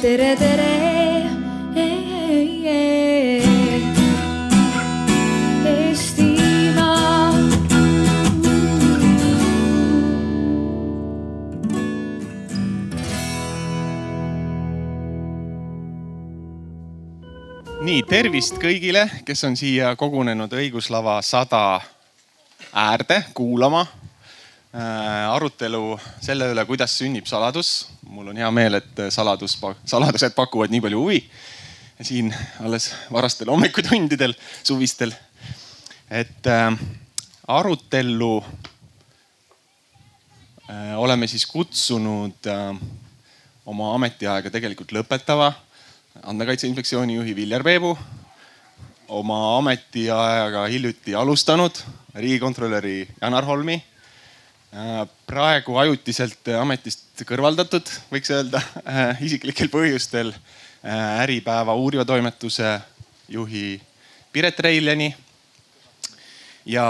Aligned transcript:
tere, 0.00 0.36
tere. 0.36 0.68
Nii, 17.80 18.02
tervist 18.06 18.58
kõigile, 18.60 19.06
kes 19.26 19.40
on 19.48 19.56
siia 19.58 19.94
kogunenud 19.98 20.52
õiguslava 20.52 21.16
sada 21.26 21.80
äärde 22.76 23.24
kuulama 23.34 23.86
arutelu 24.70 25.98
selle 26.22 26.46
üle, 26.52 26.62
kuidas 26.66 26.92
sünnib 26.98 27.26
saladus. 27.26 27.88
mul 28.06 28.28
on 28.30 28.36
hea 28.36 28.50
meel, 28.50 28.78
et 28.78 29.00
saladus, 29.10 29.56
saladused 29.84 30.34
pakuvad 30.36 30.70
nii 30.70 30.82
palju 30.84 31.00
huvi 31.02 31.24
siin 32.02 32.34
alles 32.60 32.94
varastel 33.12 33.50
hommikutundidel, 33.50 34.34
suvistel. 34.62 35.12
et 36.10 36.46
äh, 36.46 36.78
arutellu 37.48 38.44
äh, 40.70 40.98
oleme 40.98 41.26
siis 41.26 41.46
kutsunud 41.46 42.46
äh, 42.46 42.76
oma 43.66 43.94
ametiaega 43.94 44.50
tegelikult 44.50 44.92
lõpetava 44.92 45.52
andmekaitse 46.22 46.66
inspektsiooni 46.66 47.14
juhi 47.14 47.36
Viljar 47.36 47.62
Peebu, 47.62 47.98
oma 49.08 49.58
ametiajaga 49.58 50.66
hiljuti 50.72 51.14
alustanud 51.14 51.78
riigikontrolöri 52.14 53.08
Janar 53.20 53.44
Holmi, 53.44 53.76
äh, 53.76 53.89
praegu 55.26 55.74
ajutiselt 55.82 56.48
ametist 56.54 57.24
kõrvaldatud, 57.26 57.88
võiks 58.10 58.30
öelda 58.30 58.60
isiklikel 59.26 59.70
põhjustel 59.72 60.30
äh, 60.30 61.22
Äripäeva 61.24 61.74
uuriva 61.74 62.04
toimetuse 62.06 62.76
juhi 63.28 63.80
Piret 64.32 64.60
Reiljani 64.62 65.10
ja 66.70 66.86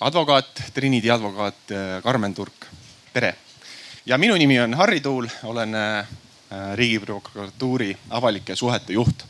advokaat, 0.00 0.62
Trinity 0.76 1.10
advokaat 1.10 1.72
äh, 1.72 2.02
Karmen 2.04 2.34
Turk, 2.34 2.68
tere. 3.14 3.34
ja 4.06 4.18
minu 4.18 4.36
nimi 4.36 4.60
on 4.60 4.74
Harri 4.74 5.00
Tuul, 5.00 5.28
olen 5.44 5.74
riigiprokuratuuri 6.74 7.96
avalike 8.14 8.54
suhete 8.56 8.92
juht 8.92 9.24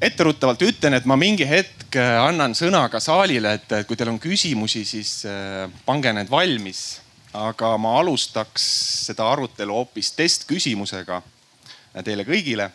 etteruttavalt 0.00 0.62
ütlen, 0.62 0.96
et 0.96 1.04
ma 1.04 1.16
mingi 1.20 1.46
hetk 1.48 1.96
annan 2.00 2.54
sõna 2.56 2.86
ka 2.92 3.00
saalile, 3.02 3.54
et 3.58 3.74
kui 3.86 3.98
teil 3.98 4.12
on 4.12 4.20
küsimusi, 4.20 4.84
siis 4.88 5.20
äh, 5.28 5.68
pange 5.86 6.12
need 6.16 6.30
valmis. 6.32 7.00
aga 7.30 7.76
ma 7.78 7.92
alustaks 8.00 8.62
seda 9.06 9.28
arutelu 9.30 9.70
hoopis 9.70 10.08
testküsimusega 10.18 11.20
teile 12.02 12.24
kõigile. 12.26 12.70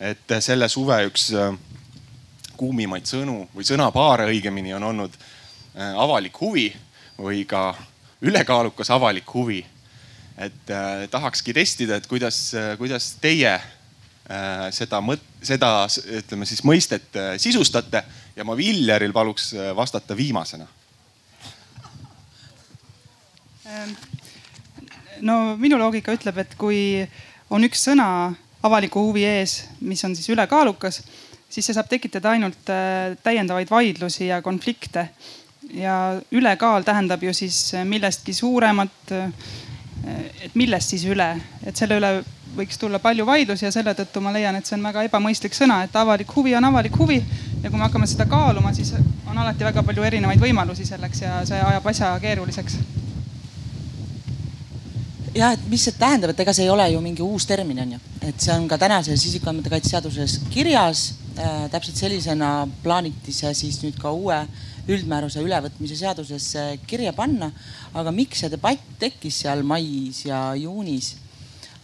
et 0.00 0.32
selle 0.40 0.68
suve 0.68 1.02
üks 1.10 1.32
äh, 1.34 1.52
kuumimaid 2.56 3.04
sõnu 3.04 3.48
või 3.54 3.64
sõnapaare 3.64 4.26
õigemini 4.30 4.74
on 4.74 4.82
olnud 4.82 5.12
äh, 5.12 5.92
avalik 5.96 6.40
huvi 6.40 6.72
või 7.18 7.44
ka 7.44 7.74
ülekaalukas 8.22 8.90
avalik 8.90 9.34
huvi. 9.34 9.66
et 10.38 10.70
tahakski 11.10 11.52
testida, 11.52 11.96
et 11.96 12.06
kuidas, 12.06 12.54
kuidas 12.78 13.14
teie 13.20 13.56
Äh, 13.56 13.75
seda 14.74 14.98
mõt-, 15.04 15.26
seda 15.46 15.86
ütleme 16.18 16.46
siis 16.48 16.64
mõistet 16.66 17.14
äh, 17.18 17.36
sisustate 17.38 18.02
ja 18.36 18.44
ma 18.46 18.56
Viljaril 18.58 19.14
paluks 19.14 19.52
äh, 19.54 19.70
vastata 19.76 20.16
viimasena. 20.18 20.66
Ähm, 23.66 23.94
no 25.22 25.38
minu 25.60 25.78
loogika 25.78 26.14
ütleb, 26.16 26.42
et 26.42 26.58
kui 26.58 27.06
on 27.50 27.66
üks 27.66 27.86
sõna 27.86 28.08
avaliku 28.66 29.04
huvi 29.08 29.22
ees, 29.28 29.60
mis 29.80 30.02
on 30.04 30.16
siis 30.18 30.32
ülekaalukas, 30.34 31.02
siis 31.46 31.68
see 31.68 31.76
saab 31.76 31.86
tekitada 31.90 32.32
ainult 32.34 32.72
täiendavaid 33.22 33.70
vaidlusi 33.70 34.32
ja 34.32 34.40
konflikte. 34.42 35.08
ja 35.74 36.20
ülekaal 36.30 36.82
tähendab 36.86 37.22
ju 37.22 37.32
siis 37.34 37.72
millestki 37.84 38.32
suuremat. 38.32 39.12
et 40.42 40.54
millest 40.54 40.90
siis 40.90 41.04
üle, 41.04 41.36
et 41.66 41.76
selle 41.76 41.98
üle 41.98 42.10
võiks 42.56 42.78
tulla 42.80 42.98
palju 43.02 43.26
vaidlusi 43.26 43.66
ja 43.66 43.72
selle 43.74 43.94
tõttu 43.96 44.22
ma 44.24 44.32
leian, 44.34 44.56
et 44.56 44.66
see 44.66 44.76
on 44.78 44.84
väga 44.86 45.04
ebamõistlik 45.08 45.56
sõna, 45.56 45.82
et 45.84 45.96
avalik 45.96 46.32
huvi 46.36 46.54
on 46.56 46.64
avalik 46.64 46.96
huvi. 46.98 47.22
ja 47.62 47.70
kui 47.70 47.78
me 47.78 47.84
hakkame 47.84 48.06
seda 48.06 48.26
kaaluma, 48.30 48.72
siis 48.74 48.92
on 49.26 49.38
alati 49.38 49.64
väga 49.64 49.82
palju 49.82 50.04
erinevaid 50.06 50.40
võimalusi 50.40 50.86
selleks 50.86 51.22
ja 51.22 51.40
see 51.48 51.58
ajab 51.60 51.86
asja 51.92 52.12
keeruliseks. 52.20 52.78
ja 55.34 55.52
et 55.52 55.68
mis 55.68 55.84
see 55.84 55.92
tähendab, 55.98 56.32
et 56.32 56.40
ega 56.40 56.52
see 56.56 56.64
ei 56.64 56.70
ole 56.72 56.88
ju 56.92 57.00
mingi 57.04 57.22
uus 57.22 57.46
termin 57.46 57.82
on 57.84 57.92
ju, 57.96 58.00
et 58.22 58.40
see 58.40 58.54
on 58.54 58.68
ka 58.68 58.78
tänases 58.78 59.26
isikuandmete 59.26 59.70
kaitse 59.70 59.90
seaduses 59.90 60.40
kirjas 60.50 61.12
äh,. 61.38 61.68
täpselt 61.70 61.96
sellisena 61.96 62.68
plaaniti 62.82 63.32
see 63.32 63.52
siis 63.54 63.82
nüüd 63.82 64.00
ka 64.00 64.10
uue 64.10 64.40
üldmääruse 64.88 65.42
ülevõtmise 65.42 65.96
seadusesse 65.98 66.78
kirja 66.86 67.12
panna. 67.12 67.50
aga 67.94 68.10
miks 68.12 68.40
see 68.40 68.50
debatt 68.50 68.98
tekkis 68.98 69.42
seal 69.44 69.62
mais 69.62 70.24
ja 70.24 70.54
juunis 70.54 71.16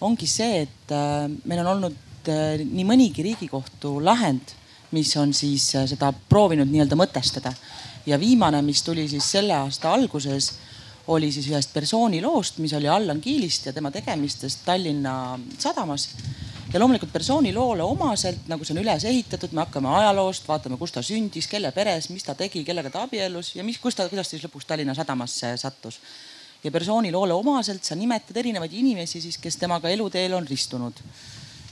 ongi 0.02 0.26
see, 0.30 0.64
et 0.66 0.94
äh, 0.94 1.28
meil 1.48 1.62
on 1.62 1.70
olnud 1.76 2.28
äh, 2.30 2.62
nii 2.62 2.84
mõnigi 2.88 3.24
Riigikohtu 3.26 3.96
lahend, 4.04 4.54
mis 4.96 5.14
on 5.20 5.32
siis 5.36 5.70
äh, 5.78 5.86
seda 5.90 6.12
proovinud 6.12 6.70
nii-öelda 6.70 6.98
mõtestada. 6.98 7.54
ja 8.06 8.18
viimane, 8.18 8.62
mis 8.66 8.82
tuli 8.82 9.06
siis 9.08 9.30
selle 9.30 9.54
aasta 9.54 9.92
alguses, 9.94 10.52
oli 11.06 11.32
siis 11.32 11.46
ühest 11.50 11.72
persooniloost, 11.74 12.58
mis 12.58 12.72
oli 12.74 12.88
Allan 12.88 13.20
Kiilist 13.20 13.66
ja 13.66 13.72
tema 13.72 13.90
tegemistest 13.90 14.64
Tallinna 14.64 15.38
sadamas 15.58 16.08
ja 16.72 16.80
loomulikult 16.80 17.12
persooniloole 17.12 17.82
omaselt, 17.82 18.46
nagu 18.48 18.64
see 18.64 18.74
on 18.74 18.82
üles 18.82 19.04
ehitatud, 19.04 19.52
me 19.52 19.62
hakkame 19.64 19.90
ajaloost, 20.00 20.46
vaatame, 20.48 20.78
kus 20.80 20.94
ta 20.94 21.02
sündis, 21.02 21.46
kelle 21.50 21.70
peres, 21.74 22.08
mis 22.10 22.26
ta 22.26 22.34
tegi, 22.38 22.64
kellega 22.64 22.90
ta 22.90 23.02
abiellus 23.06 23.54
ja 23.56 23.66
mis, 23.66 23.78
kus 23.82 23.98
ta, 23.98 24.08
kuidas 24.10 24.30
ta 24.30 24.36
siis 24.36 24.46
lõpuks 24.46 24.66
Tallinna 24.66 24.94
sadamasse 24.98 25.56
sattus 25.62 26.00
ja 26.64 26.70
persooniloole 26.70 27.34
omaselt 27.34 27.84
sa 27.84 27.96
nimetad 27.98 28.36
erinevaid 28.36 28.72
inimesi 28.72 29.20
siis, 29.20 29.38
kes 29.38 29.56
temaga 29.58 29.90
eluteel 29.90 30.34
on 30.34 30.46
ristunud. 30.48 30.92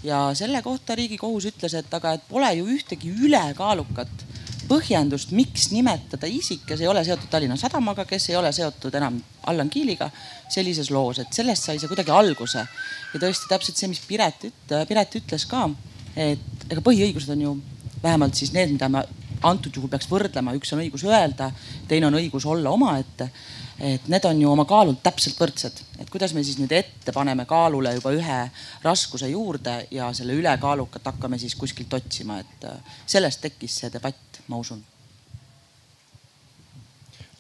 ja 0.03 0.31
selle 0.34 0.62
kohta 0.62 0.95
Riigikohus 0.95 1.45
ütles, 1.51 1.75
et 1.77 1.95
aga, 1.95 2.15
et 2.17 2.23
pole 2.28 2.49
ju 2.55 2.67
ühtegi 2.67 3.11
ülekaalukat 3.11 4.25
põhjendust, 4.71 5.33
miks 5.34 5.71
nimetada 5.75 6.28
isik, 6.31 6.62
kes 6.67 6.81
ei 6.81 6.89
ole 6.89 7.03
seotud 7.05 7.28
Tallinna 7.31 7.56
Sadamaga, 7.59 8.05
kes 8.06 8.28
ei 8.31 8.37
ole 8.39 8.53
seotud 8.55 8.95
enam 8.95 9.19
Allan 9.51 9.71
Kiiliga 9.71 10.11
sellises 10.49 10.93
loos, 10.95 11.19
et 11.19 11.33
sellest 11.34 11.67
sai 11.67 11.78
see 11.78 11.91
kuidagi 11.91 12.15
alguse. 12.15 12.67
ja 13.12 13.21
tõesti 13.21 13.51
täpselt 13.51 13.77
see, 13.77 13.91
mis 13.91 14.03
Piret 14.07 14.47
üt-, 14.47 14.77
Piret 14.89 15.17
ütles 15.21 15.47
ka, 15.51 15.69
et 16.17 16.67
ega 16.71 16.84
põhiõigused 16.87 17.34
on 17.34 17.43
ju 17.47 17.57
vähemalt 18.03 18.39
siis 18.39 18.55
need, 18.55 18.72
mida 18.72 18.89
me 18.89 19.05
antud 19.43 19.75
juhul 19.75 19.91
peaks 19.91 20.09
võrdlema, 20.11 20.55
üks 20.57 20.72
on 20.75 20.83
õigus 20.84 21.05
öelda, 21.09 21.51
teine 21.89 22.07
on 22.07 22.19
õigus 22.21 22.47
olla 22.47 22.71
omaette 22.71 23.31
et 23.80 24.08
need 24.12 24.24
on 24.28 24.41
ju 24.42 24.50
oma 24.52 24.66
kaalult 24.68 25.00
täpselt 25.02 25.38
võrdsed, 25.41 25.80
et 26.02 26.10
kuidas 26.12 26.34
me 26.36 26.44
siis 26.44 26.58
nüüd 26.60 26.72
ette 26.76 27.14
paneme 27.16 27.46
kaalule 27.48 27.94
juba 27.96 28.12
ühe 28.16 28.41
raskuse 28.84 29.30
juurde 29.32 29.76
ja 29.94 30.10
selle 30.16 30.36
ülekaalukat 30.36 31.08
hakkame 31.12 31.38
siis 31.41 31.56
kuskilt 31.56 31.92
otsima, 31.96 32.41
et 32.44 32.66
äh, 32.68 32.96
sellest 33.06 33.41
tekkis 33.46 33.80
see 33.82 33.92
debatt, 33.92 34.42
ma 34.48 34.60
usun 34.60 34.82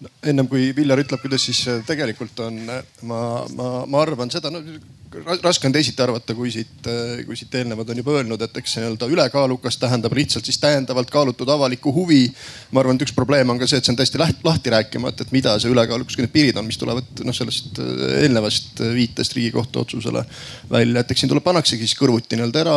no,. 0.00 0.08
ennem 0.22 0.48
kui 0.48 0.70
Viljar 0.76 1.04
ütleb, 1.04 1.20
kuidas 1.22 1.44
siis 1.50 1.60
äh, 1.68 1.84
tegelikult 1.86 2.40
on, 2.46 2.62
äh, 2.68 2.80
ma, 3.02 3.20
ma, 3.56 3.70
ma 3.86 4.02
arvan 4.06 4.32
seda, 4.32 4.52
no 4.52 4.64
raske 5.42 5.66
on 5.66 5.72
teisiti 5.74 6.02
arvata, 6.02 6.34
kui 6.38 6.50
siit, 6.54 6.86
kui 7.26 7.36
siit 7.36 7.54
eelnevad 7.58 7.88
on 7.90 7.98
juba 7.98 8.12
öelnud, 8.18 8.42
et 8.44 8.58
eks 8.60 8.76
nii-öelda 8.78 9.08
ülekaalukas 9.10 9.78
tähendab 9.82 10.14
lihtsalt 10.14 10.46
siis 10.46 10.58
täiendavalt 10.62 11.10
kaalutud 11.10 11.48
avalikku 11.50 11.92
huvi. 11.94 12.30
ma 12.70 12.80
arvan, 12.80 12.94
et 12.94 13.02
üks 13.02 13.14
probleem 13.14 13.50
on 13.50 13.58
ka 13.58 13.66
see, 13.66 13.80
et 13.80 13.84
see 13.84 13.92
on 13.92 13.98
täiesti 13.98 14.20
lahti 14.20 14.70
rääkimata, 14.70 15.26
et 15.26 15.32
mida 15.34 15.56
see 15.58 15.72
ülekaalukus, 15.72 16.14
kui 16.14 16.24
need 16.24 16.34
piirid 16.34 16.60
on, 16.60 16.68
mis 16.68 16.78
tulevad 16.78 17.24
noh, 17.26 17.34
sellest 17.34 17.80
äh, 17.82 18.04
eelnevast 18.22 18.82
viitest 18.94 19.34
Riigikohtu 19.34 19.82
otsusele 19.82 20.22
välja, 20.70 21.02
et 21.02 21.10
eks 21.10 21.24
siin 21.24 21.32
tuleb, 21.32 21.44
pannaksegi 21.44 21.88
siis 21.88 21.98
kõrvuti 21.98 22.38
nii-öelda 22.38 22.62
era, 22.62 22.76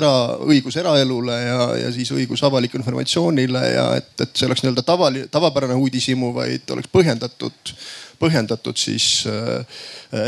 era, 0.00 0.14
õigus 0.46 0.78
eraelule 0.80 1.36
ja, 1.42 1.68
ja 1.84 1.92
siis 1.92 2.14
õigus 2.16 2.44
avalikule 2.48 2.80
informatsioonile 2.80 3.66
ja 3.74 3.90
et, 4.00 4.14
et 4.24 4.32
see 4.32 4.48
oleks 4.48 4.64
nii-öelda 4.64 4.86
tavaline, 4.86 5.28
tavapärane 5.28 5.76
uudishimu, 5.76 6.32
vaid 6.36 6.72
oleks 6.72 6.88
põhjendatud 6.92 7.76
põhjendatud 8.18 8.78
siis 8.78 9.24
äh, 9.30 9.66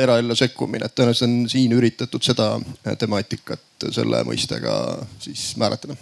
eraellu 0.03 0.37
sekkumine, 0.37 0.87
et 0.87 0.95
tõenäoliselt 0.97 1.31
on 1.31 1.49
siin 1.51 1.73
üritatud 1.73 2.23
seda 2.23 2.55
temaatikat 2.99 3.89
selle 3.95 4.25
mõistega 4.27 4.77
siis 5.23 5.53
määratleda 5.61 5.97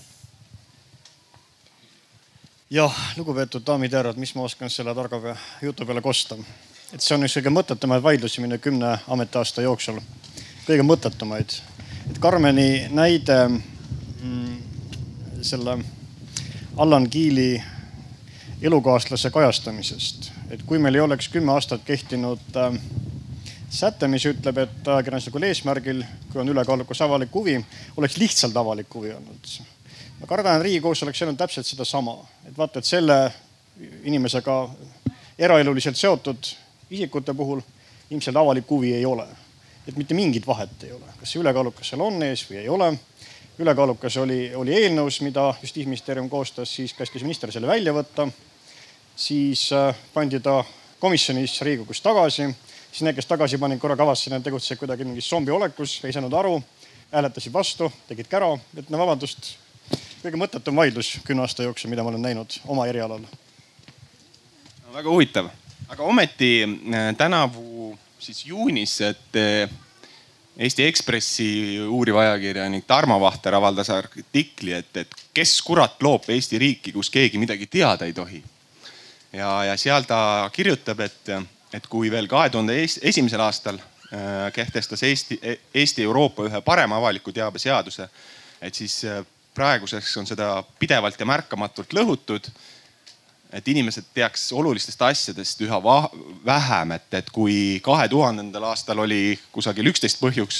jah, 2.74 2.94
lugupeetud 3.16 3.62
daamid 3.66 3.92
ja 3.92 4.00
härrad, 4.00 4.18
mis 4.18 4.34
ma 4.34 4.42
oskan 4.42 4.70
selle 4.70 4.94
targa 4.94 5.36
jutu 5.62 5.86
peale 5.86 6.02
kosta? 6.02 6.36
et 6.92 7.02
see 7.02 7.16
on 7.16 7.26
üks 7.26 7.36
kõige 7.38 7.52
mõttetumaid 7.54 8.02
vaidlusi 8.02 8.42
minu 8.42 8.58
kümne 8.62 8.96
ametiaasta 9.10 9.62
jooksul, 9.62 10.00
kõige 10.66 10.86
mõttetumaid. 10.86 11.56
et 12.10 12.18
Karmeni 12.22 12.86
näide 12.90 13.38
mm, 13.48 14.56
selle 15.42 15.78
Allan 16.76 17.10
Kiili 17.10 17.62
elukaaslase 18.62 19.30
kajastamisest 19.30 20.33
et 20.50 20.62
kui 20.66 20.78
meil 20.78 20.94
ei 20.94 21.04
oleks 21.04 21.28
kümme 21.32 21.52
aastat 21.52 21.84
kehtinud 21.84 22.56
äh, 22.56 22.78
säte, 23.74 24.08
mis 24.08 24.24
ütleb, 24.28 24.58
et 24.62 24.88
ajakirjanduslikul 24.88 25.46
eesmärgil, 25.48 26.02
kui 26.32 26.40
on 26.42 26.48
ülekaalukas 26.48 27.00
avalik 27.06 27.32
huvi, 27.34 27.56
oleks 27.96 28.18
lihtsalt 28.20 28.56
avalik 28.56 28.94
huvi 28.94 29.12
olnud. 29.14 29.54
ma 30.20 30.26
kardan, 30.26 30.56
et 30.56 30.62
Riigikohus 30.62 31.02
oleks 31.02 31.22
öelnud 31.22 31.38
täpselt 31.38 31.66
sedasama, 31.66 32.18
et 32.48 32.58
vaata, 32.58 32.78
et 32.78 32.86
selle 32.86 33.18
inimesega 34.04 34.58
eraeluliselt 35.38 35.96
seotud 35.96 36.52
isikute 36.90 37.34
puhul 37.34 37.62
ilmselt 38.10 38.36
avalik 38.36 38.70
huvi 38.70 38.94
ei 38.94 39.04
ole. 39.04 39.26
et 39.88 39.96
mitte 39.96 40.14
mingit 40.14 40.46
vahet 40.46 40.84
ei 40.84 40.92
ole, 40.92 41.10
kas 41.20 41.32
see 41.32 41.40
ülekaalukas 41.42 41.90
seal 41.90 42.00
on 42.00 42.22
ees 42.22 42.46
või 42.50 42.62
ei 42.62 42.68
ole. 42.68 42.92
ülekaalukas 43.58 44.16
oli, 44.16 44.54
oli 44.54 44.74
eelnõus, 44.74 45.20
mida 45.22 45.54
justiitsministeerium 45.62 46.30
koostas, 46.30 46.74
siis 46.74 46.94
käskis 46.94 47.22
minister 47.22 47.52
selle 47.52 47.66
välja 47.66 47.92
võtta. 47.92 48.28
Siis 49.16 49.72
äh, 49.72 49.94
pandi 50.14 50.40
ta 50.40 50.62
komisjonis 51.00 51.60
Riigikogus 51.62 52.00
tagasi 52.00 52.48
siis 52.94 53.02
need, 53.02 53.16
kes 53.18 53.26
tagasi 53.26 53.58
panid, 53.58 53.80
korra 53.82 53.96
kavastasid, 53.98 54.36
nad 54.36 54.44
tegutsesid 54.46 54.78
kuidagi 54.78 55.06
mingis 55.06 55.26
zombiolekus, 55.30 55.96
ei 56.06 56.14
saanud 56.14 56.34
aru, 56.38 56.54
hääletasid 57.10 57.52
vastu, 57.52 57.90
tegid 58.08 58.30
kära, 58.30 58.52
et 58.78 58.90
no 58.92 59.00
vabandust, 59.00 59.56
kõige 60.22 60.38
mõttetum 60.38 60.78
vaidlus 60.78 61.16
kümne 61.26 61.42
aasta 61.42 61.66
jooksul, 61.66 61.90
mida 61.90 62.06
ma 62.06 62.12
olen 62.14 62.22
näinud 62.22 62.60
oma 62.70 62.86
erialal 62.90 63.24
no,. 63.24 63.40
väga 64.94 65.10
huvitav, 65.10 65.50
aga 65.90 66.06
ometi 66.06 66.52
äh, 66.62 67.10
tänavu 67.18 67.96
siis 68.22 68.44
juunis, 68.46 69.00
et 69.02 69.42
äh, 69.42 69.80
Eesti 70.54 70.84
Ekspressi 70.86 71.46
uuriv 71.82 72.20
ajakirjanik 72.22 72.84
Tarmo 72.86 73.18
Vahter 73.18 73.56
avaldas 73.58 73.90
artikli, 73.90 74.70
et, 74.72 74.96
et 75.02 75.16
kes 75.34 75.58
kurat 75.66 75.98
loob 76.02 76.30
Eesti 76.30 76.62
riiki, 76.62 76.94
kus 76.94 77.10
keegi 77.10 77.42
midagi 77.42 77.66
teada 77.66 78.06
ei 78.06 78.14
tohi. 78.14 78.38
Ja, 79.34 79.50
ja 79.70 79.76
seal 79.80 80.06
ta 80.08 80.50
kirjutab, 80.52 81.00
et 81.00 81.34
et 81.74 81.86
kui 81.90 82.10
veel 82.10 82.28
kahe 82.30 82.50
tuhande 82.54 82.76
esimesel 82.84 83.42
aastal 83.42 83.80
äh, 83.80 84.52
kehtestas 84.54 85.02
Eesti, 85.02 85.40
Eesti 85.74 86.04
Euroopa 86.06 86.46
ühe 86.46 86.60
parema 86.62 87.00
avaliku 87.00 87.32
teabe 87.34 87.58
seaduse, 87.58 88.06
et 88.62 88.78
siis 88.78 89.00
äh, 89.10 89.24
praeguseks 89.54 90.16
on 90.20 90.28
seda 90.28 90.62
pidevalt 90.78 91.18
ja 91.20 91.26
märkamatult 91.26 91.94
lõhutud. 91.94 92.50
et 93.54 93.68
inimesed 93.68 94.08
teaks 94.14 94.48
olulistest 94.52 95.02
asjadest 95.02 95.60
üha 95.62 95.76
vähem, 96.46 96.90
et, 96.90 97.14
et 97.14 97.28
kui 97.30 97.80
kahe 97.82 98.08
tuhandendal 98.08 98.64
aastal 98.70 98.98
oli 98.98 99.38
kusagil 99.52 99.86
üksteist 99.86 100.18
põhjuks, 100.18 100.58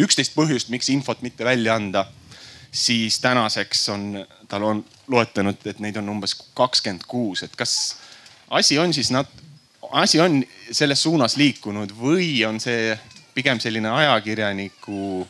üksteist 0.00 0.32
põhjust, 0.34 0.70
miks 0.72 0.88
infot 0.88 1.20
mitte 1.22 1.44
välja 1.44 1.74
anda, 1.74 2.06
siis 2.72 3.20
tänaseks 3.20 3.88
on, 3.88 4.26
tal 4.48 4.64
on 4.64 4.84
loetlenud, 5.12 5.60
et 5.66 5.80
neid 5.84 5.96
on 6.00 6.08
umbes 6.08 6.32
kakskümmend 6.56 7.04
kuus, 7.04 7.42
et 7.44 7.56
kas 7.56 7.76
asi 8.52 8.78
on 8.78 8.92
siis 8.94 9.10
nat-, 9.10 9.42
asi 9.92 10.20
on 10.20 10.42
selles 10.70 11.02
suunas 11.02 11.36
liikunud 11.36 11.92
või 11.96 12.44
on 12.48 12.60
see 12.60 12.92
pigem 13.34 13.60
selline 13.60 13.88
ajakirjaniku, 13.88 15.26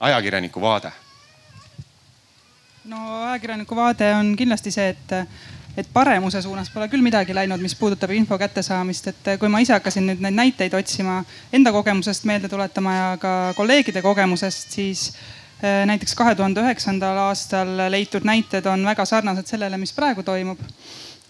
ajakirjaniku 0.00 0.60
vaade? 0.60 0.90
no 2.84 3.22
ajakirjaniku 3.28 3.76
vaade 3.76 4.10
on 4.14 4.34
kindlasti 4.36 4.72
see, 4.74 4.88
et, 4.90 5.12
et 5.78 5.90
paremuse 5.92 6.42
suunas 6.42 6.70
pole 6.74 6.88
küll 6.90 7.04
midagi 7.04 7.34
läinud, 7.36 7.62
mis 7.62 7.76
puudutab 7.78 8.10
info 8.16 8.38
kättesaamist, 8.38 9.10
et 9.12 9.34
kui 9.38 9.50
ma 9.52 9.60
ise 9.62 9.76
hakkasin 9.76 10.08
nüüd 10.10 10.24
neid 10.24 10.38
näiteid 10.38 10.74
otsima, 10.74 11.20
enda 11.52 11.70
kogemusest 11.76 12.26
meelde 12.26 12.50
tuletama 12.50 12.96
ja 12.96 13.12
ka 13.22 13.34
kolleegide 13.58 14.02
kogemusest, 14.02 14.74
siis 14.74 15.04
eh, 15.62 15.84
näiteks 15.86 16.16
kahe 16.18 16.34
tuhande 16.34 16.64
üheksandal 16.64 17.22
aastal 17.28 17.70
leitud 17.92 18.26
näited 18.26 18.66
on 18.66 18.82
väga 18.88 19.06
sarnased 19.06 19.46
sellele, 19.46 19.78
mis 19.78 19.94
praegu 19.94 20.26
toimub 20.26 20.66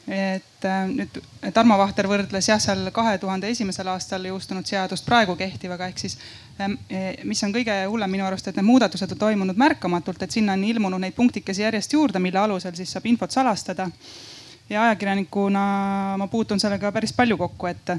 et 0.08 0.64
äh, 0.64 0.86
nüüd 0.88 1.18
Tarmo 1.54 1.76
Vahter 1.78 2.08
võrdles 2.08 2.48
jah, 2.48 2.60
seal 2.62 2.88
kahe 2.94 3.18
tuhande 3.20 3.50
esimesel 3.52 3.88
aastal 3.92 4.24
jõustunud 4.26 4.66
seadust 4.66 5.06
praegu 5.06 5.36
kehtivaga, 5.38 5.90
ehk 5.90 6.00
siis 6.02 6.16
ähm, 6.60 6.78
eh, 6.90 7.20
mis 7.28 7.42
on 7.44 7.52
kõige 7.54 7.76
hullem 7.90 8.10
minu 8.16 8.26
arust, 8.26 8.48
et 8.48 8.58
need 8.58 8.66
muudatused 8.66 9.12
on 9.14 9.20
toimunud 9.20 9.60
märkamatult, 9.60 10.22
et 10.24 10.34
sinna 10.34 10.56
on 10.56 10.64
ilmunud 10.64 11.02
neid 11.02 11.16
punktikesi 11.16 11.66
järjest 11.66 11.94
juurde, 11.94 12.22
mille 12.22 12.40
alusel 12.40 12.74
siis 12.78 12.92
saab 12.96 13.06
infot 13.06 13.30
salastada. 13.30 13.90
ja 14.70 14.82
ajakirjanikuna 14.82 15.62
ma 16.18 16.26
puutun 16.30 16.60
sellega 16.60 16.92
päris 16.92 17.12
palju 17.12 17.36
kokku, 17.36 17.66
et 17.66 17.96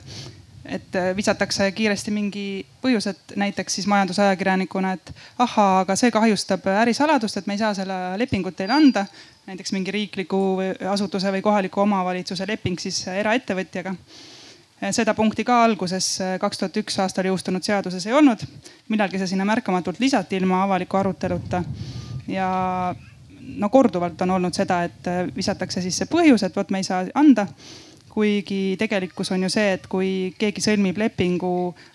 et 0.66 0.98
visatakse 1.16 1.72
kiiresti 1.72 2.12
mingi 2.14 2.66
põhjus, 2.84 3.08
et 3.10 3.34
näiteks 3.36 3.76
siis 3.76 3.88
majandusajakirjanikuna, 3.88 4.92
et 4.94 5.14
ahaa, 5.40 5.80
aga 5.80 5.96
see 5.96 6.12
kahjustab 6.12 6.68
ärisaladust, 6.84 7.38
et 7.38 7.48
me 7.48 7.58
ei 7.58 7.62
saa 7.64 7.74
selle 7.74 7.98
lepingut 8.22 8.56
teile 8.56 8.74
anda 8.74 9.06
näiteks 9.48 9.72
mingi 9.72 9.92
riikliku 9.92 10.58
asutuse 10.92 11.32
või 11.34 11.42
kohaliku 11.42 11.82
omavalitsuse 11.82 12.48
leping 12.48 12.80
siis 12.80 13.08
eraettevõtjaga. 13.08 13.96
seda 14.92 15.14
punkti 15.14 15.44
ka 15.44 15.64
alguses 15.64 16.20
kaks 16.40 16.58
tuhat 16.58 16.78
üks 16.78 17.00
aastal 17.00 17.26
jõustunud 17.26 17.64
seaduses 17.64 18.06
ei 18.06 18.14
olnud. 18.14 18.46
millalgi 18.90 19.18
see 19.18 19.28
sinna 19.34 19.46
märkamatult 19.46 20.00
lisati 20.00 20.36
ilma 20.36 20.64
avaliku 20.64 20.98
aruteluta. 20.98 21.64
ja 22.28 22.96
no 23.58 23.70
korduvalt 23.70 24.22
on 24.22 24.32
olnud 24.32 24.54
seda, 24.54 24.84
et 24.84 25.36
visatakse 25.36 25.82
siis 25.82 25.98
see 25.98 26.06
põhjus, 26.06 26.44
et 26.46 26.56
vot 26.56 26.70
me 26.70 26.78
ei 26.78 26.84
saa 26.84 27.06
anda 27.14 27.48
kuigi 28.12 28.76
tegelikkus 28.80 29.32
on 29.32 29.44
ju 29.44 29.50
see, 29.50 29.72
et 29.78 29.86
kui 29.88 30.10
keegi 30.40 30.64
sõlmib 30.64 30.98
lepingu 31.00 31.52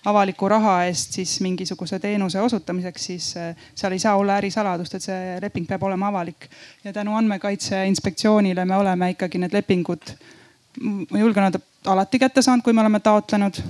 avaliku 0.09 0.49
raha 0.49 0.79
eest 0.87 1.13
siis 1.19 1.35
mingisuguse 1.45 1.99
teenuse 2.01 2.41
osutamiseks, 2.41 3.05
siis 3.11 3.27
eh, 3.37 3.67
seal 3.77 3.93
ei 3.93 4.01
saa 4.01 4.15
olla 4.17 4.39
ärisaladust, 4.41 4.97
et 4.97 5.05
see 5.05 5.35
leping 5.43 5.67
peab 5.69 5.85
olema 5.85 6.09
avalik. 6.09 6.49
ja 6.83 6.93
tänu 6.93 7.15
Andmekaitse 7.15 7.85
Inspektsioonile 7.87 8.65
me 8.65 8.75
oleme 8.75 9.11
ikkagi 9.13 9.37
need 9.37 9.53
lepingud, 9.53 10.15
ma 10.81 11.21
julgen 11.21 11.43
öelda, 11.43 11.61
alati 11.85 12.19
kätte 12.19 12.41
saanud, 12.41 12.65
kui 12.65 12.73
me 12.73 12.81
oleme 12.81 12.99
taotlenud 12.99 13.61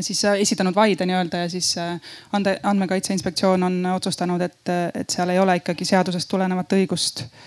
siis 0.00 0.24
eh, 0.24 0.40
esitanud 0.46 0.74
vaide 0.74 1.06
nii-öelda 1.06 1.44
ja 1.44 1.50
siis 1.50 1.74
eh, 1.82 1.98
ande, 2.32 2.60
Andmekaitse 2.62 3.12
Inspektsioon 3.12 3.62
on 3.62 3.86
otsustanud, 3.96 4.40
et, 4.40 4.74
et 4.94 5.10
seal 5.10 5.34
ei 5.34 5.42
ole 5.42 5.58
ikkagi 5.58 5.84
seadusest 5.84 6.30
tulenevat 6.30 6.78
õigust 6.78 7.26
äh, 7.26 7.46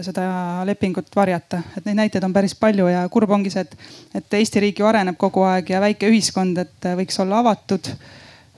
seda 0.00 0.24
lepingut 0.64 1.10
varjata, 1.16 1.60
et 1.76 1.84
neid 1.84 1.98
näiteid 1.98 2.24
on 2.24 2.32
päris 2.32 2.54
palju 2.56 2.88
ja 2.88 3.04
kurb 3.12 3.30
ongi 3.36 3.52
see, 3.52 3.66
et, 3.66 3.76
et 4.16 4.36
Eesti 4.38 4.62
riik 4.64 4.80
ju 4.80 4.88
areneb 4.88 5.18
kogu 5.20 5.44
aeg 5.44 5.68
ja 5.74 5.82
väike 5.84 6.08
ühiskond, 6.08 6.58
et 6.62 6.90
võiks 6.96 7.20
olla 7.22 7.42
avatud. 7.44 7.92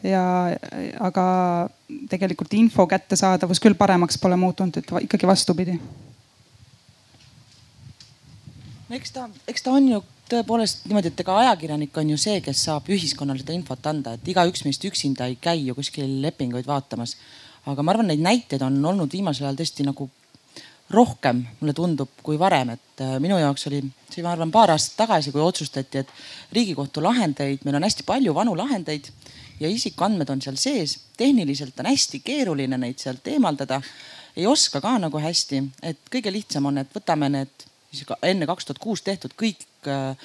ja 0.04 0.22
aga 1.00 1.26
tegelikult 2.10 2.52
info 2.54 2.86
kättesaadavus 2.86 3.60
küll 3.60 3.74
paremaks 3.74 4.18
pole 4.20 4.36
muutunud, 4.36 4.76
et 4.76 4.90
ikkagi 5.06 5.26
vastupidi. 5.26 5.78
eks 8.90 9.10
ta, 9.10 9.28
eks 9.48 9.62
ta 9.62 9.72
on 9.72 9.88
ju 9.88 10.02
tõepoolest 10.30 10.84
niimoodi, 10.88 11.10
et 11.10 11.20
ega 11.20 11.38
ajakirjanik 11.42 11.96
on 11.98 12.10
ju 12.14 12.18
see, 12.20 12.40
kes 12.44 12.66
saab 12.68 12.86
ühiskonnale 12.88 13.42
seda 13.42 13.56
infot 13.56 13.86
anda, 13.90 14.14
et 14.14 14.28
igaüks 14.28 14.64
meist 14.64 14.84
üksinda 14.86 15.26
ei 15.26 15.36
käi 15.40 15.66
ju 15.66 15.74
kuskil 15.74 16.20
lepinguid 16.22 16.66
vaatamas. 16.66 17.16
aga 17.66 17.82
ma 17.82 17.92
arvan, 17.92 18.06
neid 18.06 18.20
näiteid 18.20 18.62
on 18.62 18.76
olnud 18.84 19.12
viimasel 19.12 19.48
ajal 19.48 19.56
tõesti 19.56 19.84
nagu 19.88 20.10
rohkem, 20.90 21.42
mulle 21.60 21.72
tundub, 21.72 22.10
kui 22.22 22.38
varem, 22.38 22.74
et 22.74 23.02
äh, 23.02 23.16
minu 23.22 23.38
jaoks 23.40 23.66
oli 23.70 23.80
see, 24.10 24.22
ma 24.22 24.34
arvan, 24.34 24.52
paar 24.52 24.74
aastat 24.74 24.98
tagasi, 25.04 25.32
kui 25.32 25.42
otsustati, 25.42 26.04
et 26.04 26.10
riigikohtu 26.54 27.02
lahendeid, 27.02 27.64
meil 27.64 27.78
on 27.78 27.86
hästi 27.86 28.04
palju 28.06 28.34
vanu 28.36 28.56
lahendeid 28.58 29.08
ja 29.60 29.70
isikuandmed 29.70 30.30
on 30.30 30.42
seal 30.44 30.58
sees. 30.60 30.98
tehniliselt 31.16 31.80
on 31.80 31.88
hästi 31.88 32.20
keeruline 32.20 32.78
neid 32.78 32.98
sealt 32.98 33.26
eemaldada. 33.32 33.80
ei 34.36 34.46
oska 34.46 34.80
ka 34.80 34.98
nagu 34.98 35.18
hästi, 35.18 35.62
et 35.82 35.98
kõige 36.10 36.32
lihtsam 36.32 36.66
on, 36.66 36.78
et 36.78 36.94
võtame 36.94 37.28
need 37.30 37.68
enne 38.22 38.46
kaks 38.46 38.64
tuhat 38.66 38.78
kuus 38.82 39.02
tehtud 39.02 39.32
kõik 39.38 39.64
äh, 39.88 40.16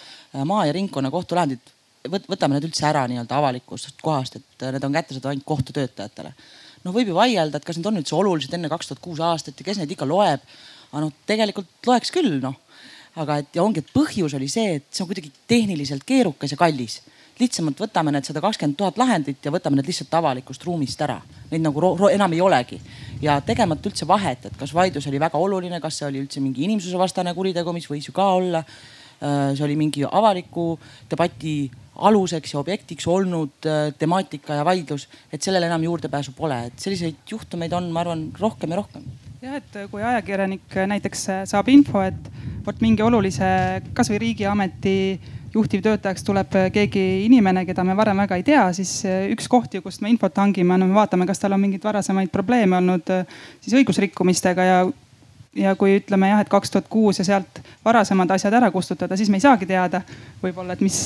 maa 0.46 0.66
ja 0.66 0.74
ringkonnakohtu 0.74 1.36
lahendid, 1.38 1.62
võtame 2.10 2.58
need 2.58 2.66
üldse 2.68 2.88
ära 2.90 3.06
nii-öelda 3.08 3.38
avalikust 3.38 4.02
kohast, 4.02 4.36
et 4.36 4.66
need 4.74 4.84
on 4.84 4.96
kättesaadavad 4.98 5.36
ainult 5.36 5.46
kohtutöötajatele 5.46 6.34
noh, 6.86 6.96
võib 6.96 7.12
ju 7.12 7.18
vaielda, 7.18 7.60
et 7.60 7.68
kas 7.68 7.80
need 7.80 7.90
on 7.90 8.00
üldse 8.02 8.16
olulised 8.16 8.54
enne 8.56 8.72
kaks 8.72 8.92
tuhat 8.92 9.04
kuus 9.04 9.22
aastat 9.24 9.60
ja 9.60 9.68
kes 9.68 9.80
neid 9.82 9.92
ikka 9.94 10.08
loeb. 10.08 10.44
aga 10.90 11.04
noh, 11.06 11.14
tegelikult 11.30 11.70
loeks 11.86 12.12
küll 12.14 12.40
noh. 12.44 12.58
aga 13.20 13.40
et 13.42 13.56
ja 13.58 13.64
ongi, 13.64 13.84
et 13.84 13.94
põhjus 13.94 14.36
oli 14.38 14.48
see, 14.52 14.80
et 14.80 14.86
see 14.92 15.04
on 15.04 15.10
kuidagi 15.10 15.32
tehniliselt 15.48 16.06
keerukas 16.08 16.54
ja 16.54 16.58
kallis. 16.58 17.02
lihtsamalt 17.40 17.80
võtame 17.80 18.12
need 18.12 18.28
sada 18.28 18.42
kakskümmend 18.44 18.78
tuhat 18.78 18.98
lahendit 19.00 19.46
ja 19.46 19.52
võtame 19.52 19.80
need 19.80 19.88
lihtsalt 19.88 20.14
avalikust 20.14 20.64
ruumist 20.68 21.02
ära. 21.02 21.22
Neid 21.52 21.64
nagu 21.64 22.10
enam 22.12 22.34
ei 22.36 22.42
olegi 22.42 22.80
ja 23.22 23.40
tegemata 23.42 23.90
üldse 23.90 24.08
vahet, 24.08 24.46
et 24.46 24.58
kas 24.60 24.74
vaidlus 24.76 25.08
oli 25.08 25.20
väga 25.20 25.38
oluline, 25.40 25.80
kas 25.80 26.00
see 26.00 26.08
oli 26.08 26.24
üldse 26.24 26.44
mingi 26.44 26.66
inimsusevastane 26.68 27.34
kuritegu, 27.34 27.74
mis 27.74 27.88
võis 27.90 28.08
ju 28.08 28.16
ka 28.16 28.28
olla. 28.40 28.64
Äh, 29.20 29.56
see 29.56 29.64
oli 29.64 29.76
mingi 29.76 30.04
avaliku 30.08 30.74
debati 31.12 31.70
aluseks 32.08 32.54
ja 32.54 32.60
objektiks 32.62 33.08
olnud 33.08 33.68
äh, 33.68 33.90
temaatika 34.00 34.60
ja 34.60 34.68
vaidlus, 34.68 35.08
et 35.34 35.42
sellele 35.42 35.70
enam 35.70 35.84
juurdepääsu 35.84 36.36
pole, 36.38 36.60
et 36.70 36.80
selliseid 36.80 37.20
juhtumeid 37.32 37.74
on, 37.76 37.90
ma 37.94 38.04
arvan, 38.06 38.30
rohkem 38.40 38.76
ja 38.76 38.80
rohkem. 38.82 39.10
jah, 39.42 39.58
et 39.60 39.82
kui 39.92 40.04
ajakirjanik 40.04 40.80
näiteks 40.94 41.28
saab 41.50 41.70
info, 41.72 42.04
et 42.04 42.32
vot 42.66 42.82
mingi 42.84 43.04
olulise, 43.06 43.50
kasvõi 43.96 44.20
riigiameti 44.26 44.96
juhtivtöötajaks 45.54 46.24
tuleb 46.24 46.56
keegi 46.74 47.04
inimene, 47.26 47.64
keda 47.66 47.84
me 47.88 47.96
varem 47.98 48.20
väga 48.22 48.38
ei 48.38 48.44
tea, 48.46 48.68
siis 48.78 49.00
üks 49.34 49.48
koht 49.50 49.74
ju, 49.74 49.82
kust 49.82 50.04
me 50.06 50.12
infot 50.14 50.36
hangime, 50.38 50.78
no 50.78 50.86
me 50.90 50.98
vaatame, 50.98 51.26
kas 51.26 51.42
tal 51.42 51.56
on 51.58 51.64
mingeid 51.64 51.84
varasemaid 51.84 52.30
probleeme 52.34 52.78
olnud 52.78 53.10
siis 53.64 53.80
õigusrikkumistega 53.80 54.68
ja 54.68 54.82
ja 55.60 55.76
kui 55.80 55.98
ütleme 56.00 56.32
jah, 56.32 56.42
et 56.44 56.50
kaks 56.52 56.72
tuhat 56.74 56.88
kuus 56.92 57.20
ja 57.20 57.26
sealt 57.28 57.62
varasemad 57.86 58.32
asjad 58.32 58.56
ära 58.60 58.72
kustutada, 58.72 59.18
siis 59.18 59.30
me 59.30 59.40
ei 59.40 59.46
saagi 59.46 59.68
teada 59.70 60.02
võib-olla, 60.44 60.76
et 60.76 60.84
mis, 60.86 60.98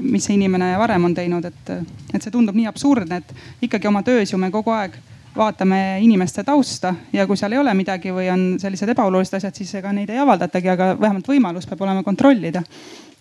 mis 0.00 0.26
see 0.26 0.36
inimene 0.38 0.72
varem 0.80 1.08
on 1.08 1.14
teinud, 1.16 1.46
et, 1.48 1.72
et 2.12 2.20
see 2.20 2.32
tundub 2.32 2.56
nii 2.58 2.68
absurdne, 2.70 3.20
et 3.22 3.66
ikkagi 3.68 3.90
oma 3.90 4.04
töös 4.06 4.32
ju 4.32 4.40
me 4.40 4.50
kogu 4.54 4.74
aeg 4.74 4.98
vaatame 5.36 5.98
inimeste 6.04 6.44
tausta 6.44 6.94
ja 7.12 7.26
kui 7.26 7.38
seal 7.40 7.54
ei 7.54 7.60
ole 7.62 7.72
midagi 7.74 8.12
või 8.12 8.28
on 8.32 8.42
sellised 8.60 8.92
ebaolulised 8.92 9.38
asjad, 9.38 9.56
siis 9.56 9.72
ega 9.80 9.92
neid 9.96 10.10
ei 10.12 10.20
avaldatagi, 10.20 10.68
aga 10.74 10.92
vähemalt 11.00 11.28
võimalus 11.28 11.68
peab 11.68 11.86
olema 11.86 12.04
kontrollida. 12.04 12.62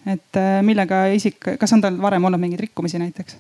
et 0.06 0.38
millega 0.66 1.06
isik, 1.14 1.56
kas 1.60 1.74
on 1.74 1.82
tal 1.82 2.02
varem 2.02 2.24
olnud 2.26 2.42
mingeid 2.42 2.68
rikkumisi 2.68 3.00
näiteks? 3.00 3.38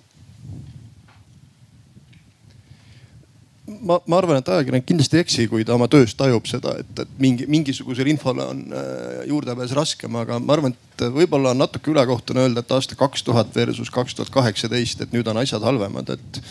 Ma, 3.85 3.97
ma 4.07 4.19
arvan, 4.19 4.39
et 4.39 4.49
ajakirjanik 4.51 4.87
kindlasti 4.89 5.17
ei 5.17 5.25
eksi, 5.25 5.47
kui 5.51 5.65
ta 5.67 5.75
oma 5.75 5.87
töös 5.91 6.13
tajub 6.17 6.47
seda, 6.49 6.75
et, 6.81 6.91
et 7.03 7.13
mingi, 7.21 7.47
mingisugusele 7.51 8.11
infole 8.13 8.45
on 8.53 8.63
äh, 8.69 9.21
juurdepääs 9.29 9.75
raskem, 9.77 10.15
aga 10.21 10.39
ma 10.41 10.57
arvan, 10.57 10.75
et 10.75 11.05
võib-olla 11.15 11.55
on 11.55 11.61
natuke 11.63 11.93
ülekohtune 11.93 12.45
öelda, 12.45 12.63
et 12.63 12.75
aasta 12.75 12.97
kaks 12.99 13.25
tuhat 13.27 13.53
versus 13.55 13.91
kaks 13.93 14.17
tuhat 14.17 14.33
kaheksateist, 14.33 15.05
et 15.05 15.15
nüüd 15.15 15.27
on 15.31 15.41
asjad 15.41 15.65
halvemad, 15.65 16.13
et 16.13 16.41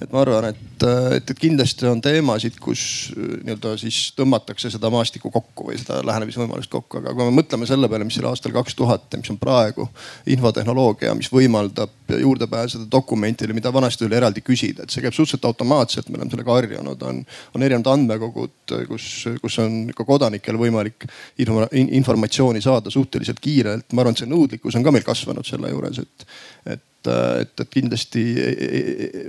et 0.00 0.12
ma 0.12 0.22
arvan, 0.24 0.48
et, 0.48 0.84
et, 1.16 1.30
et 1.30 1.40
kindlasti 1.40 1.88
on 1.90 2.00
teemasid, 2.04 2.56
kus 2.62 2.82
äh, 3.12 3.36
nii-öelda 3.44 3.74
siis 3.80 3.98
tõmmatakse 4.16 4.70
seda 4.72 4.90
maastikku 4.92 5.32
kokku 5.32 5.68
või 5.68 5.78
seda 5.80 6.00
lähenemisvõimalust 6.08 6.72
kokku, 6.72 7.02
aga 7.02 7.14
kui 7.16 7.28
me 7.28 7.36
mõtleme 7.36 7.68
selle 7.68 7.88
peale, 7.90 8.06
mis 8.08 8.18
oli 8.20 8.30
aastal 8.30 8.54
kaks 8.56 8.76
tuhat 8.78 9.08
ja 9.12 9.20
mis 9.20 9.32
on 9.32 9.38
praegu 9.40 9.86
infotehnoloogia, 10.32 11.14
mis 11.18 11.30
võimaldab 11.32 11.92
juurde 12.20 12.48
pääseda 12.50 12.88
dokumentidele, 12.92 13.56
mida 13.56 13.72
vanasti 13.72 14.06
oli 14.06 14.18
eraldi 14.18 14.42
küsida, 14.44 14.84
et 14.84 14.94
see 14.94 15.04
käib 15.04 15.14
suhteliselt 15.16 15.46
automaatselt, 15.50 16.08
me 16.08 16.18
oleme 16.18 16.32
sellega 16.32 16.56
harjunud, 16.56 17.06
on, 17.06 17.22
on 17.54 17.66
erinevad 17.66 17.92
andmekogud, 17.94 18.76
kus, 18.88 19.08
kus 19.42 19.58
on 19.62 19.80
ka 19.96 20.06
kodanikel 20.08 20.58
võimalik 20.60 21.06
info, 21.42 21.66
informatsiooni 21.70 22.62
saada 22.64 22.90
suhteliselt 22.90 23.40
kiirelt. 23.40 23.92
ma 23.92 24.02
arvan, 24.04 24.16
et 24.16 24.24
see 24.24 24.30
nõudlikkus 24.30 24.78
on 24.78 24.86
ka 24.86 24.94
meil 24.94 25.06
kasvanud 25.06 25.46
selle 25.46 25.70
juures, 25.70 26.00
et, 26.02 26.30
et 26.74 26.86
et, 27.08 27.60
et 27.60 27.70
kindlasti 27.70 28.24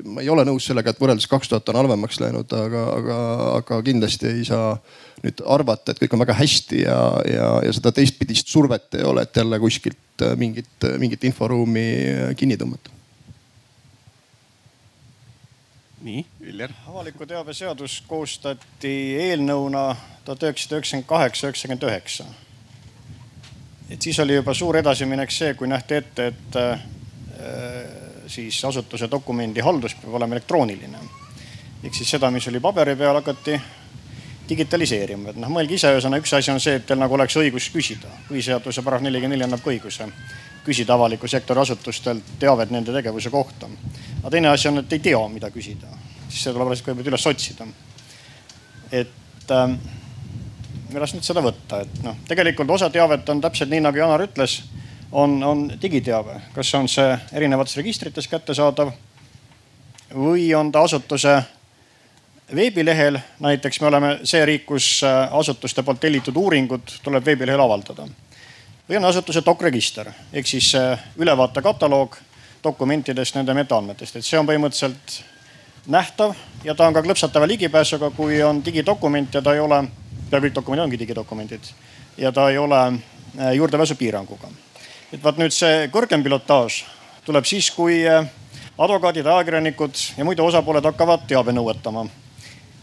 ma 0.05 0.23
ei 0.23 0.29
ole 0.29 0.45
nõus 0.47 0.67
sellega, 0.67 0.91
et 0.91 1.01
võrreldes 1.01 1.29
kaks 1.31 1.51
tuhat 1.51 1.69
on 1.71 1.79
halvemaks 1.81 2.19
läinud, 2.23 2.53
aga, 2.57 2.85
aga, 2.97 3.17
aga 3.59 3.81
kindlasti 3.85 4.29
ei 4.31 4.45
saa 4.47 4.75
nüüd 5.21 5.43
arvata, 5.45 5.91
et 5.93 6.01
kõik 6.01 6.15
on 6.15 6.23
väga 6.23 6.37
hästi 6.39 6.81
ja, 6.83 6.97
ja, 7.29 7.49
ja 7.65 7.75
seda 7.75 7.93
teistpidist 7.95 8.49
survet 8.49 8.97
ei 8.97 9.05
ole, 9.07 9.25
et 9.25 9.37
jälle 9.37 9.59
kuskilt 9.61 10.25
mingit, 10.37 10.89
mingit 11.01 11.29
inforuumi 11.29 11.85
kinni 12.37 12.57
tõmmata. 12.57 12.97
nii, 16.01 16.25
Viljar. 16.41 16.71
avaliku 16.89 17.25
teabe 17.29 17.53
seadus 17.53 17.99
koostati 18.07 18.93
eelnõuna 19.21 19.91
tuhat 20.25 20.47
üheksasada 20.47 20.79
üheksakümmend 20.79 21.07
kaheksa, 21.07 21.47
üheksakümmend 21.47 21.85
üheksa. 21.85 22.25
et 23.89 24.01
siis 24.01 24.19
oli 24.19 24.35
juba 24.35 24.53
suur 24.53 24.77
edasiminek 24.77 25.31
see, 25.31 25.53
kui 25.53 25.67
nähti 25.67 25.99
ette, 26.01 26.27
et 26.27 26.57
siis 28.27 28.57
asutuse 28.65 29.07
dokumendi 29.11 29.61
haldus 29.65 29.95
peab 29.95 30.13
olema 30.19 30.35
elektrooniline. 30.35 30.97
ehk 31.83 31.95
siis 31.95 32.09
seda, 32.09 32.31
mis 32.31 32.47
oli 32.47 32.59
paberi 32.59 32.95
peal, 32.95 33.15
hakati 33.15 33.59
digitaliseerima, 34.49 35.31
et 35.31 35.39
noh, 35.39 35.49
mõelge 35.51 35.77
ise, 35.77 35.91
ühesõnaga 35.95 36.23
üks 36.23 36.33
asi 36.35 36.51
on 36.51 36.59
see, 36.59 36.75
et 36.79 36.85
teil 36.87 36.99
nagu 36.99 37.15
oleks 37.15 37.37
õigus 37.39 37.69
küsida. 37.73 38.09
põhiseaduse 38.29 38.83
paragrahv 38.83 39.07
nelikümmend 39.07 39.37
neli 39.37 39.47
annab 39.47 39.63
ka 39.63 39.71
õiguse 39.71 40.07
küsida 40.65 40.93
avaliku 40.93 41.27
sektori 41.27 41.61
asutustelt 41.61 42.35
teavet 42.39 42.71
nende 42.71 42.93
tegevuse 42.93 43.29
kohta. 43.29 43.69
aga 44.19 44.29
teine 44.29 44.51
asi 44.51 44.67
on, 44.67 44.83
et 44.83 44.93
ei 44.93 44.99
tea, 44.99 45.21
mida 45.27 45.49
küsida, 45.49 45.87
siis 46.27 46.43
see 46.43 46.53
tuleb 46.53 46.67
alles 46.67 46.83
kõigepealt 46.85 47.13
üles 47.13 47.27
otsida. 47.27 47.67
et 48.91 49.51
äh, 49.51 49.77
kuidas 50.91 51.15
nüüd 51.15 51.25
seda 51.25 51.41
võtta, 51.41 51.81
et 51.81 52.03
noh, 52.03 52.19
tegelikult 52.27 52.69
osa 52.69 52.89
teavet 52.89 53.29
on 53.29 53.41
täpselt 53.41 53.71
nii, 53.71 53.81
nagu 53.87 53.97
Janar 53.97 54.27
ütles 54.27 54.61
on, 55.11 55.43
on 55.43 55.71
digiteave, 55.81 56.41
kas 56.53 56.75
on 56.75 56.87
see 56.89 57.17
erinevates 57.33 57.77
registrites 57.77 58.27
kättesaadav 58.27 58.91
või 60.15 60.51
on 60.55 60.71
ta 60.71 60.81
asutuse 60.81 61.41
veebilehel. 62.55 63.19
näiteks 63.39 63.81
me 63.81 63.87
oleme 63.87 64.19
see 64.23 64.45
riik, 64.45 64.65
kus 64.65 65.03
äh, 65.03 65.33
asutuste 65.33 65.83
poolt 65.83 65.99
tellitud 65.99 66.35
uuringud 66.35 66.99
tuleb 67.03 67.25
veebilehel 67.25 67.59
avaldada. 67.59 68.07
või 68.89 68.97
on 68.97 69.05
asutuse 69.05 69.41
dokregister 69.45 70.11
ehk 70.33 70.47
siis 70.47 70.75
äh, 70.75 70.99
ülevaatekataloog 71.17 72.17
dokumentidest, 72.63 73.35
nende 73.35 73.53
metaandmetest, 73.53 74.15
et 74.15 74.25
see 74.25 74.39
on 74.39 74.47
põhimõtteliselt 74.47 75.21
nähtav 75.87 76.35
ja 76.63 76.75
ta 76.75 76.87
on 76.87 76.93
ka 76.93 77.01
klõpsatava 77.01 77.47
ligipääsuga, 77.47 78.11
kui 78.11 78.43
on 78.43 78.65
digidokument 78.65 79.33
ja 79.33 79.41
ta 79.41 79.53
ei 79.53 79.59
ole, 79.59 79.83
peaaegu 80.29 80.47
kõik 80.47 80.55
dokumendid 80.55 80.83
ongi 80.83 80.99
digidokumendid 80.99 81.71
ja 82.17 82.31
ta 82.31 82.49
ei 82.49 82.57
ole 82.57 82.83
äh, 82.87 83.53
juurdepääsupiiranguga 83.55 84.51
et 85.11 85.23
vaat 85.23 85.39
nüüd 85.41 85.53
see 85.55 85.87
kõrgem 85.91 86.23
pilotaaž 86.23 86.83
tuleb 87.25 87.45
siis, 87.45 87.69
kui 87.75 88.01
äh, 88.07 88.25
advokaadid, 88.77 89.25
ajakirjanikud 89.25 90.03
ja 90.17 90.25
muidu 90.25 90.45
osapooled 90.45 90.85
hakkavad 90.87 91.27
teabe 91.27 91.53
nõuetama. 91.53 92.07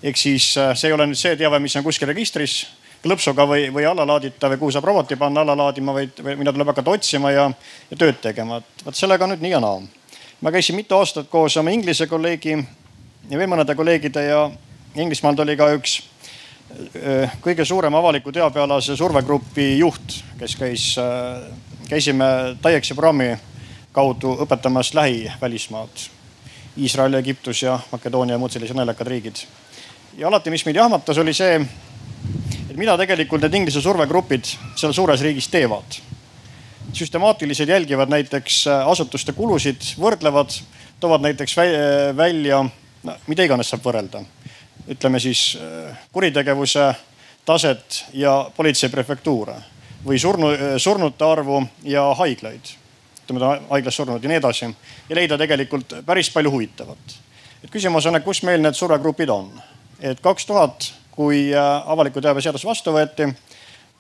ehk 0.03 0.17
siis 0.17 0.57
äh, 0.59 0.75
see 0.77 0.89
ei 0.89 0.95
ole 0.95 1.09
nüüd 1.09 1.19
see 1.19 1.37
teave, 1.37 1.59
mis 1.59 1.77
on 1.77 1.85
kuskil 1.85 2.09
registris 2.09 2.67
klõpsuga 3.03 3.47
või, 3.47 3.69
või 3.75 3.87
allalaaditav 3.87 4.53
või 4.53 4.61
kuhu 4.61 4.75
saab 4.75 4.85
roboti 4.85 5.17
panna 5.17 5.41
alla 5.41 5.57
laadima, 5.57 5.95
vaid 5.95 6.21
mida 6.37 6.53
tuleb 6.53 6.73
hakata 6.73 6.91
otsima 6.91 7.31
ja, 7.31 7.49
ja 7.91 7.97
tööd 7.97 8.21
tegema. 8.23 8.59
et 8.59 8.85
vot 8.85 8.97
sellega 8.97 9.25
on 9.25 9.35
nüüd 9.35 9.43
nii 9.43 9.55
ja 9.55 9.61
naa. 9.63 9.81
ma 10.41 10.53
käisin 10.55 10.77
mitu 10.77 10.99
aastat 10.99 11.29
koos 11.31 11.57
oma 11.57 11.71
Inglise 11.71 12.07
kolleegi 12.07 12.57
ja 13.31 13.39
veel 13.39 13.51
mõnede 13.51 13.75
kolleegide 13.75 14.25
ja 14.29 14.51
Inglismaalt 14.95 15.41
oli 15.41 15.57
ka 15.57 15.73
üks 15.75 16.01
äh, 17.03 17.35
kõige 17.41 17.65
suurem 17.65 17.95
avaliku 17.95 18.33
teabealase 18.33 18.97
survegrupi 18.97 19.79
juht, 19.79 20.21
kes 20.39 20.57
käis 20.57 20.93
käisime 21.89 22.25
TAIEX-i 22.63 22.95
programmi 22.95 23.37
kaudu 23.93 24.35
õpetamas 24.45 24.93
lähivälismaad. 24.95 26.09
Iisrael, 26.79 27.15
Egiptus 27.15 27.63
ja 27.63 27.79
Makedoonia 27.93 28.37
ja 28.37 28.39
muud 28.39 28.53
sellised 28.53 28.77
naljakad 28.77 29.07
riigid. 29.07 29.37
ja 30.17 30.29
alati, 30.29 30.51
mis 30.51 30.65
meid 30.67 30.77
jahmatas, 30.77 31.19
oli 31.19 31.35
see, 31.35 31.57
et 32.71 32.77
mida 32.77 32.97
tegelikult 32.99 33.43
need 33.43 33.55
Inglise 33.55 33.81
survegrupid 33.81 34.45
seal 34.77 34.93
suures 34.93 35.21
riigis 35.21 35.49
teevad. 35.49 35.99
süstemaatiliselt 36.93 37.69
jälgivad 37.69 38.09
näiteks 38.09 38.67
asutuste 38.67 39.33
kulusid, 39.33 39.81
võrdlevad, 40.01 40.53
toovad 41.01 41.21
näiteks 41.21 41.57
välja, 42.17 42.63
no 43.03 43.17
mida 43.27 43.45
iganes 43.45 43.71
saab 43.71 43.83
võrrelda. 43.85 44.25
ütleme 44.89 45.21
siis 45.21 45.59
kuritegevuse 46.13 46.95
taset 47.45 48.05
ja 48.13 48.51
politseiprefektuure 48.57 49.55
või 50.05 50.19
surnu, 50.19 50.51
surnute 50.79 51.25
arvu 51.25 51.63
ja 51.83 52.05
haiglaid, 52.19 52.75
ütleme 53.25 53.51
haiglas 53.71 53.97
surnud 53.99 54.23
ja 54.23 54.31
nii 54.31 54.41
edasi 54.41 54.69
ja 55.09 55.17
leida 55.17 55.39
tegelikult 55.39 55.99
päris 56.07 56.31
palju 56.31 56.51
huvitavat. 56.51 57.19
et 57.65 57.71
küsimus 57.71 58.07
on, 58.07 58.17
et 58.17 58.25
kus 58.25 58.43
meil 58.43 58.63
need 58.63 58.75
survegrupid 58.75 59.29
on. 59.29 59.51
et 60.01 60.21
kaks 60.21 60.47
tuhat, 60.47 60.93
kui 61.11 61.55
äh, 61.55 61.91
avaliku 61.91 62.21
teabe 62.21 62.41
seadus 62.41 62.65
vastu 62.65 62.93
võeti, 62.95 63.27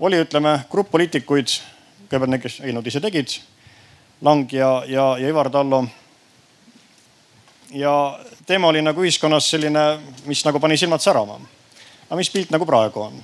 oli, 0.01 0.21
ütleme 0.23 0.61
grupp 0.71 0.91
poliitikuid, 0.91 1.55
kõigepealt 2.09 2.31
need, 2.31 2.43
kes 2.43 2.61
eelnõud 2.61 2.87
ise 2.87 3.01
tegid, 3.01 3.41
Lang 4.23 4.53
ja, 4.53 4.83
ja, 4.87 5.13
ja 5.19 5.29
Ivar 5.29 5.51
Tallo. 5.51 5.85
ja 7.71 8.19
teema 8.47 8.69
oli 8.69 8.83
nagu 8.83 9.03
ühiskonnas 9.03 9.51
selline, 9.51 9.99
mis 10.27 10.45
nagu 10.45 10.61
pani 10.61 10.77
silmad 10.77 11.03
särama. 11.03 11.41
aga 12.09 12.17
mis 12.17 12.31
pilt 12.31 12.51
nagu 12.51 12.67
praegu 12.67 13.03
on? 13.03 13.21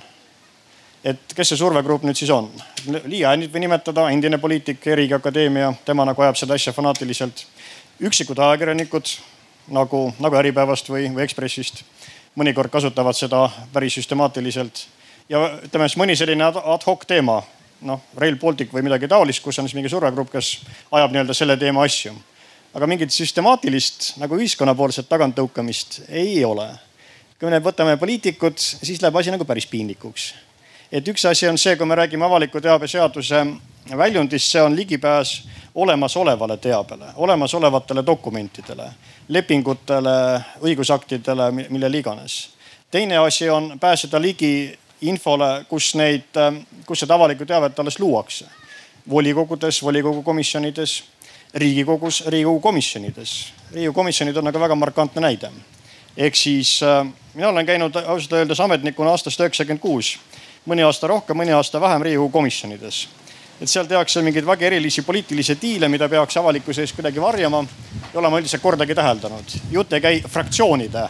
Et 1.05 1.35
kes 1.37 1.51
see 1.51 1.59
survegrupp 1.59 2.05
nüüd 2.05 2.17
siis 2.17 2.31
on. 2.33 2.49
Liia 3.05 3.35
Ännit 3.35 3.53
või 3.53 3.65
nimetada, 3.65 4.07
endine 4.09 4.39
poliitik, 4.41 4.81
Erigi 4.89 5.13
Akadeemia, 5.13 5.71
tema 5.85 6.05
nagu 6.07 6.21
ajab 6.21 6.39
seda 6.39 6.57
asja 6.57 6.73
fanaatiliselt. 6.73 7.45
üksikud 8.01 8.39
ajakirjanikud 8.39 9.07
nagu, 9.71 10.13
nagu 10.19 10.35
Äripäevast 10.35 10.89
või, 10.89 11.07
või 11.13 11.23
Ekspressist 11.23 11.83
mõnikord 12.35 12.71
kasutavad 12.71 13.15
seda 13.15 13.49
päris 13.73 13.95
süstemaatiliselt. 13.95 14.87
ja 15.29 15.39
ütleme 15.63 15.87
siis 15.87 15.97
mõni 15.97 16.15
selline 16.15 16.43
ad 16.43 16.83
hoc 16.85 17.05
teema, 17.07 17.43
noh 17.81 18.01
Rail 18.17 18.35
Baltic 18.35 18.73
või 18.73 18.83
midagi 18.83 19.07
taolist, 19.07 19.43
kus 19.43 19.59
on 19.59 19.69
siis 19.69 19.75
mingi 19.75 19.89
survegrupp, 19.89 20.31
kes 20.31 20.59
ajab 20.91 21.11
nii-öelda 21.11 21.33
selle 21.33 21.57
teema 21.57 21.83
asju. 21.83 22.13
aga 22.73 22.87
mingit 22.87 23.11
süstemaatilist 23.11 24.17
nagu 24.17 24.35
ühiskonnapoolset 24.35 25.07
taganttõukamist 25.09 26.01
ei 26.09 26.43
ole. 26.45 26.67
kui 27.39 27.49
me 27.49 27.59
võtame 27.59 27.97
poliitikud, 27.97 28.57
siis 28.57 29.01
läheb 29.01 29.15
asi 29.15 29.31
nagu 29.31 29.45
päris 29.45 29.67
piinlikuks 29.67 30.33
et 30.91 31.07
üks 31.07 31.25
asi 31.25 31.47
on 31.47 31.57
see, 31.57 31.75
kui 31.75 31.85
me 31.85 31.95
räägime 31.95 32.25
avaliku 32.25 32.61
teabe 32.61 32.87
seaduse 32.87 33.45
väljundist, 33.97 34.51
see 34.51 34.61
on 34.61 34.75
ligipääs 34.75 35.43
olemasolevale 35.75 36.57
teabele, 36.57 37.05
olemasolevatele 37.15 38.05
dokumentidele, 38.05 38.89
lepingutele, 39.27 40.41
õigusaktidele, 40.61 41.51
millele 41.69 41.97
iganes. 41.97 42.49
teine 42.91 43.17
asi 43.17 43.49
on 43.49 43.79
pääseda 43.79 44.21
ligi 44.21 44.79
infole, 45.01 45.65
kus 45.69 45.95
neid, 45.95 46.37
kus 46.85 46.99
seda 46.99 47.15
avalikku 47.15 47.45
teavet 47.45 47.79
alles 47.79 47.99
luuakse. 47.99 48.45
volikogudes, 49.09 49.83
volikogu 49.83 50.23
komisjonides, 50.23 51.03
riigikogus, 51.53 52.23
riigikogu 52.27 52.59
komisjonides. 52.59 53.53
riigikogu 53.71 53.95
komisjonid 53.95 54.37
on 54.37 54.47
aga 54.47 54.59
väga 54.59 54.75
markantne 54.75 55.21
näide. 55.21 55.51
ehk 56.17 56.35
siis 56.35 56.79
mina 57.33 57.49
olen 57.49 57.65
käinud 57.65 57.95
ausalt 57.95 58.33
öeldes 58.33 58.59
ametnikuna 58.59 59.09
aastast 59.09 59.39
üheksakümmend 59.39 59.81
kuus 59.81 60.19
mõni 60.65 60.85
aasta 60.85 61.07
rohkem, 61.07 61.37
mõni 61.37 61.53
aasta 61.53 61.81
vähem 61.81 62.01
Riigikogu 62.01 62.29
komisjonides. 62.29 63.07
et 63.61 63.69
seal 63.69 63.85
tehakse 63.85 64.21
mingeid 64.21 64.45
väga 64.45 64.65
erilisi 64.65 65.01
poliitilisi 65.01 65.57
diile, 65.61 65.87
mida 65.87 66.09
peaks 66.09 66.37
avalikkuse 66.37 66.81
ees 66.81 66.93
kuidagi 66.93 67.21
varjama. 67.21 67.65
ei 68.13 68.17
ole 68.17 68.29
ma 68.29 68.39
üldiselt 68.39 68.61
kordagi 68.61 68.95
täheldanud. 68.95 69.45
jutt 69.71 69.93
ei 69.93 70.01
käi 70.01 70.21
fraktsioonide 70.27 71.09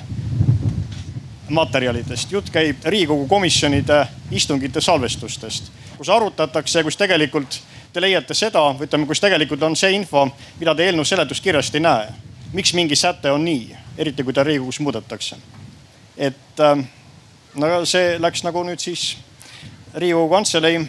materjalidest, 1.50 2.32
jutt 2.32 2.50
käib 2.50 2.84
Riigikogu 2.86 3.28
komisjonide 3.28 4.08
istungite 4.32 4.82
salvestustest, 4.82 5.72
kus 5.98 6.10
arutatakse, 6.10 6.84
kus 6.84 6.98
tegelikult 6.98 7.60
te 7.94 8.02
leiate 8.02 8.34
seda, 8.34 8.76
ütleme, 8.82 9.06
kus 9.08 9.20
tegelikult 9.20 9.64
on 9.64 9.76
see 9.76 9.94
info, 9.96 10.28
mida 10.60 10.76
te 10.76 10.86
eelnõu 10.86 11.06
seletuskirjast 11.06 11.76
ei 11.76 11.82
näe. 11.82 12.14
miks 12.54 12.74
mingi 12.74 12.96
säte 12.96 13.32
on 13.32 13.46
nii, 13.46 13.76
eriti 13.98 14.24
kui 14.24 14.34
ta 14.34 14.44
Riigikogus 14.44 14.80
muudetakse. 14.80 15.36
et 16.18 16.60
äh, 16.60 16.86
no 17.56 17.86
see 17.86 18.20
läks 18.20 18.44
nagu 18.44 18.64
nüüd 18.64 18.80
siis 18.80 19.18
Riigikogu 19.96 20.30
Kantselei 20.30 20.82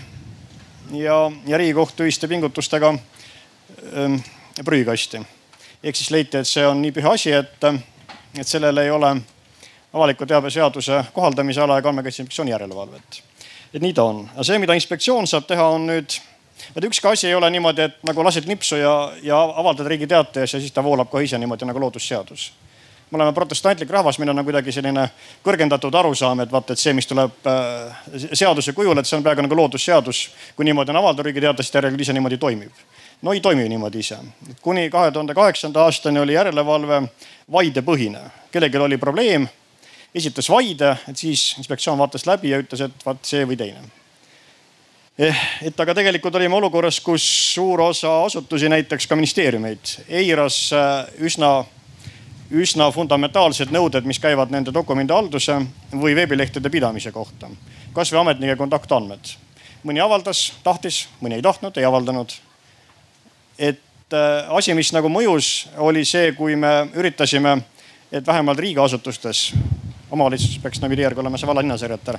ja, 0.93 1.33
ja 1.47 1.59
Riigikohtu 1.59 2.03
ühiste 2.03 2.29
pingutustega 2.29 2.89
ähm, 3.95 4.17
prügikasti. 4.65 5.21
ehk 5.83 5.97
siis 5.97 6.11
leiti, 6.11 6.37
et 6.37 6.49
see 6.49 6.67
on 6.67 6.83
nii 6.83 6.91
püha 6.93 7.13
asi, 7.15 7.31
et, 7.33 7.65
et 8.39 8.49
sellel 8.49 8.83
ei 8.83 8.91
ole 8.91 9.13
avaliku 9.93 10.27
teabe 10.27 10.51
seaduse 10.51 11.05
kohaldamise 11.13 11.63
ala 11.63 11.79
ega 11.79 11.89
andmekaitse 11.89 12.23
inspektsiooni 12.23 12.51
järelevalvet. 12.51 13.23
et 13.75 13.83
nii 13.83 13.95
ta 13.95 14.03
on, 14.11 14.25
aga 14.35 14.49
see, 14.51 14.59
mida 14.59 14.75
inspektsioon 14.75 15.31
saab 15.31 15.47
teha, 15.47 15.69
on 15.79 15.87
nüüd, 15.87 16.19
et 16.75 16.91
ükski 16.91 17.09
asi 17.09 17.31
ei 17.31 17.39
ole 17.39 17.51
niimoodi, 17.51 17.87
et 17.87 18.03
nagu 18.03 18.25
lased 18.27 18.51
nipsu 18.51 18.83
ja, 18.83 19.13
ja 19.23 19.39
avaldad 19.39 19.87
Riigi 19.87 20.07
Teatajas 20.07 20.59
ja 20.59 20.61
siis 20.61 20.75
ta 20.75 20.83
voolab 20.83 21.11
kohe 21.15 21.25
ise 21.25 21.39
niimoodi 21.39 21.71
nagu 21.71 21.81
loodusseadus 21.81 22.51
me 23.11 23.17
oleme 23.17 23.33
protestantlik 23.33 23.91
rahvas, 23.91 24.19
meil 24.19 24.31
on 24.31 24.41
nagu 24.41 24.47
kuidagi 24.49 24.73
selline 24.75 25.05
kõrgendatud 25.47 25.95
arusaam, 25.95 26.41
et 26.43 26.53
vaata, 26.53 26.75
et 26.75 26.83
see, 26.83 26.95
mis 26.97 27.07
tuleb 27.07 27.47
äh, 27.47 27.99
seaduse 28.33 28.75
kujul, 28.75 28.99
et 28.99 29.07
see 29.07 29.19
on 29.19 29.23
peaaegu 29.23 29.45
nagu 29.47 29.59
loodusseadus. 29.61 30.23
kui 30.57 30.67
niimoodi 30.67 30.91
on 30.91 30.99
avaldatud 31.03 31.29
Riigi 31.29 31.45
Teatajas, 31.45 31.71
järelikult 31.75 32.03
ise 32.03 32.17
niimoodi 32.17 32.39
toimib. 32.39 32.73
no 33.23 33.33
ei 33.33 33.41
toimi 33.41 33.69
niimoodi 33.69 34.03
ise. 34.03 34.19
kuni 34.63 34.91
kahe 34.91 35.11
tuhande 35.11 35.35
kaheksanda 35.35 35.85
aastani 35.85 36.21
oli 36.21 36.35
järelevalve 36.35 37.03
vaidepõhine, 37.53 38.25
kellelgi 38.53 38.79
oli 38.79 38.99
probleem, 38.99 39.47
esitas 40.15 40.51
vaide, 40.51 40.97
et 41.09 41.17
siis 41.17 41.55
inspektsioon 41.59 41.99
vaatas 41.99 42.27
läbi 42.27 42.51
ja 42.51 42.59
ütles, 42.59 42.83
et 42.83 43.07
vaat 43.07 43.23
see 43.23 43.47
või 43.47 43.57
teine 43.57 43.87
eh, 45.19 45.47
et 45.63 45.81
aga 45.81 45.95
tegelikult 45.95 46.35
olime 46.35 46.59
olukorras, 46.59 46.99
kus 47.01 47.23
suur 47.55 47.81
osa 47.87 48.25
asutusi, 48.25 48.69
näiteks 48.69 49.07
ka 49.07 49.15
ministeeriumeid, 49.15 49.95
eiras 50.09 50.73
äh, 50.75 51.07
üsna 51.23 51.63
üsna 52.51 52.91
fundamentaalsed 52.95 53.73
nõuded, 53.75 54.07
mis 54.07 54.21
käivad 54.23 54.53
nende 54.55 54.75
dokumendihalduse 54.75 55.59
või 55.93 56.15
veebilehtede 56.17 56.71
pidamise 56.71 57.13
kohta. 57.13 57.51
kasvõi 57.93 58.21
ametnike 58.21 58.57
kontaktandmed. 58.57 59.21
mõni 59.85 60.01
avaldas, 60.01 60.53
tahtis, 60.65 61.09
mõni 61.21 61.35
ei 61.35 61.43
tahtnud, 61.43 61.77
ei 61.77 61.85
avaldanud. 61.85 62.33
et 63.59 63.81
äh, 64.13 64.55
asi, 64.57 64.75
mis 64.75 64.93
nagu 64.93 65.09
mõjus, 65.09 65.69
oli 65.77 66.05
see, 66.05 66.33
kui 66.33 66.57
me 66.57 66.89
üritasime, 66.95 67.63
et 68.13 68.27
vähemalt 68.27 68.59
riigiasutustes, 68.59 69.53
omavalitsus 70.11 70.59
peaks 70.59 70.81
nagu 70.81 70.95
järgi 70.95 71.21
olema 71.21 71.39
see 71.39 71.47
valla-linnasekretär 71.47 72.19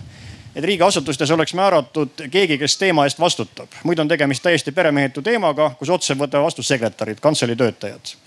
et 0.56 0.64
riigiasutustes 0.64 1.32
oleks 1.32 1.54
määratud 1.54 2.10
keegi, 2.32 2.58
kes 2.58 2.78
teema 2.78 3.06
eest 3.06 3.20
vastutab. 3.20 3.68
muidu 3.84 4.02
on 4.02 4.08
tegemist 4.08 4.44
täiesti 4.44 4.72
peremehetu 4.72 5.22
teemaga, 5.22 5.72
kus 5.80 5.90
otse 5.90 6.14
võtavad 6.14 6.44
vastu 6.44 6.64
sekretärid, 6.64 7.20
kantselei 7.20 7.56
töötajad 7.56 8.18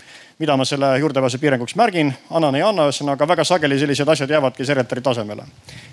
mida 0.40 0.56
ma 0.56 0.64
selle 0.64 0.98
juurdepääsu 0.98 1.38
piiranguks 1.38 1.74
märgin, 1.76 2.14
annan, 2.30 2.56
ei 2.56 2.62
anna, 2.64 2.86
ühesõnaga 2.88 3.26
väga 3.28 3.44
sageli 3.44 3.76
sellised 3.78 4.08
asjad 4.08 4.30
jäävadki 4.32 4.64
sekretäri 4.64 5.02
tasemele. 5.04 5.44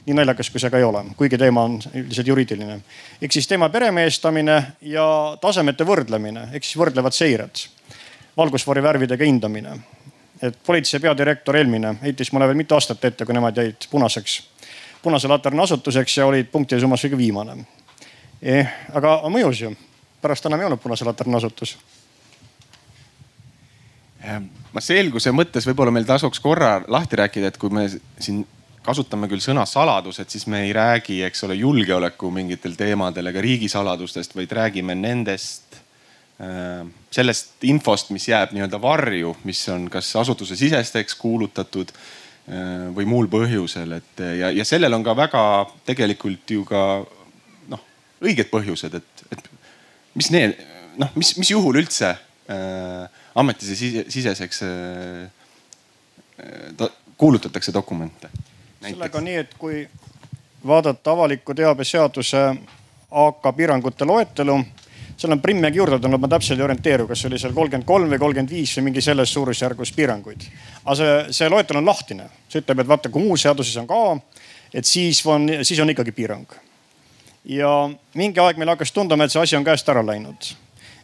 nii 0.06 0.16
naljakas, 0.16 0.50
kui 0.50 0.62
see 0.64 0.72
ka 0.72 0.80
ei 0.80 0.86
ole, 0.88 1.02
kuigi 1.20 1.38
teema 1.38 1.66
on 1.68 1.76
üldiselt 1.94 2.28
juriidiline. 2.28 2.80
ehk 3.22 3.32
siis 3.32 3.48
teema 3.48 3.70
peremehestamine 3.70 4.64
ja 4.82 5.08
tasemete 5.42 5.84
võrdlemine 5.84 6.48
ehk 6.54 6.64
siis 6.64 6.80
võrdlevad 6.80 7.12
seired. 7.12 7.68
valgusfoori 8.38 8.84
värvidega 8.84 9.26
hindamine. 9.26 9.80
et 10.42 10.58
politsei 10.66 11.00
peadirektor 11.00 11.56
Helmine 11.56 11.96
heitis 12.02 12.32
mulle 12.32 12.48
veel 12.48 12.58
mitu 12.58 12.76
aastat 12.76 13.06
ette, 13.06 13.26
kui 13.26 13.34
nemad 13.34 13.58
jäid 13.58 13.90
punaseks, 13.92 14.42
punase 15.04 15.28
laterna 15.28 15.64
asutuseks 15.64 16.18
ja 16.18 16.26
olid 16.26 16.48
punktide 16.52 16.80
summas 16.80 17.04
kõige 17.04 17.18
viimane 17.18 17.66
eh,. 18.42 18.68
aga 18.94 19.22
mõjus 19.28 19.62
ju, 19.62 19.76
pärast 20.22 20.46
enam 20.46 20.60
ei 20.60 20.66
olnud 20.66 20.80
punase 20.80 21.06
laterna 21.06 21.38
asutus 21.38 21.78
ma 24.74 24.82
selguse 24.82 25.32
mõttes 25.36 25.68
võib-olla 25.70 25.94
meil 25.94 26.08
tasuks 26.08 26.42
korra 26.42 26.78
lahti 26.90 27.20
rääkida, 27.20 27.52
et 27.52 27.58
kui 27.62 27.74
me 27.74 27.86
siin 27.90 28.44
kasutame 28.88 29.28
küll 29.28 29.44
sõna 29.44 29.66
saladused, 29.68 30.30
siis 30.32 30.48
me 30.48 30.64
ei 30.66 30.72
räägi, 30.76 31.20
eks 31.28 31.44
ole, 31.48 31.58
julgeoleku 31.60 32.30
mingitel 32.32 32.78
teemadel 32.80 33.32
ega 33.32 33.44
riigisaladustest, 33.44 34.36
vaid 34.38 34.54
räägime 34.56 34.96
nendest, 34.96 35.80
äh, 36.40 36.86
sellest 37.12 37.68
infost, 37.68 38.14
mis 38.16 38.30
jääb 38.30 38.56
nii-öelda 38.56 38.80
varju, 38.82 39.36
mis 39.48 39.66
on 39.74 39.90
kas 39.92 40.14
asutuse 40.22 40.56
sisesteks 40.60 41.20
kuulutatud 41.20 41.92
äh, 41.92 42.88
või 42.96 43.10
muul 43.10 43.30
põhjusel, 43.32 44.00
et 44.00 44.26
ja, 44.40 44.54
ja 44.56 44.66
sellel 44.68 44.96
on 44.96 45.06
ka 45.06 45.18
väga 45.20 45.44
tegelikult 45.88 46.56
ju 46.56 46.64
ka 46.68 46.88
noh, 47.74 47.86
õiged 48.24 48.50
põhjused, 48.54 48.98
et, 49.02 49.28
et 49.36 49.54
mis 50.16 50.32
need 50.34 50.56
noh, 50.98 51.12
mis, 51.20 51.36
mis 51.38 51.52
juhul 51.52 51.84
üldse 51.84 52.16
äh, 52.16 53.17
ametisiseseks 53.38 54.64
äh, 54.64 54.70
äh, 56.82 56.90
kuulutatakse 57.18 57.74
dokumente. 57.74 58.30
sellega 58.82 59.22
nii, 59.22 59.36
et 59.36 59.54
kui 59.58 59.88
vaadata 60.68 61.12
avaliku 61.12 61.54
teabe 61.54 61.86
seaduse 61.86 62.42
AK 63.12 63.50
piirangute 63.56 64.06
loetelu, 64.06 64.58
seal 65.18 65.34
on 65.34 65.42
Primmegi 65.42 65.78
juurde 65.78 66.00
tulnud, 66.00 66.22
ma 66.22 66.30
täpselt 66.34 66.60
ei 66.60 66.66
orienteeru, 66.66 67.08
kas 67.08 67.26
oli 67.30 67.40
seal 67.42 67.54
kolmkümmend 67.54 67.88
kolm 67.88 68.10
või 68.14 68.22
kolmkümmend 68.22 68.54
viis 68.54 68.74
või 68.78 68.90
mingi 68.90 69.02
selles 69.06 69.34
suurusjärgus 69.34 69.94
piiranguid. 69.98 70.50
aga 70.84 70.96
see, 70.96 71.16
see 71.40 71.50
loetelu 71.50 71.82
on 71.82 71.90
lahtine, 71.94 72.30
see 72.50 72.62
ütleb, 72.66 72.82
et 72.82 72.94
vaata, 72.94 73.14
kui 73.14 73.26
muus 73.26 73.46
seaduses 73.46 73.78
on 73.82 73.90
ka, 73.90 74.04
et 74.74 74.86
siis 74.86 75.26
on, 75.26 75.50
siis 75.62 75.80
on 75.80 75.94
ikkagi 75.94 76.12
piirang. 76.12 76.62
ja 77.46 77.74
mingi 78.14 78.40
aeg 78.40 78.58
meil 78.58 78.74
hakkas 78.74 78.92
tunduma, 78.92 79.24
et 79.26 79.32
see 79.32 79.42
asi 79.42 79.56
on 79.56 79.66
käest 79.68 79.90
ära 79.90 80.06
läinud 80.06 80.56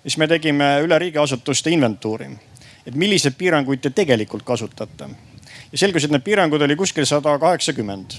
siis 0.04 0.18
me 0.18 0.28
tegime 0.28 0.78
üle 0.84 1.00
riigiasutuste 1.00 1.72
inventuuri, 1.72 2.28
et 2.88 2.96
milliseid 2.96 3.38
piiranguid 3.40 3.82
te 3.82 3.90
tegelikult 3.96 4.44
kasutate. 4.44 5.10
ja 5.72 5.78
selgus, 5.78 6.04
et 6.04 6.12
need 6.12 6.24
piirangud 6.24 6.62
oli 6.62 6.76
kuskil 6.76 7.06
sada 7.06 7.38
kaheksakümmend. 7.40 8.18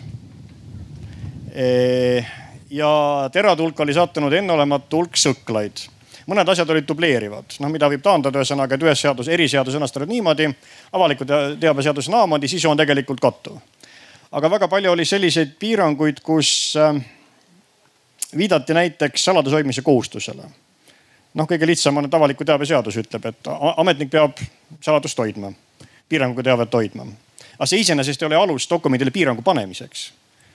ja 2.71 2.93
terade 3.33 3.63
hulka 3.63 3.83
oli 3.83 3.95
sattunud 3.95 4.33
enneolematu 4.33 4.97
hulk 4.97 5.17
sõklaid 5.17 5.89
mõned 6.27 6.49
asjad 6.49 6.71
olid 6.71 6.87
dubleerivad, 6.89 7.59
noh, 7.61 7.69
mida 7.69 7.89
võib 7.93 8.01
taandada 8.03 8.41
ühesõnaga, 8.41 8.75
et 8.75 8.83
ühes 8.83 9.01
seadus, 9.01 9.29
eriseadus 9.29 9.75
sõnastatud 9.77 10.09
niimoodi, 10.09 10.49
avaliku 10.97 11.27
teabe 11.29 11.85
seadus 11.85 12.09
naamoodi, 12.09 12.49
sisu 12.49 12.71
on 12.71 12.81
tegelikult 12.81 13.21
kattuv. 13.21 13.59
aga 14.33 14.51
väga 14.51 14.69
palju 14.69 14.91
oli 14.91 15.05
selliseid 15.05 15.53
piiranguid, 15.59 16.21
kus 16.25 16.77
äh, 16.81 16.97
viidati 18.37 18.75
näiteks 18.75 19.25
saladuse 19.25 19.61
hoidmise 19.61 19.83
kohustusele 19.83 20.49
noh, 21.35 21.49
kõige 21.51 21.67
lihtsam 21.67 21.97
on, 21.99 22.09
et 22.09 22.15
avaliku 22.15 22.47
teabe 22.47 22.67
seadus 22.69 22.99
ütleb, 23.01 23.27
et 23.31 23.51
ametnik 23.77 24.11
peab 24.13 24.39
saladust 24.83 25.19
hoidma, 25.19 25.53
piiranguga 26.09 26.47
teavet 26.51 26.75
hoidma. 26.75 27.07
aga 27.55 27.67
see 27.71 27.81
iseenesest 27.81 28.23
ei 28.23 28.27
ole 28.27 28.37
alus 28.37 28.69
dokumendile 28.71 29.11
piirangu 29.11 29.43
panemiseks. 29.43 30.13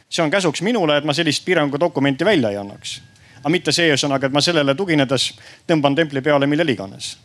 see 0.10 0.24
on 0.24 0.32
käsuks 0.32 0.62
minule, 0.62 0.98
et 0.98 1.06
ma 1.06 1.14
sellist 1.14 1.46
piirangu 1.46 1.80
dokumenti 1.80 2.26
välja 2.26 2.50
ei 2.50 2.58
annaks. 2.58 3.02
aga 3.40 3.50
mitte 3.50 3.72
see 3.72 3.90
ühesõnaga, 3.92 4.26
et 4.26 4.34
ma 4.34 4.42
sellele 4.42 4.76
tuginedes 4.76 5.34
tõmban 5.68 5.96
templi 5.96 6.22
peale 6.22 6.48
millele 6.48 6.72
iganes. 6.72 7.18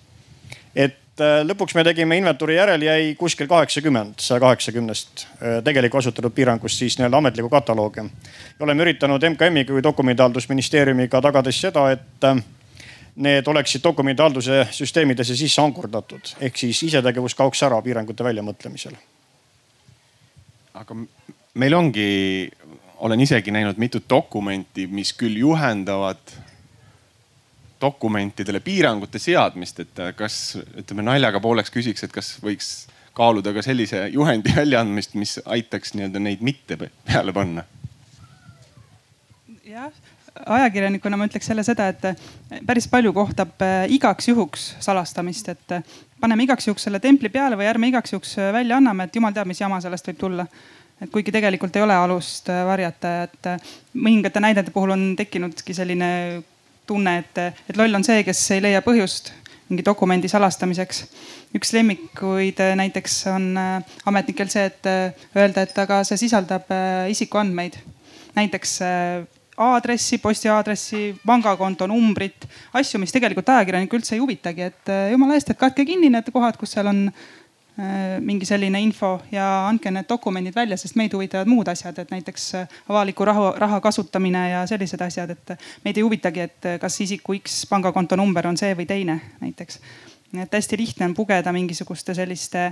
et 0.74 1.20
äh, 1.20 1.46
lõpuks 1.46 1.74
me 1.74 1.84
tegime 1.84 2.16
inventuuri 2.16 2.56
järel 2.56 2.82
jäi 2.82 3.14
kuskil 3.14 3.46
kaheksakümmend, 3.46 4.18
saja 4.18 4.40
kaheksakümnest 4.40 5.26
äh, 5.26 5.62
tegelikku 5.64 5.98
asutatud 5.98 6.34
piirangust 6.34 6.78
siis 6.78 6.98
nii-öelda 6.98 7.16
ametlikku 7.22 7.50
kataloogi. 7.50 8.10
oleme 8.60 8.82
üritanud 8.82 9.30
MKM-iga 9.30 9.72
või 9.72 9.82
Dokumentihaldusministeeriumiga 9.82 11.20
tagades 11.22 11.60
seda, 11.60 11.90
et 11.90 12.24
äh, 12.24 12.44
need 13.16 13.46
oleksid 13.46 13.82
dokumendihalduse 13.84 14.64
süsteemidesse 14.74 15.36
sisse 15.38 15.62
ankurdatud, 15.62 16.34
ehk 16.40 16.56
siis 16.58 16.82
isetegevus 16.88 17.36
kaoks 17.38 17.62
ära 17.62 17.80
piirangute 17.82 18.24
väljamõtlemisel. 18.26 18.96
aga 20.74 20.96
meil 21.54 21.74
ongi, 21.74 22.08
olen 23.06 23.20
isegi 23.20 23.50
näinud 23.54 23.78
mitut 23.78 24.08
dokumenti, 24.10 24.86
mis 24.86 25.12
küll 25.14 25.38
juhendavad 25.38 26.34
dokumentidele 27.80 28.60
piirangute 28.60 29.18
seadmist, 29.18 29.80
et 29.80 30.02
kas 30.16 30.56
ütleme 30.74 31.04
naljaga 31.06 31.40
pooleks 31.40 31.70
küsiks, 31.70 32.02
et 32.04 32.12
kas 32.12 32.34
võiks 32.42 32.72
kaaluda 33.14 33.52
ka 33.54 33.62
sellise 33.62 34.08
juhendi 34.10 34.54
väljaandmist, 34.56 35.14
mis 35.14 35.38
aitaks 35.44 35.94
nii-öelda 35.94 36.22
neid 36.22 36.42
mitte 36.42 36.78
peale 36.80 37.32
panna? 37.32 37.64
jah, 39.64 39.92
ajakirjanikuna 40.34 41.16
ma 41.16 41.28
ütleks 41.28 41.48
jälle 41.48 41.62
seda, 41.66 41.88
et 41.92 42.64
päris 42.66 42.88
palju 42.90 43.12
kohtab 43.14 43.62
äh, 43.62 43.84
igaks 43.94 44.28
juhuks 44.28 44.64
salastamist, 44.82 45.48
et 45.52 45.76
äh, 45.76 45.84
paneme 46.20 46.46
igaks 46.46 46.66
juhuks 46.68 46.88
selle 46.88 47.00
templi 47.02 47.30
peale 47.32 47.58
või 47.58 47.68
ärme 47.70 47.90
igaks 47.92 48.14
juhuks 48.14 48.36
välja 48.52 48.80
anname, 48.80 49.06
et 49.06 49.16
jumal 49.16 49.34
teab, 49.34 49.48
mis 49.50 49.62
jama 49.62 49.80
sellest 49.84 50.10
võib 50.10 50.18
tulla. 50.20 50.46
et 51.02 51.10
kuigi 51.10 51.32
tegelikult 51.34 51.76
ei 51.76 51.82
ole 51.82 51.94
alust 51.94 52.48
varjata, 52.48 53.14
et 53.26 53.48
mõningate 53.94 54.40
näidete 54.40 54.70
puhul 54.74 54.94
on 54.94 55.06
tekkinudki 55.16 55.74
selline 55.74 56.10
tunne, 56.86 57.16
et, 57.18 57.38
et 57.70 57.76
loll 57.76 57.94
on 57.94 58.04
see, 58.04 58.22
kes 58.24 58.42
ei 58.54 58.62
leia 58.62 58.82
põhjust 58.82 59.32
mingi 59.68 59.84
dokumendi 59.84 60.28
salastamiseks. 60.28 61.04
üks 61.56 61.72
lemmikuid 61.72 62.60
näiteks 62.76 63.26
on 63.32 63.54
ametnikel 64.06 64.50
see, 64.52 64.66
et 64.70 64.90
öelda, 65.36 65.62
et 65.62 65.78
aga 65.78 66.02
see 66.04 66.20
sisaldab 66.26 66.70
isikuandmeid. 67.10 67.78
näiteks 68.34 68.78
aadressi, 69.56 70.18
postiaadressi, 70.18 71.14
pangakonto 71.26 71.86
numbrit, 71.86 72.48
asju, 72.72 72.98
mis 73.02 73.14
tegelikult 73.14 73.48
ajakirjanikku 73.54 74.00
üldse 74.00 74.16
ei 74.16 74.22
huvitagi, 74.22 74.68
et 74.72 74.92
jumala 75.12 75.38
eest, 75.38 75.50
et 75.50 75.60
katke 75.60 75.86
kinni 75.86 76.10
need 76.10 76.30
kohad, 76.34 76.58
kus 76.60 76.74
seal 76.76 76.90
on 76.90 77.08
Äh, 77.78 78.20
mingi 78.20 78.46
selline 78.46 78.78
info 78.78 79.16
ja 79.34 79.66
andke 79.66 79.90
need 79.90 80.06
dokumendid 80.06 80.54
välja, 80.54 80.76
sest 80.78 80.94
meid 80.94 81.10
huvitavad 81.16 81.48
muud 81.50 81.66
asjad, 81.66 81.96
et 81.98 82.12
näiteks 82.14 82.44
äh, 82.54 82.74
avaliku 82.86 83.26
raha, 83.26 83.48
raha 83.58 83.80
kasutamine 83.82 84.42
ja 84.52 84.60
sellised 84.70 85.00
asjad, 85.02 85.32
et 85.34 85.64
meid 85.82 85.98
ei 85.98 86.04
huvitagi, 86.06 86.44
et 86.44 86.68
kas 86.78 87.00
isiku 87.02 87.34
X 87.34 87.64
pangakonto 87.66 88.14
number 88.14 88.46
on 88.46 88.54
see 88.60 88.76
või 88.78 88.86
teine 88.86 89.16
näiteks. 89.40 89.80
et 90.38 90.54
hästi 90.54 90.78
lihtne 90.78 91.08
on 91.10 91.16
pugeda 91.18 91.52
mingisuguste 91.52 92.14
selliste 92.14 92.68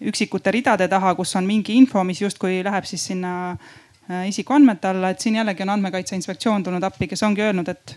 üksikute 0.00 0.50
ridade 0.50 0.88
taha, 0.88 1.14
kus 1.14 1.36
on 1.36 1.46
mingi 1.46 1.78
info, 1.78 2.02
mis 2.04 2.22
justkui 2.22 2.64
läheb 2.66 2.90
siis 2.90 3.06
sinna 3.06 3.56
isikuandmete 4.26 4.88
alla, 4.88 5.10
et 5.10 5.20
siin 5.20 5.36
jällegi 5.38 5.62
on 5.62 5.74
Andmekaitse 5.76 6.16
Inspektsioon 6.16 6.62
tulnud 6.66 6.82
appi, 6.82 7.06
kes 7.10 7.22
ongi 7.22 7.44
öelnud, 7.46 7.68
et 7.68 7.96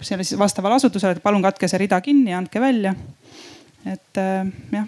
selle 0.00 0.24
siis 0.24 0.38
vastavale 0.38 0.78
asutusele, 0.78 1.16
et 1.16 1.22
palun 1.22 1.42
katke 1.44 1.68
see 1.68 1.80
rida 1.84 2.00
kinni 2.04 2.32
ja 2.32 2.38
andke 2.40 2.60
välja. 2.60 2.94
et 3.84 4.22
jah 4.72 4.86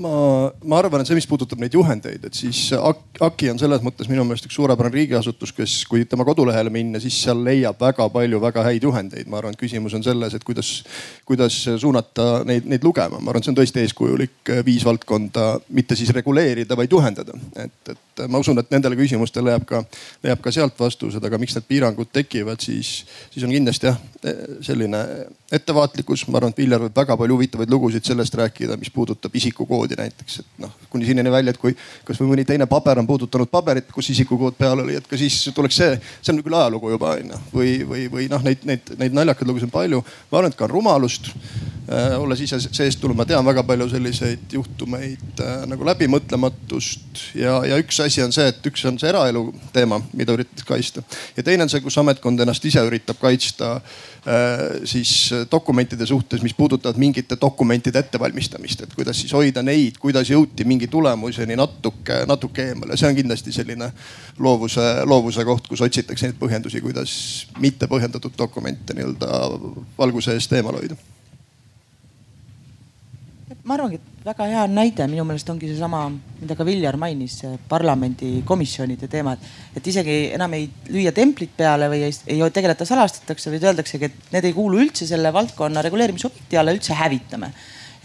ma, 0.00 0.52
ma 0.64 0.78
arvan, 0.78 1.00
et 1.00 1.08
see, 1.08 1.16
mis 1.16 1.26
puudutab 1.28 1.60
neid 1.62 1.74
juhendeid, 1.76 2.26
et 2.28 2.36
siis 2.36 2.68
AKI 2.76 3.52
on 3.52 3.60
selles 3.60 3.82
mõttes 3.84 4.08
minu 4.10 4.24
meelest 4.26 4.48
üks 4.48 4.56
suurepärane 4.58 4.94
riigiasutus, 5.00 5.52
kes, 5.56 5.76
kui 5.88 6.04
tema 6.08 6.26
kodulehele 6.28 6.72
minna, 6.72 7.00
siis 7.02 7.16
seal 7.24 7.40
leiab 7.46 7.80
väga 7.80 8.08
palju 8.12 8.40
väga 8.42 8.64
häid 8.68 8.84
juhendeid. 8.86 9.28
ma 9.30 9.40
arvan, 9.40 9.56
et 9.56 9.60
küsimus 9.60 9.96
on 9.96 10.04
selles, 10.04 10.36
et 10.36 10.44
kuidas, 10.44 10.72
kuidas 11.28 11.58
suunata 11.80 12.44
neid, 12.48 12.68
neid 12.68 12.84
lugema. 12.84 13.20
ma 13.20 13.32
arvan, 13.32 13.40
et 13.40 13.48
see 13.48 13.54
on 13.54 13.60
tõesti 13.60 13.84
eeskujulik 13.84 14.52
viis 14.66 14.84
valdkonda, 14.84 15.46
mitte 15.76 15.96
siis 15.96 16.12
reguleerida, 16.16 16.76
vaid 16.76 16.92
juhendada. 16.92 17.38
et, 17.56 17.94
et 17.94 18.26
ma 18.28 18.40
usun, 18.42 18.58
et 18.60 18.70
nendele 18.72 18.98
küsimustele 19.00 19.50
leiab 19.50 19.64
ka, 19.68 19.82
leiab 20.24 20.44
ka 20.44 20.52
sealt 20.52 20.76
vastused, 20.80 21.24
aga 21.24 21.40
miks 21.40 21.56
need 21.56 21.68
piirangud 21.68 22.12
tekivad, 22.12 22.60
siis, 22.60 23.04
siis 23.32 23.44
on 23.44 23.52
kindlasti 23.54 23.90
jah, 23.90 23.98
selline 24.64 25.02
ettevaatlikkus. 25.52 26.26
ma 26.28 26.38
arvan, 26.38 26.50
et 26.50 26.58
Viljar 26.58 26.82
võib 26.82 26.96
väga 26.96 27.16
palju 27.16 27.36
huvitavaid 27.36 27.70
lugusid 27.70 28.04
sellest 28.04 28.34
rääkida, 28.34 28.76
mis 28.80 28.90
puudutab 28.90 29.34
isikukoodi 29.34 29.98
näiteks, 29.98 30.38
et 30.42 30.62
noh, 30.64 30.72
kuni 30.90 31.06
sinnani 31.06 31.30
välja, 31.30 31.54
et 31.54 31.60
kui 31.62 31.76
kasvõi 32.04 32.32
mõni 32.32 32.44
teine 32.48 32.66
paber 32.66 32.98
on 32.98 33.06
puudutanud 33.06 33.50
paberit, 33.50 33.90
kus 33.94 34.10
isikukood 34.14 34.58
peal 34.58 34.82
oli, 34.82 34.98
et 34.98 35.06
ka 35.06 35.18
siis 35.20 35.38
tuleks 35.54 35.78
see, 35.82 35.96
see 36.20 36.34
on 36.34 36.42
küll 36.42 36.58
ajalugu 36.58 36.90
juba 36.96 37.14
onju. 37.20 37.40
või, 37.54 37.78
või, 37.86 38.06
või 38.12 38.28
noh, 38.32 38.42
neid, 38.42 38.66
neid, 38.66 38.94
neid 38.98 39.14
naljakaid 39.14 39.48
lugusid 39.48 39.70
on 39.70 39.74
palju. 39.78 40.04
ma 40.30 40.40
arvan, 40.40 40.50
et 40.50 40.58
ka 40.58 40.66
on 40.66 40.74
rumalust. 40.74 41.30
Olles 42.18 42.40
ise 42.42 42.58
seest 42.64 42.98
tulnud, 43.00 43.16
ma 43.18 43.24
tean 43.28 43.46
väga 43.46 43.62
palju 43.66 43.86
selliseid 43.92 44.54
juhtumeid 44.56 45.40
äh, 45.42 45.62
nagu 45.70 45.86
läbimõtlematust. 45.86 47.22
Ja, 47.38 47.60
ja 47.68 47.78
üks 47.78 48.00
asi 48.02 48.24
on 48.24 48.34
see, 48.34 48.48
et 48.50 48.66
üks 48.66 48.82
on 48.90 48.98
see 48.98 49.10
eraelu 49.12 49.44
teema, 49.74 50.00
mida 50.16 50.34
üritad 50.34 50.64
kaitsta. 50.66 51.04
Ja 51.36 51.46
teine 51.46 51.66
on 51.66 51.70
see, 51.70 51.84
kus 51.84 51.98
ametkond 52.02 52.42
ennast 52.42 52.66
ise 52.66 52.82
üritab 52.88 53.20
kaitsta 53.22 53.76
äh, 53.76 54.82
siis 54.88 55.30
dokumentide 55.52 56.08
suhtes, 56.10 56.42
mis 56.42 56.56
puudutavad 56.58 56.98
mingite 56.98 57.38
dokumentide 57.40 58.02
ettevalmistamist, 58.02 58.82
et 58.82 58.94
kuidas 58.98 59.22
siis 59.22 59.34
hoida 59.36 59.62
neid, 59.62 60.00
kuidas 60.02 60.30
jõuti 60.32 60.66
mingi 60.66 60.90
tulemuseni 60.90 61.54
natuke, 61.58 62.24
natuke 62.26 62.72
eemale, 62.72 62.98
see 62.98 63.12
on 63.12 63.18
kindlasti 63.18 63.54
selline 63.54 63.92
loovuse, 64.42 64.88
loovuse 65.06 65.46
koht, 65.46 65.70
kus 65.70 65.86
otsitakse 65.86 66.26
neid 66.26 66.40
põhjendusi, 66.40 66.82
kuidas 66.82 67.12
mitte 67.62 67.86
põhjendatud 67.90 68.34
dokumente 68.38 68.96
nii-öelda 68.96 69.44
valguse 69.98 70.34
eest 70.34 70.58
eemal 70.58 70.82
hoida 70.82 70.98
ma 73.66 73.74
arvangi, 73.74 73.98
et 73.98 74.26
väga 74.26 74.46
hea 74.46 74.64
näide 74.70 75.06
minu 75.10 75.24
meelest 75.26 75.48
ongi 75.50 75.66
seesama, 75.66 76.04
mida 76.38 76.54
ka 76.54 76.64
Viljar 76.66 76.94
mainis, 77.02 77.40
parlamendikomisjonide 77.68 79.08
teema, 79.10 79.34
et, 79.34 79.48
et 79.80 79.88
isegi 79.90 80.18
enam 80.36 80.54
ei 80.54 80.68
lüüa 80.92 81.10
templit 81.14 81.50
peale 81.56 81.88
või 81.90 82.04
ei, 82.06 82.14
ei 82.36 82.44
tegeleta 82.54 82.86
salastatakse, 82.86 83.50
vaid 83.50 83.66
öeldaksegi, 83.66 84.06
et 84.10 84.30
need 84.36 84.46
ei 84.46 84.54
kuulu 84.54 84.78
üldse 84.84 85.08
selle 85.08 85.32
valdkonna 85.34 85.82
reguleerimisobjekti 85.86 86.60
alla, 86.60 86.74
üldse 86.76 86.94
hävitame 86.94 87.50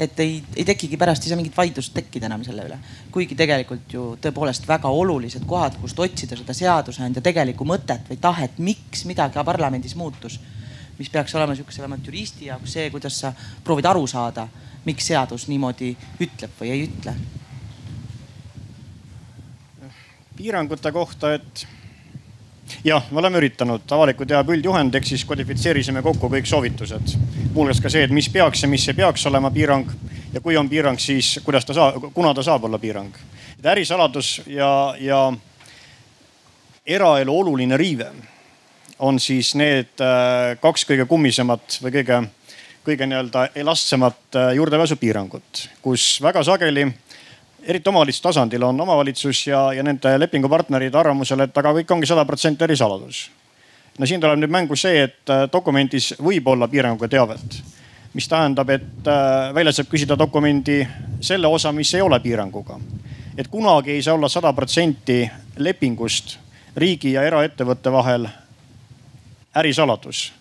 et 0.01 0.19
ei, 0.23 0.39
ei 0.55 0.65
tekigi 0.65 0.97
pärast 0.97 1.27
saa 1.29 1.37
mingit 1.37 1.57
vaidlust 1.57 1.93
tekkida 1.93 2.25
enam 2.25 2.41
selle 2.45 2.63
üle. 2.65 2.77
kuigi 3.13 3.35
tegelikult 3.37 3.93
ju 3.93 4.05
tõepoolest 4.23 4.65
väga 4.65 4.89
olulised 4.89 5.45
kohad, 5.45 5.77
kust 5.81 5.99
otsida 5.99 6.39
seda 6.39 6.55
seadusandja 6.57 7.21
tegelikku 7.21 7.67
mõtet 7.67 8.09
või 8.09 8.17
tahet, 8.23 8.57
miks 8.57 9.05
midagi 9.05 9.45
parlamendis 9.45 9.93
muutus. 9.99 10.39
mis 10.97 11.09
peaks 11.09 11.35
olema 11.35 11.55
sihukese 11.55 11.81
vähemalt 11.81 12.05
juristi 12.05 12.45
jaoks 12.45 12.73
see, 12.73 12.89
kuidas 12.89 13.19
sa 13.19 13.33
proovid 13.63 13.85
aru 13.85 14.07
saada, 14.07 14.47
miks 14.85 15.11
seadus 15.11 15.47
niimoodi 15.47 15.93
ütleb 16.19 16.57
või 16.59 16.73
ei 16.73 16.87
ütle. 16.87 17.15
piirangute 20.41 20.91
kohta, 20.91 21.35
et 21.35 21.67
jah, 22.83 23.03
me 23.11 23.19
oleme 23.19 23.37
üritanud, 23.37 23.83
avaliku 23.91 24.25
teabe 24.25 24.55
üldjuhend 24.55 24.95
ehk 24.95 25.05
siis 25.05 25.25
kodifitseerisime 25.29 26.01
kokku 26.01 26.29
kõik 26.31 26.49
soovitused. 26.49 27.13
muuhulgas 27.53 27.81
ka 27.81 27.89
see, 27.89 28.03
et 28.03 28.11
mis 28.15 28.29
peaks 28.29 28.63
ja 28.63 28.69
mis 28.71 28.87
ei 28.87 28.97
peaks 28.97 29.25
olema 29.29 29.51
piirang 29.51 29.91
ja 30.33 30.41
kui 30.41 30.57
on 30.57 30.69
piirang, 30.69 30.99
siis 30.99 31.39
kuidas 31.43 31.65
ta 31.65 31.73
saab, 31.73 32.11
kuna 32.13 32.33
ta 32.33 32.43
saab 32.43 32.63
olla 32.63 32.79
piirang. 32.79 33.13
et 33.59 33.65
ärisaladus 33.65 34.41
ja, 34.47 34.95
ja 34.99 35.33
eraelu 36.85 37.39
oluline 37.39 37.77
riive 37.77 38.11
on 38.99 39.19
siis 39.19 39.55
need 39.55 40.01
äh, 40.01 40.57
kaks 40.61 40.85
kõige 40.85 41.05
kummisemat 41.09 41.79
või 41.81 41.93
kõige, 41.97 42.21
kõige 42.85 43.05
nii-öelda 43.05 43.47
elastsemat 43.55 44.35
äh, 44.35 44.53
juurdepääsupiirangut, 44.55 45.67
kus 45.81 46.17
väga 46.21 46.43
sageli 46.43 46.87
eriti 47.63 47.89
omavalitsuse 47.89 48.23
tasandil 48.23 48.63
on 48.63 48.81
omavalitsus 48.81 49.47
ja, 49.47 49.73
ja 49.73 49.83
nende 49.83 50.19
lepingupartnerid 50.19 50.95
arvamusel, 50.95 51.45
et 51.45 51.57
aga 51.57 51.75
kõik 51.77 51.93
ongi 51.93 52.09
sada 52.09 52.25
protsenti 52.25 52.65
ärisaladus. 52.65 53.29
no 53.99 54.05
siin 54.05 54.21
tuleb 54.21 54.39
nüüd 54.39 54.51
mängu 54.51 54.75
see, 54.75 55.03
et 55.03 55.29
äh, 55.29 55.45
dokumendis 55.53 56.13
võib 56.17 56.47
olla 56.47 56.67
piiranguga 56.67 57.07
teavet, 57.07 57.61
mis 58.13 58.27
tähendab, 58.27 58.69
et 58.69 59.07
äh, 59.07 59.53
välja 59.53 59.73
saab 59.77 59.91
küsida 59.93 60.17
dokumendi 60.17 60.81
selle 61.21 61.47
osa, 61.47 61.71
mis 61.71 61.93
ei 61.93 62.01
ole 62.01 62.19
piiranguga. 62.19 62.79
et 63.37 63.47
kunagi 63.47 63.91
ei 63.91 64.03
saa 64.03 64.13
olla 64.13 64.29
sada 64.29 64.53
protsenti 64.53 65.29
lepingust 65.57 66.37
riigi 66.75 67.13
ja 67.13 67.23
eraettevõtte 67.23 67.91
vahel 67.91 68.27
ärisaladus 69.55 70.31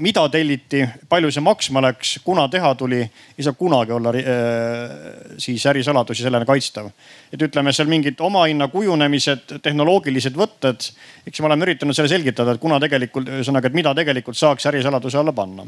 mida 0.00 0.24
telliti, 0.32 0.82
palju 1.08 1.30
see 1.32 1.42
maksma 1.44 1.82
läks, 1.84 2.16
kuna 2.24 2.46
teha 2.50 2.72
tuli, 2.78 3.00
ei 3.02 3.44
saa 3.44 3.56
kunagi 3.58 3.94
olla 3.94 4.12
äh, 4.18 4.24
siis 5.38 5.64
ärisaladusi 5.66 6.24
sellena 6.24 6.46
kaitstav. 6.48 6.90
et 7.32 7.42
ütleme 7.42 7.72
seal 7.72 7.88
mingid 7.88 8.20
omahinna 8.20 8.68
kujunemised, 8.68 9.56
tehnoloogilised 9.62 10.36
võtted, 10.36 10.90
eks 11.26 11.40
me 11.40 11.50
oleme 11.50 11.68
üritanud 11.68 11.96
selle 11.96 12.10
selgitada, 12.10 12.54
et 12.54 12.62
kuna 12.62 12.80
tegelikult 12.80 13.30
ühesõnaga, 13.30 13.70
et 13.70 13.78
mida 13.78 13.94
tegelikult 13.94 14.38
saaks 14.38 14.66
ärisaladuse 14.72 15.18
alla 15.18 15.32
panna. 15.32 15.66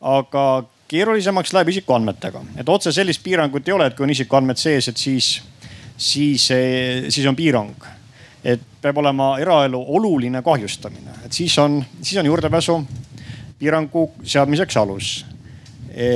aga 0.00 0.64
keerulisemaks 0.88 1.52
läheb 1.52 1.68
isikuandmetega, 1.68 2.42
et 2.58 2.68
otse 2.68 2.92
sellist 2.92 3.22
piirangut 3.22 3.68
ei 3.68 3.76
ole, 3.76 3.86
et 3.86 3.96
kui 3.96 4.04
on 4.04 4.16
isikuandmed 4.16 4.58
sees, 4.58 4.88
et 4.88 4.96
siis, 4.96 5.40
siis, 5.96 6.48
siis 7.08 7.26
on 7.26 7.36
piirang 7.36 7.99
et 8.44 8.60
peab 8.82 8.98
olema 9.02 9.34
eraelu 9.40 9.80
oluline 9.96 10.42
kahjustamine, 10.42 11.18
et 11.26 11.32
siis 11.32 11.58
on, 11.58 11.80
siis 12.00 12.20
on 12.20 12.26
juurdepääsu 12.26 12.78
piirangu 13.58 14.06
seadmiseks 14.24 14.76
alus. 14.80 15.10
E, 15.92 16.06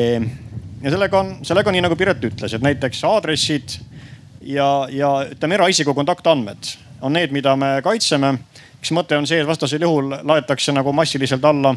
ja 0.82 0.90
sellega 0.90 1.20
on, 1.20 1.34
sellega 1.42 1.70
on 1.70 1.76
nii 1.76 1.84
nagu 1.84 1.96
Piret 1.96 2.24
ütles, 2.24 2.54
et 2.54 2.64
näiteks 2.64 3.04
aadressid 3.04 3.76
ja, 4.40 4.86
ja 4.90 5.10
ütleme 5.30 5.58
eraisiku 5.58 5.94
kontaktandmed 5.94 6.72
on 7.04 7.12
need, 7.12 7.32
mida 7.36 7.56
me 7.56 7.76
kaitseme. 7.84 8.38
eks 8.80 8.92
mõte 8.92 9.16
on 9.16 9.26
see, 9.28 9.40
et 9.40 9.48
vastasel 9.48 9.84
juhul 9.84 10.12
laetakse 10.22 10.72
nagu 10.72 10.92
massiliselt 10.92 11.44
alla. 11.44 11.74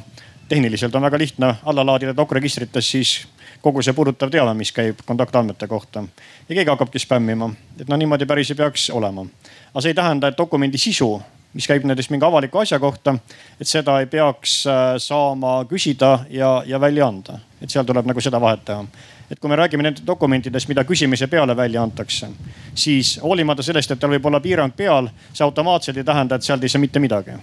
Tehniliselt 0.50 0.96
on 0.96 1.02
väga 1.02 1.18
lihtne 1.18 1.56
alla 1.66 1.86
laadida 1.86 2.16
dokregistritest 2.16 2.88
siis 2.88 3.28
kogu 3.62 3.82
see 3.82 3.94
puudutav 3.94 4.32
teave, 4.32 4.54
mis 4.54 4.72
käib 4.72 5.02
kontaktandmete 5.06 5.68
kohta. 5.68 6.04
ja 6.50 6.56
keegi 6.56 6.70
hakkabki 6.70 7.00
spämmima, 7.00 7.50
et 7.80 7.88
no 7.88 7.98
niimoodi 7.98 8.26
päris 8.26 8.52
ei 8.52 8.56
peaks 8.56 8.90
olema. 8.90 9.26
aga 9.74 9.82
see 9.82 9.90
ei 9.90 9.96
tähenda, 9.96 10.28
et 10.28 10.38
dokumendi 10.38 10.78
sisu 10.78 11.22
mis 11.54 11.68
käib 11.68 11.84
näiteks 11.84 12.10
mingi 12.10 12.26
avaliku 12.26 12.60
asja 12.62 12.80
kohta, 12.80 13.16
et 13.62 13.68
seda 13.68 14.00
ei 14.00 14.06
peaks 14.06 14.68
äh, 14.68 14.96
saama 14.98 15.64
küsida 15.66 16.20
ja, 16.30 16.64
ja 16.66 16.80
välja 16.80 17.08
anda. 17.08 17.40
et 17.62 17.70
seal 17.70 17.86
tuleb 17.86 18.06
nagu 18.06 18.22
seda 18.22 18.42
vahet 18.42 18.66
teha. 18.66 18.86
et 19.32 19.40
kui 19.40 19.50
me 19.50 19.56
räägime 19.56 19.84
nendest 19.84 20.08
dokumentidest, 20.08 20.68
mida 20.68 20.84
küsimise 20.84 21.28
peale 21.28 21.58
välja 21.58 21.84
antakse, 21.84 22.30
siis 22.76 23.20
hoolimata 23.24 23.64
sellest, 23.64 23.92
et 23.92 24.00
tal 24.00 24.10
võib 24.10 24.26
olla 24.26 24.40
piirang 24.40 24.76
peal, 24.76 25.10
see 25.34 25.44
automaatselt 25.44 25.98
ei 25.98 26.04
tähenda, 26.04 26.36
et 26.36 26.44
sealt 26.44 26.64
ei 26.64 26.70
saa 26.70 26.80
mitte 26.80 27.00
midagi 27.00 27.40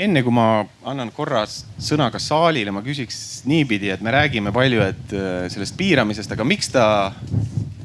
enne 0.00 0.22
kui 0.24 0.32
ma 0.34 0.64
annan 0.88 1.10
korra 1.14 1.42
sõna 1.48 2.08
ka 2.12 2.20
saalile, 2.22 2.72
ma 2.74 2.82
küsiks 2.84 3.42
niipidi, 3.48 3.90
et 3.92 4.04
me 4.04 4.12
räägime 4.14 4.52
palju, 4.54 4.84
et 4.84 5.16
äh, 5.16 5.48
sellest 5.52 5.76
piiramisest, 5.78 6.32
aga 6.34 6.46
miks 6.46 6.70
ta, 6.72 6.84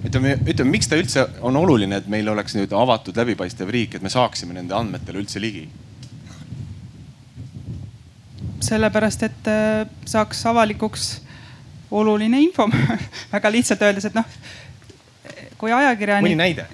ütleme, 0.05 0.37
ütleme, 0.45 0.71
miks 0.77 0.89
ta 0.91 0.99
üldse 0.99 1.25
on 1.45 1.57
oluline, 1.59 1.99
et 1.99 2.07
meil 2.11 2.29
oleks 2.31 2.55
nüüd 2.57 2.73
avatud, 2.75 3.17
läbipaistev 3.19 3.71
riik, 3.73 3.97
et 3.97 4.05
me 4.05 4.11
saaksime 4.13 4.55
nende 4.57 4.77
andmetele 4.77 5.23
üldse 5.23 5.43
ligi? 5.43 5.67
sellepärast, 8.65 9.21
et 9.27 9.47
äh, 9.51 9.83
saaks 10.09 10.39
avalikuks 10.49 11.09
oluline 11.93 12.39
info 12.41 12.65
väga 13.35 13.51
lihtsalt 13.53 13.83
öeldes, 13.85 14.07
et 14.09 14.15
noh, 14.17 14.25
kui 15.59 15.75
ajakirjanik. 15.75 16.31
mõni 16.31 16.39
näide 16.39 16.65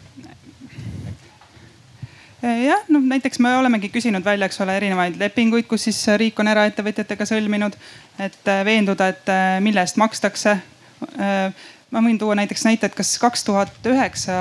jah, 2.42 2.86
noh 2.90 3.04
näiteks 3.06 3.40
me 3.40 3.54
olemegi 3.58 3.90
küsinud 3.94 4.26
välja, 4.26 4.50
eks 4.50 4.62
ole, 4.64 4.76
erinevaid 4.78 5.20
lepinguid, 5.20 5.68
kus 5.70 5.86
siis 5.90 6.00
riik 6.18 6.40
on 6.42 6.50
eraettevõtjatega 6.52 7.28
sõlminud, 7.30 7.78
et 8.20 8.54
eh, 8.54 8.64
veenduda, 8.66 9.12
et 9.14 9.30
eh, 9.34 9.58
mille 9.64 9.84
eest 9.84 10.00
makstakse. 10.02 10.58
ma 11.92 12.00
võin 12.06 12.18
tuua 12.22 12.36
näiteks 12.38 12.64
näite, 12.66 12.88
et 12.88 12.96
kas 12.96 13.16
kaks 13.20 13.44
tuhat 13.44 13.88
üheksa 13.90 14.36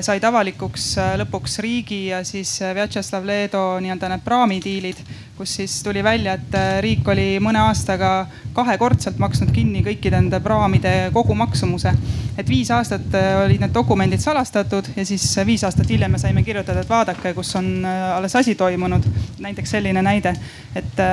said 0.00 0.24
avalikuks 0.24 0.90
lõpuks 1.22 1.58
riigi 1.64 2.06
ja 2.10 2.20
siis 2.24 2.58
Vjatšeslav 2.60 3.24
Leedo 3.24 3.62
nii-öelda 3.80 4.10
need 4.12 4.24
praamidiilid 4.24 5.00
kus 5.38 5.56
siis 5.56 5.82
tuli 5.82 6.04
välja, 6.04 6.32
et 6.34 6.54
äh, 6.54 6.80
riik 6.82 7.06
oli 7.08 7.38
mõne 7.42 7.60
aastaga 7.62 8.26
kahekordselt 8.56 9.20
maksnud 9.22 9.52
kinni 9.54 9.84
kõikide 9.86 10.18
nende 10.18 10.40
praamide 10.42 11.12
kogumaksumuse. 11.14 11.92
et 12.38 12.48
viis 12.48 12.70
aastat 12.74 13.14
äh, 13.14 13.28
olid 13.44 13.62
need 13.62 13.74
dokumendid 13.74 14.20
salastatud 14.20 14.90
ja 14.96 15.04
siis 15.06 15.26
äh, 15.38 15.46
viis 15.46 15.62
aastat 15.64 15.90
hiljem 15.90 16.10
me 16.10 16.18
saime 16.18 16.42
kirjutada, 16.42 16.82
et 16.82 16.90
vaadake, 16.90 17.34
kus 17.34 17.54
on 17.56 17.86
alles 17.86 18.34
asi 18.36 18.54
toimunud. 18.54 19.06
näiteks 19.38 19.70
selline 19.70 20.02
näide, 20.02 20.34
et 20.74 21.04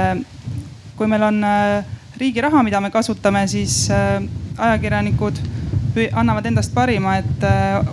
kui 0.98 1.08
meil 1.08 1.24
on 1.24 1.46
riigi 2.18 2.42
raha, 2.42 2.64
mida 2.64 2.82
me 2.82 2.90
kasutame, 2.90 3.48
siis 3.48 3.90
ajakirjanikud 4.58 5.38
annavad 6.12 6.46
endast 6.50 6.74
parima, 6.76 7.18
et 7.22 7.46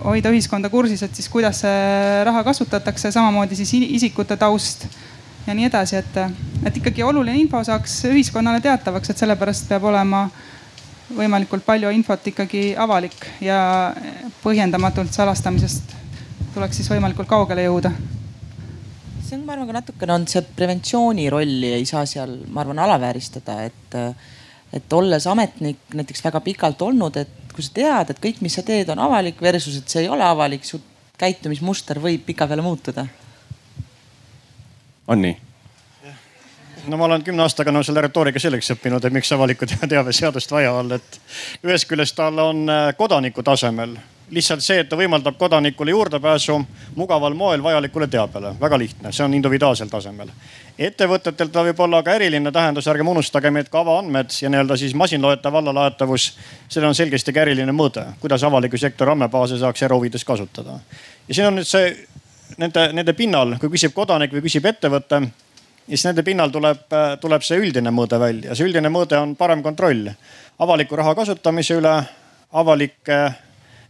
hoida 0.05 0.33
ühiskonda 0.35 0.71
kursis, 0.73 1.03
et 1.07 1.15
siis 1.15 1.29
kuidas 1.33 1.63
see 1.65 2.23
raha 2.27 2.43
kasutatakse, 2.47 3.13
samamoodi 3.15 3.59
siis 3.59 3.75
isikute 3.79 4.37
taust 4.37 4.89
ja 5.47 5.55
nii 5.55 5.67
edasi, 5.69 5.99
et, 5.99 6.19
et 6.67 6.77
ikkagi 6.79 7.03
oluline 7.07 7.39
info 7.41 7.63
saaks 7.67 8.03
ühiskonnale 8.11 8.63
teatavaks, 8.63 9.11
et 9.11 9.23
sellepärast 9.23 9.69
peab 9.71 9.87
olema 9.91 10.27
võimalikult 11.13 11.65
palju 11.67 11.91
infot 11.93 12.27
ikkagi 12.31 12.73
avalik 12.79 13.27
ja 13.43 13.59
põhjendamatult 14.43 15.13
salastamisest 15.13 15.97
tuleks 16.55 16.79
siis 16.79 16.91
võimalikult 16.93 17.29
kaugele 17.29 17.67
jõuda. 17.67 17.93
see 19.23 19.39
on, 19.39 19.47
ma 19.47 19.55
arvan, 19.55 19.67
ka 19.71 19.79
natukene 19.81 20.15
on 20.15 20.29
see 20.29 20.45
preventsiooni 20.57 21.29
rolli 21.33 21.73
ei 21.79 21.85
saa 21.89 22.05
seal, 22.07 22.39
ma 22.53 22.63
arvan, 22.65 22.83
alavääristada, 22.85 23.63
et, 23.65 23.99
et 24.73 24.93
olles 24.93 25.27
ametnik 25.27 25.95
näiteks 25.95 26.25
väga 26.25 26.41
pikalt 26.41 26.83
olnud, 26.83 27.17
et 27.17 27.53
kui 27.55 27.65
sa 27.65 27.75
tead, 27.75 28.11
et 28.11 28.23
kõik, 28.23 28.41
mis 28.41 28.55
sa 28.57 28.65
teed, 28.67 28.89
on 28.93 29.03
avalik 29.05 29.43
versus, 29.43 29.77
et 29.77 29.89
see 29.89 30.07
ei 30.07 30.09
ole 30.09 30.25
avalik, 30.25 30.65
su 30.65 30.81
käitumismuster 31.21 32.01
võib 32.03 32.25
pikapeale 32.27 32.65
muutuda 32.65 33.07
on 35.07 35.23
nii? 35.23 35.37
no 36.87 36.97
ma 36.97 37.05
olen 37.05 37.23
kümne 37.23 37.43
aastaga 37.43 37.73
no 37.73 37.83
selle 37.87 38.03
retoorika 38.03 38.41
selleks 38.43 38.73
õppinud, 38.75 39.05
et 39.05 39.15
miks 39.15 39.31
avaliku 39.33 39.69
teabe 39.93 40.13
seadust 40.13 40.51
vaja 40.51 40.73
on, 40.75 40.93
et 40.97 41.21
ühest 41.63 41.87
küljest 41.91 42.17
tal 42.19 42.39
on 42.43 42.65
äh, 42.71 42.89
kodaniku 42.99 43.45
tasemel 43.47 43.97
lihtsalt 44.31 44.61
see, 44.65 44.79
et 44.81 44.89
ta 44.89 44.97
võimaldab 44.97 45.37
kodanikule 45.39 45.91
juurdepääsu 45.91 46.57
mugaval 46.97 47.35
moel 47.35 47.63
vajalikule 47.63 48.07
teabele, 48.07 48.55
väga 48.61 48.79
lihtne, 48.79 49.13
see 49.13 49.25
on 49.25 49.35
individuaalsel 49.35 49.89
tasemel. 49.89 50.31
ettevõtetel 50.79 51.51
ta 51.53 51.65
võib 51.65 51.81
olla 51.81 52.03
ka 52.03 52.15
eriline 52.15 52.53
tähendus, 52.53 52.89
ärgem 52.89 53.09
unustagem, 53.09 53.57
et 53.57 53.69
ka 53.69 53.81
avaandmed 53.81 54.33
ja 54.43 54.51
nii-öelda 54.51 54.77
siis 54.77 54.95
masinloetav 54.95 55.55
allalaetavus, 55.55 56.33
sellel 56.69 56.89
on 56.89 56.95
selgesti 56.95 57.33
ka 57.33 57.43
eriline 57.43 57.73
mõõde, 57.73 58.07
kuidas 58.21 58.45
avaliku 58.45 58.79
sektori 58.79 59.11
andmebaase 59.11 59.59
saaks 59.59 59.83
erahuvides 59.83 60.25
kasutada. 60.25 60.79
ja 61.29 61.35
siin 61.35 61.47
on 61.47 61.61
nüüd 61.61 61.69
see 61.69 61.95
nende, 62.59 62.93
nende 62.93 63.13
pinnal, 63.13 63.57
kui 63.61 63.69
küsib 63.69 63.93
kodanik 63.93 64.33
või 64.33 64.47
küsib 64.49 64.67
ettevõte, 64.67 65.23
siis 65.89 66.05
nende 66.05 66.23
pinnal 66.23 66.51
tuleb, 66.51 66.87
tuleb 67.21 67.43
see 67.43 67.59
üldine 67.59 67.91
mõõde 67.91 68.21
välja. 68.21 68.55
see 68.55 68.67
üldine 68.67 68.89
mõõde 68.89 69.21
on 69.21 69.37
parem 69.37 69.63
kontroll 69.63 70.09
avaliku 70.59 70.97
raha 70.97 71.15
kasutamise 71.15 71.77
üle, 71.81 71.95
avalike 72.53 73.19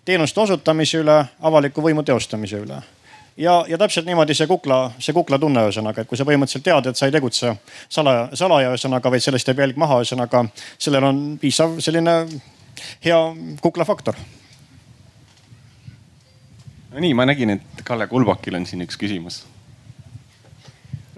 teenuste 0.05 0.41
osutamise 0.41 0.99
üle, 1.03 1.25
avaliku 1.41 1.85
võimu 1.85 2.03
teostamise 2.03 2.61
üle 2.63 2.81
ja, 3.37 3.65
ja 3.69 3.79
täpselt 3.79 4.07
niimoodi 4.07 4.35
see 4.35 4.49
kukla, 4.51 4.93
see 4.99 5.15
kuklatunne 5.17 5.67
ühesõnaga, 5.69 6.03
et 6.03 6.11
kui 6.11 6.19
sa 6.19 6.27
põhimõtteliselt 6.29 6.67
tead, 6.67 6.91
et 6.91 6.99
sa 6.99 7.09
ei 7.09 7.15
tegutse 7.15 7.55
salaja, 7.89 8.29
salaja 8.39 8.75
ühesõnaga, 8.75 9.13
vaid 9.15 9.25
sellest 9.25 9.49
jääb 9.49 9.65
jälg 9.65 9.81
maha, 9.81 10.03
ühesõnaga 10.03 10.45
sellel 10.79 11.09
on 11.09 11.25
piisav 11.41 11.79
selline 11.85 12.19
hea 13.05 13.21
kuklafaktor 13.63 14.19
no 16.93 17.01
nii, 17.01 17.15
ma 17.17 17.27
nägin, 17.29 17.57
et 17.57 17.85
Kalle 17.85 18.07
Kulbakil 18.11 18.59
on 18.59 18.67
siin 18.69 18.85
üks 18.85 18.99
küsimus. 19.01 19.43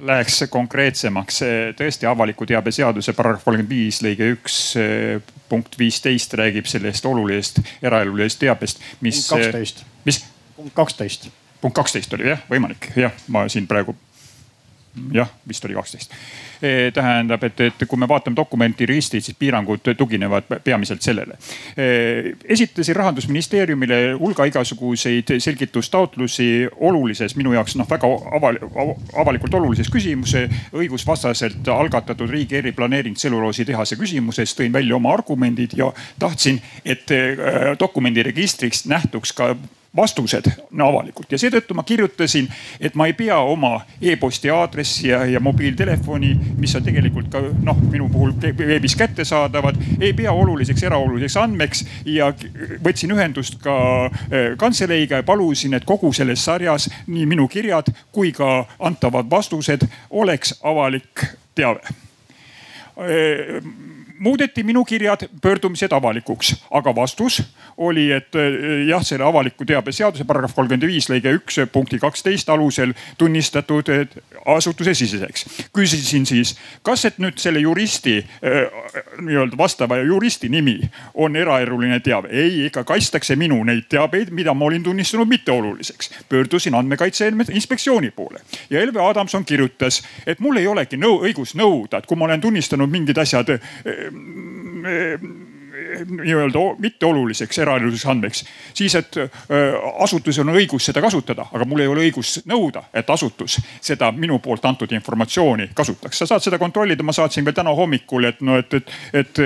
Läheks 0.04 0.42
konkreetsemaks, 0.52 1.38
tõesti 1.78 2.08
avaliku 2.08 2.44
teabe 2.46 2.72
seaduse 2.74 3.14
paragrahv 3.16 3.44
kolmkümmend 3.46 3.70
viis 3.72 4.02
lõige 4.04 4.26
üks 4.34 4.58
punkt 5.48 5.78
viisteist 5.80 6.34
räägib 6.36 6.68
sellest 6.68 7.06
olulisest 7.08 7.62
eraelulisest 7.82 8.42
teabest, 8.42 8.84
mis. 9.00 9.22
kaksteist. 9.30 9.84
mis? 10.04 10.20
punkt 10.56 10.74
kaksteist. 10.76 11.30
punkt 11.60 11.78
kaksteist 11.80 12.12
oli 12.18 12.28
jah, 12.28 12.42
võimalik 12.50 12.90
jah, 13.00 13.16
ma 13.32 13.46
siin 13.48 13.68
praegu 13.70 13.96
jah, 15.12 15.30
vist 15.48 15.64
oli 15.64 15.74
kaksteist. 15.74 16.12
E, 16.62 16.90
tähendab, 16.94 17.42
et, 17.44 17.60
et 17.60 17.84
kui 17.88 17.98
me 17.98 18.08
vaatame 18.08 18.36
dokumenti 18.36 18.86
registrit, 18.86 19.24
siis 19.24 19.36
piirangud 19.38 19.92
tuginevad 19.98 20.48
peamiselt 20.64 21.02
sellele. 21.02 21.36
E, 21.76 21.86
esitasin 22.54 22.96
rahandusministeeriumile 22.96 24.00
hulga 24.20 24.46
igasuguseid 24.50 25.34
selgitustaotlusi 25.38 26.48
olulises, 26.88 27.36
minu 27.36 27.54
jaoks 27.56 27.76
noh 27.80 27.90
väga 27.90 28.10
aval, 28.38 28.60
avalikult 29.24 29.58
olulises 29.60 29.90
küsimuse, 29.92 30.46
õigusvastaselt 30.74 31.68
algatatud 31.74 32.30
riigi 32.30 32.60
eriplaneering 32.62 33.18
tselluloositehase 33.18 33.98
küsimuses, 34.00 34.56
tõin 34.58 34.74
välja 34.74 34.96
oma 34.96 35.12
argumendid 35.14 35.76
ja 35.78 35.90
tahtsin, 36.18 36.62
et 36.84 37.10
e, 37.10 37.22
dokumendi 37.80 38.22
registriks 38.26 38.86
nähtuks 38.90 39.34
ka 39.34 39.54
vastused 39.96 40.48
no, 40.70 40.88
avalikult. 40.88 41.30
Ja 41.32 41.38
seetõttu 41.38 41.74
ma 41.76 41.84
kirjutasin, 41.86 42.48
et 42.80 42.96
ma 42.98 43.06
ei 43.06 43.14
pea 43.16 43.38
oma 43.38 43.76
e-posti 44.02 44.50
aadressi 44.50 45.08
ja, 45.08 45.22
ja 45.28 45.40
mobiiltelefoni, 45.40 46.32
mis 46.58 46.74
on 46.74 46.84
tegelikult 46.86 47.30
ka 47.32 47.42
noh, 47.42 47.80
minu 47.90 48.08
puhul 48.12 48.34
veebis 48.58 48.96
kättesaadavad, 48.98 49.78
ei 50.00 50.12
pea 50.16 50.32
oluliseks 50.32 50.82
eraoluliseks 50.90 51.38
andmeks. 51.40 51.84
Ja 52.10 52.32
võtsin 52.84 53.14
ühendust 53.14 53.60
ka 53.62 53.76
eh, 54.30 54.54
kantseleiga 54.58 55.22
ja 55.22 55.26
palusin, 55.26 55.74
et 55.78 55.86
kogu 55.88 56.12
selles 56.12 56.44
sarjas 56.44 56.88
nii 57.06 57.26
minu 57.30 57.48
kirjad 57.48 57.92
kui 58.12 58.32
ka 58.34 58.64
antavad 58.78 59.30
vastused 59.30 59.86
oleks 60.10 60.58
avalik 60.62 61.26
teave. 61.54 61.94
Eh, 62.98 63.62
muudeti 64.24 64.62
minu 64.64 64.84
kirjad, 64.84 65.26
pöördumised 65.42 65.92
avalikuks, 65.92 66.54
aga 66.70 66.94
vastus 66.96 67.42
oli, 67.76 68.08
et 68.12 68.34
eh, 68.34 68.86
jah, 68.88 69.02
selle 69.04 69.26
avaliku 69.26 69.66
teabe 69.68 69.92
seaduse 69.92 70.24
paragrahv 70.24 70.54
kolmkümmend 70.56 70.86
viis 70.88 71.08
lõige 71.10 71.34
üks 71.36 71.58
punkti 71.72 71.98
kaksteist 72.00 72.48
alusel 72.48 72.94
tunnistatud 73.18 73.90
asutusesiseseks. 74.54 75.44
küsisin 75.76 76.26
siis, 76.26 76.54
kas, 76.82 77.04
et 77.04 77.18
nüüd 77.20 77.38
selle 77.42 77.60
juristi 77.60 78.16
eh, 78.20 78.78
nii-öelda 79.20 79.58
vastava 79.58 79.98
juristi 80.00 80.48
nimi 80.48 80.78
on 81.14 81.36
eraeluline 81.36 82.00
teave? 82.00 82.32
ei, 82.32 82.64
ikka 82.66 82.84
kaitstakse 82.88 83.36
minu 83.36 83.60
neid 83.64 83.88
teabeid, 83.92 84.32
mida 84.32 84.54
ma 84.54 84.64
olin 84.70 84.82
tunnistanud 84.82 85.28
mitteoluliseks. 85.28 86.10
pöördusin 86.28 86.74
andmekaitse 86.74 87.32
inspektsiooni 87.50 88.10
poole 88.10 88.40
ja 88.70 88.80
Elve 88.80 89.02
Adamson 89.02 89.44
kirjutas, 89.44 90.02
et 90.26 90.40
mul 90.40 90.56
ei 90.56 90.66
olegi 90.66 90.96
nõu, 90.96 91.20
õigus 91.28 91.54
nõuda, 91.58 91.98
et 91.98 92.06
kui 92.06 92.16
ma 92.16 92.24
olen 92.30 92.40
tunnistanud 92.40 92.90
mingid 92.90 93.18
asjad 93.18 93.58
mais 94.14 95.18
nii-öelda 96.08 96.64
mitteoluliseks 96.78 97.58
eraeluliseks 97.58 98.06
andmeks, 98.10 98.44
siis 98.74 98.94
et 98.94 99.16
äh, 99.16 99.30
asutusel 100.04 100.48
on 100.48 100.54
õigus 100.58 100.90
seda 100.90 101.02
kasutada, 101.04 101.46
aga 101.52 101.64
mul 101.68 101.84
ei 101.84 101.90
ole 101.90 102.06
õigus 102.08 102.38
nõuda, 102.48 102.84
et 102.94 103.10
asutus 103.10 103.58
seda 103.80 104.10
minu 104.12 104.38
poolt 104.38 104.64
antud 104.64 104.92
informatsiooni 104.92 105.70
kasutaks. 105.74 106.18
sa 106.18 106.26
saad 106.26 106.44
seda 106.44 106.58
kontrollida, 106.58 107.02
ma 107.02 107.12
saatsin 107.12 107.44
veel 107.44 107.56
täna 107.56 107.74
hommikul, 107.74 108.24
et 108.24 108.40
no, 108.40 108.58
et, 108.58 108.74
et, 108.74 108.90
et 109.12 109.42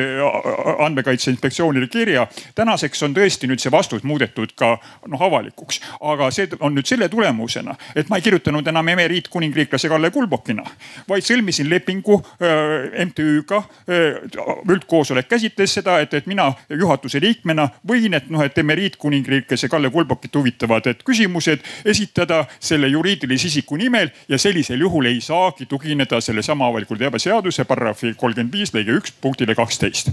andmekaitse 0.78 1.30
inspektsioonile 1.30 1.88
kirja. 1.88 2.26
tänaseks 2.54 3.02
on 3.02 3.14
tõesti 3.14 3.48
nüüd 3.48 3.62
see 3.62 3.72
vastus 3.72 4.02
muudetud 4.02 4.54
ka 4.58 4.76
noh 5.06 5.22
avalikuks, 5.22 5.80
aga 6.00 6.30
see 6.34 6.48
on 6.60 6.74
nüüd 6.76 6.86
selle 6.86 7.08
tulemusena, 7.08 7.74
et 7.96 8.08
ma 8.08 8.18
ei 8.18 8.22
kirjutanud 8.22 8.66
enam 8.66 8.88
emeriitkuningriiklase 8.94 9.88
Kalle 9.88 10.10
Kulbokina, 10.10 10.64
vaid 11.08 11.26
sõlmisin 11.26 11.70
lepingu 11.70 12.20
äh, 12.20 13.04
MTÜ-ga 13.06 13.62
äh,. 13.88 14.20
üldkoosolek 14.68 15.28
käsitles 15.28 15.74
seda, 15.78 15.98
et, 16.00 16.14
et 16.14 16.26
mina 16.26 16.37
mina 16.38 16.52
juhatuse 16.70 17.20
liikmena 17.20 17.66
võin, 17.86 18.14
et 18.14 18.28
noh, 18.30 18.42
et 18.44 18.58
emeriitkuningriiklase 18.58 19.68
Kalle 19.68 19.90
Kulbokit 19.90 20.34
huvitavad, 20.38 20.86
küsimused 21.04 21.64
esitada 21.84 22.44
selle 22.60 22.90
juriidilise 22.92 23.48
isiku 23.50 23.76
nimel 23.76 24.12
ja 24.28 24.38
sellisel 24.38 24.80
juhul 24.80 25.10
ei 25.10 25.20
saagi 25.24 25.66
tugineda 25.66 26.20
sellesama 26.20 26.68
avaliku 26.70 26.96
teabe 26.96 27.18
seaduse 27.18 27.64
paragrahvi 27.64 28.14
kolmkümmend 28.14 28.54
viis 28.54 28.74
lõige 28.74 28.94
üks 29.00 29.14
punktile 29.20 29.56
kaksteist 29.58 30.12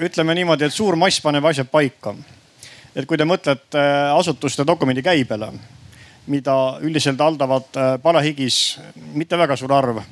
ütleme 0.00 0.34
niimoodi, 0.34 0.66
et 0.66 0.74
suur 0.74 0.96
mass 0.98 1.20
paneb 1.22 1.44
asjad 1.46 1.68
paika. 1.70 2.14
et 2.94 3.06
kui 3.06 3.18
te 3.18 3.24
mõtlete 3.24 3.78
äh, 3.78 4.14
asutuste 4.18 4.66
dokumendi 4.66 5.02
käibele, 5.02 5.52
mida 6.26 6.54
üldiselt 6.82 7.20
haldavad 7.20 7.76
äh, 7.76 7.92
palehigis 8.02 8.80
mitte 9.14 9.38
väga 9.38 9.56
suur 9.56 9.72
arv 9.72 10.02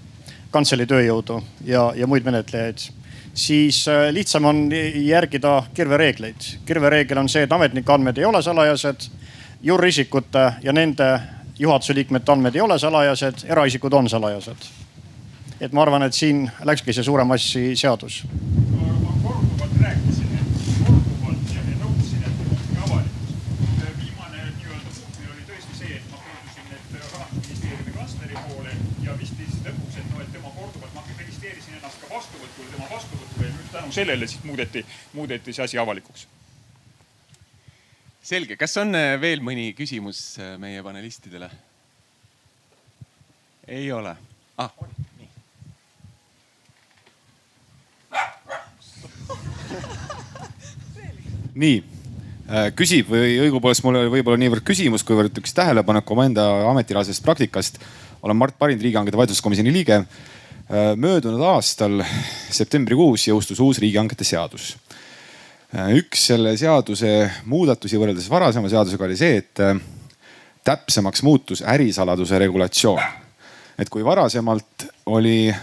kantselei 0.51 0.87
tööjõudu 0.89 1.43
ja, 1.65 1.93
ja 1.97 2.07
muid 2.07 2.25
menetlejaid, 2.25 2.89
siis 3.35 3.83
äh, 3.89 4.09
lihtsam 4.15 4.49
on 4.49 4.69
järgida 5.05 5.63
kirvereegleid. 5.75 6.51
kirvereegel 6.67 7.19
on 7.19 7.29
see, 7.29 7.45
et 7.45 7.53
ametnike 7.53 7.93
andmed 7.93 8.19
ei 8.19 8.25
ole 8.25 8.43
salajased, 8.43 9.09
juurisikute 9.63 10.53
ja 10.63 10.73
nende 10.73 11.09
juhatuse 11.59 11.95
liikmete 11.95 12.33
andmed 12.33 12.55
ei 12.55 12.61
ole 12.61 12.79
salajased, 12.79 13.45
eraisikud 13.49 13.93
on 13.93 14.09
salajased. 14.09 14.71
et 15.61 15.73
ma 15.73 15.83
arvan, 15.83 16.03
et 16.03 16.15
siin 16.15 16.51
läkski 16.65 16.93
see 16.93 17.05
suure 17.05 17.25
massi 17.25 17.77
seadus 17.77 18.23
sellele 33.93 34.27
siis 34.27 34.45
muudeti, 34.45 34.87
muudeti 35.13 35.53
see 35.53 35.65
asi 35.65 35.79
avalikuks. 35.79 36.27
selge, 38.23 38.57
kas 38.61 38.77
on 38.77 38.95
äh, 38.95 39.21
veel 39.21 39.41
mõni 39.41 39.75
küsimus 39.77 40.39
äh, 40.41 40.59
meie 40.61 40.83
panelistidele? 40.85 41.51
ei 43.69 43.93
ole 43.93 44.17
ah,? 44.59 44.71
nii. 45.19 45.29
nii 51.63 51.77
äh, 51.81 51.85
küsib 52.77 53.09
või 53.13 53.39
õigupoolest 53.47 53.85
mul 53.85 53.97
oli 54.03 54.11
võib-olla 54.19 54.39
niivõrd 54.41 54.65
küsimus, 54.67 55.05
kuivõrd 55.09 55.39
üks 55.41 55.53
tähelepanek 55.57 56.11
omaenda 56.11 56.43
ametilaadsest 56.73 57.23
praktikast. 57.25 57.79
olen 58.23 58.37
Mart 58.37 58.59
Parind, 58.59 58.83
riigihangete 58.83 59.17
vaidluskomisjoni 59.17 59.73
liige 59.73 60.05
möödunud 60.69 61.41
aastal 61.49 62.03
septembrikuus 62.53 63.25
jõustus 63.31 63.61
uus 63.65 63.79
riigihangete 63.81 64.25
seadus. 64.25 64.75
Äh, 65.69 65.95
üks 66.01 66.27
selle 66.31 66.55
seaduse 66.57 67.31
muudatusi 67.49 67.99
võrreldes 68.01 68.29
varasema 68.33 68.71
seadusega 68.73 69.05
oli 69.05 69.17
see, 69.21 69.41
et 69.43 69.61
äh, 69.61 69.75
täpsemaks 70.65 71.25
muutus 71.25 71.61
ärisaladuse 71.61 72.39
regulatsioon. 72.41 73.01
et 73.79 73.89
kui 73.89 74.05
varasemalt 74.05 74.89
oli 75.07 75.55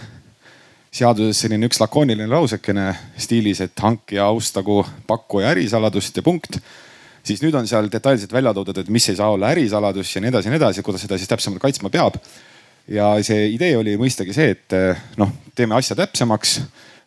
seaduses 0.90 1.40
selline 1.40 1.66
üks 1.68 1.80
lakooniline 1.82 2.26
lausekene 2.30 2.86
stiilis, 3.18 3.60
et 3.60 3.78
hankija 3.82 4.24
austagu 4.30 4.78
pakkuja 5.06 5.50
ärisaladust 5.52 6.16
ja 6.16 6.22
punkt 6.22 6.56
siis 7.26 7.42
nüüd 7.42 7.54
on 7.58 7.66
seal 7.68 7.90
detailselt 7.92 8.32
välja 8.32 8.54
toodud, 8.54 8.78
et 8.78 8.88
mis 8.88 9.08
ei 9.10 9.18
saa 9.18 9.34
olla 9.34 9.50
ärisaladus 9.52 10.14
ja 10.14 10.22
nii 10.22 10.30
edasi 10.32 10.48
ja 10.48 10.54
nii 10.54 10.62
edasi, 10.62 10.82
kuidas 10.86 11.02
seda 11.02 11.18
siis 11.18 11.28
täpsemalt 11.28 11.60
kaitsma 11.62 11.90
peab 11.90 12.16
ja 12.88 13.10
see 13.26 13.50
idee 13.54 13.76
oli 13.78 13.96
mõistagi 14.00 14.34
see, 14.34 14.54
et 14.54 14.76
eh, 14.76 15.06
noh, 15.20 15.32
teeme 15.56 15.76
asja 15.78 15.96
täpsemaks, 15.98 16.60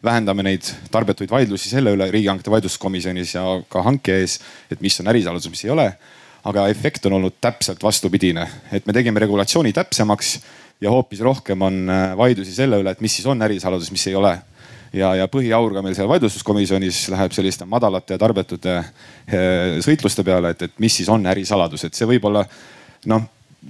vähendame 0.03 0.45
neid 0.47 0.67
tarbetuid 0.91 1.31
vaidlusi 1.31 1.71
selle 1.71 1.91
üle 1.95 2.07
riigihangete 2.11 2.51
vaidluskomisjonis 2.51 3.33
ja 3.35 3.43
ka 3.71 3.83
hanke 3.83 4.15
ees, 4.21 4.37
et 4.71 4.79
mis 4.83 4.95
on 5.01 5.11
ärisaladus, 5.11 5.49
mis 5.51 5.65
ei 5.65 5.75
ole. 5.75 5.91
aga 6.49 6.69
efekt 6.71 7.03
on 7.05 7.13
olnud 7.17 7.33
täpselt 7.41 7.81
vastupidine, 7.83 8.45
et 8.71 8.85
me 8.87 8.93
tegime 8.95 9.19
regulatsiooni 9.19 9.73
täpsemaks 9.75 10.37
ja 10.81 10.89
hoopis 10.89 11.19
rohkem 11.19 11.61
on 11.61 11.89
eh, 11.89 12.15
vaidlusi 12.17 12.53
selle 12.55 12.79
üle, 12.79 12.91
et 12.91 13.01
mis 13.01 13.15
siis 13.15 13.27
on 13.27 13.41
ärisaladus, 13.41 13.91
mis 13.91 14.07
ei 14.07 14.15
ole 14.15 14.37
ja, 14.93 15.13
ja 15.15 15.27
põhiaur 15.27 15.73
ka 15.75 15.83
meil 15.83 15.97
seal 15.97 16.07
vaidlustuskomisjonis 16.07 17.09
läheb 17.11 17.35
selliste 17.35 17.67
madalate 17.67 18.15
ja 18.15 18.21
tarbetute 18.21 18.77
eh, 18.79 19.79
sõitluste 19.83 20.23
peale, 20.23 20.55
et, 20.55 20.69
et 20.69 20.79
mis 20.79 20.95
siis 20.95 21.09
on 21.11 21.27
ärisaladus, 21.27 21.83
et 21.85 21.93
see 21.99 22.07
võib 22.07 22.31
olla 22.31 22.45
noh 23.11 23.27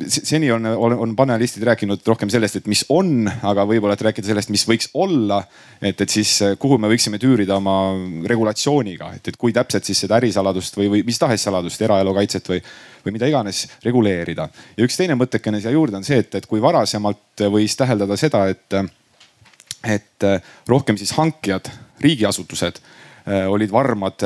seni 0.07 0.51
on, 0.51 0.65
on, 0.65 0.93
on 0.93 1.15
panelistid 1.15 1.63
rääkinud 1.65 2.05
rohkem 2.05 2.29
sellest, 2.29 2.59
et 2.59 2.67
mis 2.69 2.83
on, 2.93 3.25
aga 3.27 3.65
võib-olla, 3.67 3.95
et 3.97 4.03
rääkida 4.05 4.29
sellest, 4.29 4.51
mis 4.53 4.65
võiks 4.69 4.91
olla. 4.93 5.41
et, 5.81 6.01
et 6.01 6.09
siis 6.09 6.35
kuhu 6.59 6.77
me 6.77 6.91
võiksime 6.91 7.19
tüürida 7.21 7.57
oma 7.57 7.73
regulatsiooniga, 8.29 9.11
et, 9.17 9.31
et 9.31 9.39
kui 9.39 9.53
täpselt 9.55 9.89
siis 9.89 10.03
seda 10.05 10.19
ärisaladust 10.19 10.77
või, 10.77 10.91
või 10.93 11.03
mis 11.07 11.19
tahes 11.19 11.43
saladust, 11.43 11.81
eraelu 11.81 12.13
kaitset 12.13 12.51
või, 12.51 12.61
või 13.05 13.17
mida 13.17 13.29
iganes 13.31 13.65
reguleerida. 13.85 14.49
ja 14.77 14.85
üks 14.85 14.99
teine 14.99 15.17
mõttekene 15.17 15.61
siia 15.61 15.73
juurde 15.73 15.97
on 15.97 16.07
see, 16.07 16.21
et, 16.21 16.35
et 16.35 16.45
kui 16.49 16.61
varasemalt 16.61 17.47
võis 17.49 17.75
täheldada 17.79 18.17
seda, 18.19 18.45
et, 18.53 18.79
et 19.97 20.29
rohkem 20.69 21.01
siis 21.01 21.15
hankijad, 21.17 21.71
riigiasutused 22.03 22.81
olid 23.49 23.71
varmad 23.71 24.23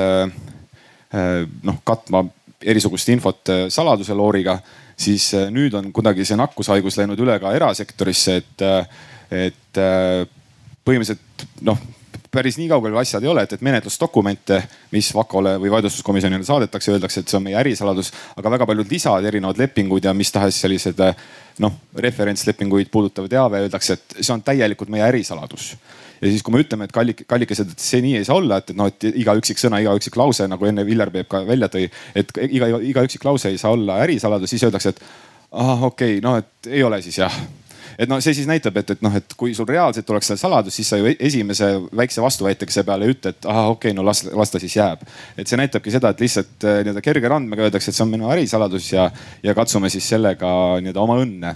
noh 1.63 1.83
katma 1.85 2.23
erisugust 2.65 3.09
infot 3.09 3.51
saladuse 3.69 4.15
looriga 4.15 4.57
siis 4.97 5.33
äh, 5.33 5.49
nüüd 5.51 5.73
on 5.77 5.91
kuidagi 5.93 6.25
see 6.27 6.37
nakkushaigus 6.39 6.97
läinud 6.99 7.19
üle 7.23 7.35
ka 7.41 7.53
erasektorisse, 7.55 8.37
et, 8.41 8.63
äh, 8.65 9.03
et 9.49 9.81
äh, 9.81 10.23
põhimõtteliselt 10.85 11.47
noh 11.65 11.81
päris 12.33 12.57
nii 12.57 12.65
kaugel 12.65 12.95
asjad 12.97 13.21
ei 13.21 13.29
ole, 13.29 13.43
et, 13.45 13.51
et 13.53 13.61
menetlusdokumente, 13.61 14.57
mis 14.95 15.11
VAKO-le 15.13 15.51
või 15.61 15.69
vaidlustuskomisjonile 15.69 16.45
saadetakse, 16.47 16.89
öeldakse, 16.95 17.21
et 17.21 17.29
see 17.29 17.37
on 17.37 17.43
meie 17.45 17.59
ärisaladus, 17.59 18.09
aga 18.33 18.51
väga 18.55 18.65
paljud 18.65 18.89
lisad, 18.89 19.27
erinevad 19.29 19.61
lepingud 19.61 20.07
ja 20.07 20.15
mis 20.17 20.33
tahes 20.33 20.57
sellised 20.63 20.97
noh, 21.61 21.75
referentslepinguid 21.93 22.89
puudutav 22.89 23.29
teave, 23.29 23.61
öeldakse, 23.67 23.99
et 23.99 24.17
see 24.23 24.33
on 24.33 24.41
täielikult 24.41 24.89
meie 24.89 25.05
ärisaladus 25.05 25.75
ja 26.23 26.31
siis, 26.31 26.43
kui 26.43 26.55
me 26.55 26.61
ütleme, 26.63 26.87
et 26.87 26.95
kallik, 26.95 27.25
kallikesed, 27.29 27.73
et 27.75 27.83
see 27.83 28.01
nii 28.03 28.19
ei 28.21 28.27
saa 28.27 28.37
olla, 28.39 28.61
et, 28.61 28.71
et 28.71 28.79
noh, 28.79 28.89
et 28.91 29.09
iga 29.11 29.35
üksik 29.39 29.59
sõna, 29.61 29.81
iga 29.83 29.95
üksik 29.97 30.17
lause, 30.19 30.47
nagu 30.49 30.69
enne 30.69 30.85
Viljar 30.87 31.11
Peep 31.13 31.29
ka 31.31 31.43
välja 31.47 31.69
tõi, 31.73 31.89
et 32.15 32.31
iga, 32.47 32.69
iga 32.79 33.03
üksik 33.07 33.25
lause 33.27 33.51
ei 33.51 33.59
saa 33.61 33.73
olla 33.75 33.99
ärisaladus, 34.05 34.53
siis 34.53 34.63
öeldakse, 34.67 34.95
et 34.95 35.03
ahah, 35.51 35.89
okei 35.89 36.17
okay,, 36.17 36.23
no 36.23 36.37
et 36.39 36.71
ei 36.71 36.85
ole 36.85 37.01
siis 37.03 37.19
jah 37.21 37.35
et 37.99 38.09
no 38.09 38.17
see 38.23 38.33
siis 38.33 38.47
näitab, 38.49 38.77
et, 38.81 38.95
et 38.95 39.03
noh, 39.05 39.13
et 39.13 39.35
kui 39.37 39.53
sul 39.53 39.67
reaalselt 39.69 40.09
oleks 40.09 40.31
seal 40.31 40.39
saladus, 40.41 40.73
siis 40.79 40.89
sa 40.89 40.97
ju 40.97 41.11
esimese 41.13 41.67
väikse 41.95 42.23
vastuväitega 42.23 42.73
seepeale 42.73 43.05
ei 43.05 43.13
ütle, 43.13 43.33
et 43.35 43.45
ahah, 43.49 43.69
okei 43.75 43.91
okay,, 43.91 43.97
no 43.97 44.05
las, 44.07 44.23
las 44.31 44.53
ta 44.53 44.61
siis 44.61 44.77
jääb. 44.79 45.03
et 45.37 45.49
see 45.49 45.59
näitabki 45.59 45.93
seda, 45.93 46.13
et 46.13 46.23
lihtsalt 46.23 46.65
eh, 46.65 46.81
nii-öelda 46.87 47.05
kerge 47.05 47.29
randmega 47.29 47.67
öeldakse, 47.67 47.91
et 47.91 47.99
see 47.99 48.05
on 48.07 48.13
minu 48.15 48.31
ärisaladus 48.33 48.89
ja, 48.95 49.09
ja 49.43 49.53
katsume 49.57 49.91
siis 49.93 50.09
sellega 50.15 50.49
nii-öelda 50.81 51.05
oma 51.05 51.19
õnne. 51.21 51.55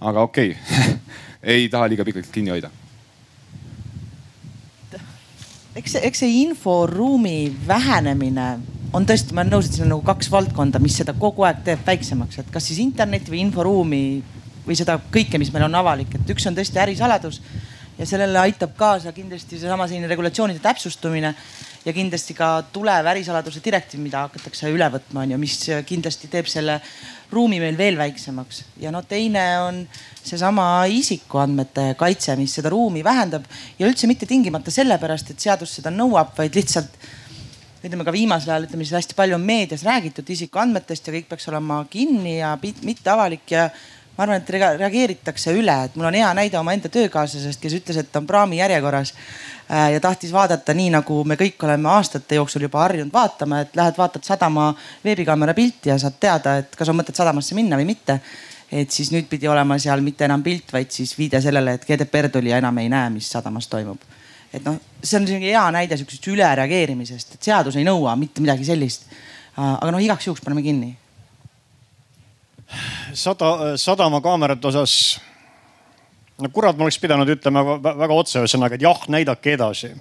aga 0.00 0.28
okei 0.28 0.54
okay. 0.54 0.96
ei 1.56 1.68
taha 1.72 1.90
liiga 1.90 2.06
pikalt 2.06 2.30
kinni 2.32 2.54
hoida 2.54 2.70
eks 5.74 5.96
see, 5.96 6.04
eks 6.06 6.22
see 6.22 6.38
inforuumi 6.44 7.52
vähenemine 7.66 8.48
on 8.94 9.06
tõesti, 9.06 9.34
ma 9.34 9.42
olen 9.42 9.56
nõus, 9.56 9.68
et 9.68 9.76
siin 9.76 9.88
on 9.88 9.96
nagu 9.96 10.06
kaks 10.06 10.30
valdkonda, 10.30 10.78
mis 10.82 11.00
seda 11.00 11.16
kogu 11.18 11.42
aeg 11.46 11.64
teeb 11.66 11.82
väiksemaks, 11.86 12.38
et 12.44 12.50
kas 12.54 12.68
siis 12.70 12.78
internetti 12.82 13.32
või 13.32 13.42
inforuumi 13.42 14.02
või 14.64 14.76
seda 14.78 15.00
kõike, 15.12 15.40
mis 15.42 15.50
meil 15.52 15.66
on 15.66 15.74
avalik, 15.80 16.14
et 16.14 16.30
üks 16.30 16.46
on 16.46 16.54
tõesti 16.56 16.78
ärisaladus 16.80 17.40
ja 17.98 18.06
sellele 18.06 18.38
aitab 18.40 18.74
kaasa 18.78 19.12
kindlasti 19.14 19.58
seesama 19.58 19.86
selline 19.90 20.08
regulatsioonide 20.10 20.62
täpsustumine 20.62 21.34
ja 21.84 21.92
kindlasti 21.94 22.34
ka 22.38 22.50
tulev 22.72 23.06
ärisaladuse 23.12 23.62
direktiiv, 23.64 24.02
mida 24.02 24.24
hakatakse 24.28 24.70
üle 24.72 24.88
võtma, 24.94 25.26
on 25.26 25.34
ju, 25.34 25.40
mis 25.42 25.58
kindlasti 25.86 26.30
teeb 26.30 26.48
selle 26.50 26.80
ruumi 27.34 27.58
meil 27.62 27.76
veel 27.78 27.98
väiksemaks. 27.98 28.62
ja 28.80 28.92
no 28.94 29.02
teine 29.02 29.44
on 29.66 29.82
seesama 30.24 30.86
isikuandmete 30.88 31.94
kaitse, 32.00 32.36
mis 32.40 32.54
seda 32.56 32.72
ruumi 32.72 33.04
vähendab 33.04 33.44
ja 33.78 33.88
üldse 33.88 34.08
mitte 34.10 34.26
tingimata 34.26 34.72
sellepärast, 34.74 35.34
et 35.34 35.40
seadus 35.40 35.76
seda 35.78 35.92
nõuab, 35.94 36.32
vaid 36.38 36.56
lihtsalt 36.56 36.96
ütleme 37.84 38.06
ka 38.06 38.14
viimasel 38.14 38.54
ajal, 38.54 38.68
ütleme 38.68 38.86
siis 38.86 38.96
hästi 38.96 39.16
palju 39.18 39.36
on 39.36 39.44
meedias 39.44 39.84
räägitud 39.84 40.30
isikuandmetest 40.32 41.08
ja 41.08 41.16
kõik 41.18 41.28
peaks 41.28 41.50
olema 41.52 41.82
kinni 41.90 42.38
ja 42.38 42.54
mitte 42.62 43.12
avalik 43.12 43.52
ja 43.52 43.68
ma 44.16 44.24
arvan, 44.24 44.42
et 44.42 44.50
reageeritakse 44.78 45.52
üle, 45.58 45.74
et 45.88 45.96
mul 45.98 46.06
on 46.06 46.14
hea 46.14 46.28
näide 46.38 46.58
omaenda 46.58 46.90
töökaaslasest, 46.92 47.60
kes 47.60 47.74
ütles, 47.80 47.98
et 47.98 48.12
ta 48.12 48.20
on 48.22 48.28
praami 48.28 48.60
järjekorras 48.60 49.10
äh, 49.14 49.90
ja 49.96 50.00
tahtis 50.02 50.32
vaadata 50.32 50.74
nii, 50.76 50.92
nagu 50.94 51.20
me 51.26 51.38
kõik 51.40 51.66
oleme 51.66 51.90
aastate 51.96 52.38
jooksul 52.38 52.68
juba 52.68 52.84
harjunud 52.84 53.12
vaatama, 53.14 53.64
et 53.64 53.76
lähed 53.76 53.98
vaatad 53.98 54.26
sadama 54.26 54.70
veebikaamera 55.04 55.54
pilti 55.54 55.90
ja 55.90 55.98
saad 55.98 56.20
teada, 56.22 56.58
et 56.62 56.78
kas 56.78 56.90
on 56.92 57.00
mõtet 57.00 57.18
sadamasse 57.18 57.58
minna 57.58 57.80
või 57.80 57.90
mitte. 57.90 58.20
et 58.74 58.90
siis 58.90 59.10
nüüd 59.12 59.28
pidi 59.30 59.46
olema 59.46 59.76
seal 59.78 60.00
mitte 60.02 60.24
enam 60.24 60.42
pilt, 60.42 60.72
vaid 60.72 60.90
siis 60.90 61.12
viide 61.18 61.40
sellele, 61.40 61.74
et 61.74 61.84
GDPR 61.86 62.30
tuli 62.32 62.50
ja 62.50 62.58
enam 62.58 62.78
ei 62.78 62.88
näe, 62.88 63.10
mis 63.10 63.28
sadamas 63.30 63.68
toimub. 63.68 63.98
et 64.52 64.64
noh, 64.64 64.78
see 65.02 65.18
on 65.18 65.26
selline 65.26 65.50
hea 65.50 65.70
näide 65.74 65.96
sihukesest 65.96 66.26
ülereageerimisest, 66.30 67.34
et 67.34 67.42
seadus 67.42 67.76
ei 67.76 67.84
nõua 67.84 68.16
mitte 68.16 68.40
midagi 68.40 68.64
sellist. 68.64 69.10
aga 69.56 69.90
noh, 69.90 70.02
igaks 70.02 70.26
juhuks 70.26 70.42
paneme 70.42 70.62
kinni 70.62 70.94
sada, 73.14 73.76
sadamakaamerate 73.76 74.66
osas 74.68 75.20
no 76.38 76.50
kurat, 76.52 76.76
ma 76.76 76.86
oleks 76.86 76.98
pidanud 76.98 77.30
ütlema 77.30 77.62
väga 77.82 78.14
otse 78.14 78.42
ühesõnaga, 78.42 78.76
et 78.76 78.84
jah, 78.84 79.06
näidake 79.08 79.54
edasi. 79.54 79.92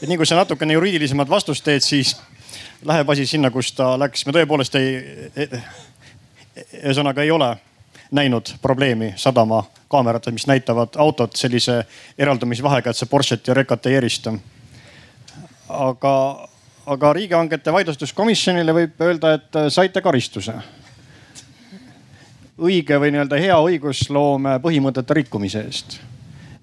et 0.00 0.08
nii 0.08 0.18
kui 0.18 0.26
sa 0.26 0.38
natukene 0.40 0.74
juriidilisemat 0.74 1.30
vastust 1.30 1.64
teed, 1.64 1.84
siis 1.84 2.16
läheb 2.84 3.10
asi 3.10 3.26
sinna, 3.26 3.50
kus 3.50 3.72
ta 3.72 3.94
läks. 3.98 4.26
me 4.26 4.32
tõepoolest 4.32 4.78
ei, 4.80 4.94
ühesõnaga 6.82 7.22
ei 7.22 7.30
ole 7.30 7.56
näinud 8.10 8.56
probleemi 8.62 9.12
sadama 9.16 9.64
kaameratel, 9.88 10.32
mis 10.32 10.46
näitavad 10.46 10.96
autot 10.98 11.36
sellise 11.36 11.84
eraldumisvahega, 12.18 12.90
et 12.90 12.96
see 12.96 13.10
Porsche't 13.10 13.46
ja 13.46 13.54
Rekat 13.54 13.86
ei 13.86 13.94
erista. 13.94 14.34
aga, 15.68 16.14
aga 16.86 17.12
riigihangete 17.12 17.72
vaidlustuskomisjonile 17.72 18.74
võib 18.74 19.02
öelda, 19.06 19.34
et 19.38 19.58
saite 19.70 20.02
karistuse 20.02 20.58
õige 22.60 22.98
või 23.00 23.12
nii-öelda 23.14 23.40
hea 23.40 23.56
õigusloome 23.56 24.58
põhimõtete 24.62 25.16
rikkumise 25.16 25.64
eest. 25.64 26.00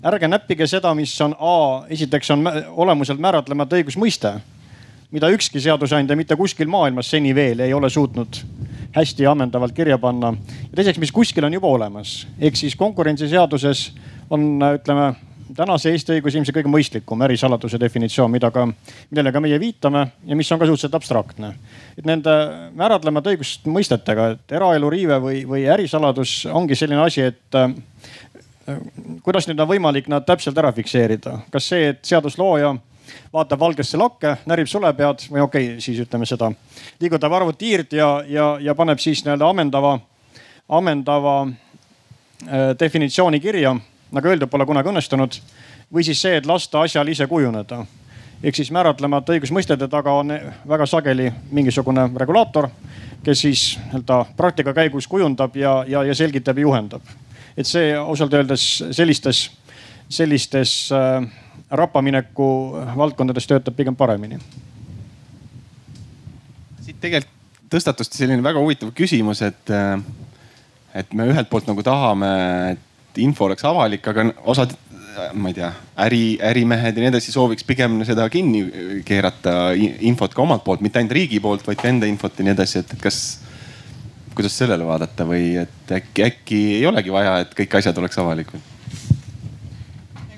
ärge 0.05 0.27
näppige 0.27 0.67
seda, 0.67 0.93
mis 0.95 1.13
on 1.21 1.35
A, 1.39 1.85
esiteks 1.89 2.31
on 2.31 2.45
olemuselt 2.69 3.19
määratlemata 3.19 3.75
õigusmõiste, 3.75 4.33
mida 5.11 5.29
ükski 5.33 5.59
seadusandja 5.59 6.15
mitte 6.15 6.35
kuskil 6.35 6.67
maailmas 6.67 7.09
seni 7.09 7.35
veel 7.35 7.59
ei 7.59 7.73
ole 7.73 7.89
suutnud 7.89 8.41
hästi 8.95 9.23
ja 9.23 9.31
ammendavalt 9.31 9.73
kirja 9.73 9.97
panna. 9.97 10.33
ja 10.69 10.75
teiseks, 10.75 10.99
mis 10.99 11.11
kuskil 11.11 11.43
on 11.43 11.53
juba 11.53 11.67
olemas, 11.67 12.27
ehk 12.39 12.55
siis 12.55 12.75
konkurentsiseaduses 12.75 13.91
on, 14.29 14.59
ütleme 14.73 15.13
tänase 15.55 15.91
Eesti 15.91 16.17
õiguse 16.17 16.39
ilmselt 16.39 16.55
kõige 16.57 16.71
mõistlikum 16.71 17.21
ärisaladuse 17.27 17.79
definitsioon, 17.79 18.31
mida 18.31 18.49
ka, 18.51 18.65
millele 19.09 19.31
ka 19.31 19.41
meie 19.43 19.59
viitame 19.61 20.03
ja 20.27 20.35
mis 20.35 20.51
on 20.51 20.59
ka 20.59 20.67
suhteliselt 20.67 20.95
abstraktne. 20.97 21.53
et 21.97 22.05
nende 22.05 22.33
määratlemata 22.75 23.31
õigusmõistetega, 23.33 24.29
et 24.31 24.51
eraelu 24.59 24.89
riive 24.89 25.19
või, 25.21 25.43
või 25.47 25.65
ärisaladus 25.69 26.45
ongi 26.51 26.75
selline 26.75 27.01
asi, 27.01 27.21
et 27.21 27.55
äh, 27.55 27.71
kuidas 29.23 29.47
nüüd 29.47 29.59
on 29.59 29.69
võimalik 29.69 30.07
nad 30.11 30.25
täpselt 30.25 30.57
ära 30.57 30.71
fikseerida, 30.71 31.39
kas 31.51 31.69
see, 31.71 31.89
et 31.93 32.03
seaduslooja 32.05 32.75
vaatab 33.33 33.59
valgesse 33.59 33.97
lakke, 33.97 34.35
närib 34.45 34.67
sulepead 34.67 35.27
või 35.31 35.41
okei 35.41 35.69
okay,, 35.71 35.81
siis 35.81 35.99
ütleme 36.03 36.25
seda, 36.25 36.51
liigutab 37.01 37.33
arvutiirt 37.33 37.93
ja, 37.93 38.23
ja, 38.27 38.57
ja 38.61 38.75
paneb 38.75 38.99
siis 38.99 39.23
nii-öelda 39.25 39.47
ammendava, 39.47 39.99
ammendava 40.69 41.37
äh, 41.47 42.73
definitsiooni 42.79 43.39
kirja 43.39 43.77
nagu 44.11 44.27
öeldud, 44.27 44.49
pole 44.49 44.65
kunagi 44.65 44.91
õnnestunud. 44.91 45.39
või 45.93 46.03
siis 46.03 46.21
see, 46.21 46.37
et 46.37 46.45
lasta 46.45 46.81
asjal 46.81 47.07
ise 47.07 47.27
kujuneda. 47.27 47.85
ehk 48.43 48.55
siis 48.55 48.71
määratlemata 48.71 49.33
õigusmõistete 49.33 49.87
taga 49.87 50.11
on 50.11 50.33
väga 50.67 50.85
sageli 50.85 51.31
mingisugune 51.51 52.09
regulaator, 52.15 52.69
kes 53.23 53.41
siis 53.41 53.79
nii-öelda 53.85 54.25
praktika 54.37 54.73
käigus 54.73 55.07
kujundab 55.07 55.55
ja, 55.55 55.83
ja, 55.87 56.03
ja 56.03 56.15
selgitab 56.15 56.57
ja 56.57 56.61
juhendab. 56.61 57.01
et 57.57 57.67
see 57.67 57.95
ausalt 57.95 58.33
öeldes 58.33 58.83
sellistes, 58.91 59.51
sellistes 60.09 60.89
äh, 60.91 61.23
rappamineku 61.71 62.77
valdkondades 62.95 63.47
töötab 63.47 63.75
pigem 63.75 63.95
paremini. 63.95 64.39
siit 66.81 66.99
tegelikult 67.01 67.35
tõstatus 67.69 68.11
selline 68.11 68.43
väga 68.43 68.59
huvitav 68.63 68.91
küsimus, 68.95 69.41
et, 69.41 69.69
äh, 69.69 69.99
et 70.93 71.13
me 71.13 71.27
ühelt 71.27 71.49
poolt 71.49 71.67
nagu 71.67 71.83
tahame, 71.83 72.29
et 72.71 72.86
et 73.17 73.23
info 73.25 73.47
oleks 73.49 73.65
avalik, 73.65 74.05
aga 74.11 74.29
osad, 74.45 74.75
ma 75.33 75.49
ei 75.49 75.57
tea, 75.57 75.71
äri, 76.05 76.21
ärimehed 76.45 76.93
ja 76.93 77.03
nii 77.03 77.11
edasi 77.15 77.33
sooviks 77.33 77.65
pigem 77.67 77.99
seda 78.05 78.27
kinni 78.29 78.63
keerata 79.07 79.73
infot 80.05 80.35
ka 80.37 80.45
omalt 80.45 80.63
poolt, 80.65 80.85
mitte 80.85 81.01
ainult 81.01 81.17
riigi 81.17 81.41
poolt, 81.43 81.65
vaid 81.65 81.81
ka 81.81 81.89
enda 81.89 82.09
infot 82.09 82.37
ja 82.37 82.45
nii 82.45 82.53
edasi, 82.53 82.83
et 82.83 82.95
kas, 83.01 83.21
kuidas 84.37 84.57
sellele 84.59 84.85
vaadata 84.85 85.25
või 85.27 85.55
et 85.63 85.93
äkki, 85.99 86.25
äkki 86.29 86.63
ei 86.77 86.89
olegi 86.89 87.13
vaja, 87.13 87.39
et 87.45 87.57
kõik 87.57 87.79
asjad 87.81 88.03
oleks 88.03 88.21
avalikud? 88.21 88.73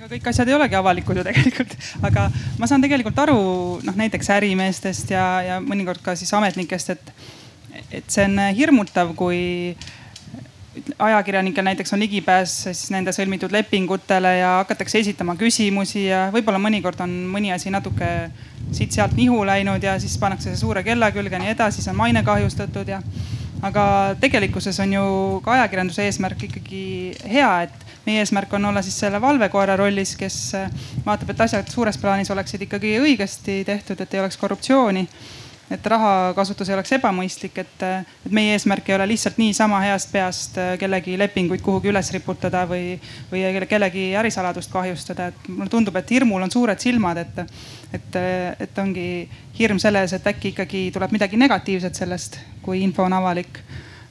kõik 0.09 0.25
asjad 0.31 0.49
ei 0.49 0.55
olegi 0.55 0.73
avalikud 0.73 1.19
ju 1.19 1.23
tegelikult, 1.27 1.73
aga 2.07 2.23
ma 2.57 2.65
saan 2.65 2.81
tegelikult 2.81 3.19
aru 3.21 3.41
noh, 3.85 3.97
näiteks 3.99 4.31
ärimeestest 4.33 5.11
ja, 5.13 5.25
ja 5.45 5.57
mõnikord 5.61 6.01
ka 6.01 6.15
siis 6.17 6.33
ametnikest, 6.33 6.95
et, 6.95 7.11
et 7.99 8.09
see 8.09 8.25
on 8.25 8.41
hirmutav, 8.57 9.13
kui 9.19 9.75
ajakirjanikel 10.99 11.63
näiteks 11.63 11.93
on 11.93 11.99
ligipääs 11.99 12.53
siis 12.63 12.89
nende 12.93 13.13
sõlmitud 13.15 13.51
lepingutele 13.51 14.35
ja 14.39 14.51
hakatakse 14.61 14.99
esitama 14.99 15.35
küsimusi 15.39 16.05
ja 16.07 16.27
võib-olla 16.33 16.61
mõnikord 16.61 17.01
on 17.05 17.13
mõni 17.31 17.53
asi 17.55 17.71
natuke 17.73 18.07
siit-sealt 18.75 19.15
nihu 19.17 19.41
läinud 19.45 19.83
ja 19.83 19.97
siis 19.99 20.17
pannakse 20.21 20.51
see 20.51 20.61
suure 20.61 20.83
kella 20.83 21.11
külge 21.15 21.35
ja 21.35 21.41
nii 21.41 21.53
edasi, 21.55 21.79
siis 21.79 21.91
on 21.91 21.99
maine 21.99 22.23
kahjustatud 22.23 22.87
ja. 22.87 23.01
aga 23.61 24.15
tegelikkuses 24.19 24.79
on 24.79 24.93
ju 24.93 25.05
ka 25.45 25.57
ajakirjanduse 25.57 26.05
eesmärk 26.07 26.43
ikkagi 26.47 26.83
hea, 27.27 27.49
et 27.67 27.85
meie 28.05 28.23
eesmärk 28.23 28.53
on 28.53 28.69
olla 28.71 28.81
siis 28.81 28.99
selle 28.99 29.21
valvekoera 29.21 29.75
rollis, 29.79 30.15
kes 30.19 30.39
vaatab, 31.05 31.33
et 31.33 31.41
asjad 31.47 31.67
suures 31.71 31.97
plaanis 31.97 32.31
oleksid 32.31 32.63
ikkagi 32.67 32.95
õigesti 33.01 33.61
tehtud, 33.67 33.99
et 33.99 34.13
ei 34.13 34.23
oleks 34.23 34.37
korruptsiooni 34.39 35.07
et 35.71 35.85
rahakasutus 35.85 36.69
ei 36.69 36.75
oleks 36.75 36.93
ebamõistlik, 36.97 37.57
et, 37.61 37.83
et 38.25 38.33
meie 38.33 38.55
eesmärk 38.55 38.89
ei 38.89 38.95
ole 38.95 39.07
lihtsalt 39.11 39.37
niisama 39.41 39.81
heast 39.83 40.11
peast 40.13 40.57
äh, 40.57 40.73
kellegi 40.81 41.17
lepinguid 41.19 41.61
kuhugi 41.65 41.91
üles 41.91 42.11
riputada 42.15 42.63
või, 42.69 42.95
või 43.31 43.43
kellegi 43.69 44.09
ärisaladust 44.19 44.71
kahjustada, 44.73 45.29
et 45.29 45.49
mulle 45.49 45.69
tundub, 45.69 45.99
et 45.99 46.15
hirmul 46.15 46.45
on 46.45 46.53
suured 46.53 46.81
silmad, 46.81 47.21
et, 47.21 47.43
et, 47.93 48.19
et 48.65 48.81
ongi 48.81 49.09
hirm 49.59 49.81
selles, 49.81 50.13
et 50.17 50.31
äkki 50.33 50.53
ikkagi 50.55 50.87
tuleb 50.95 51.13
midagi 51.13 51.37
negatiivset 51.37 52.01
sellest, 52.01 52.39
kui 52.65 52.81
info 52.83 53.05
on 53.05 53.19
avalik. 53.19 53.61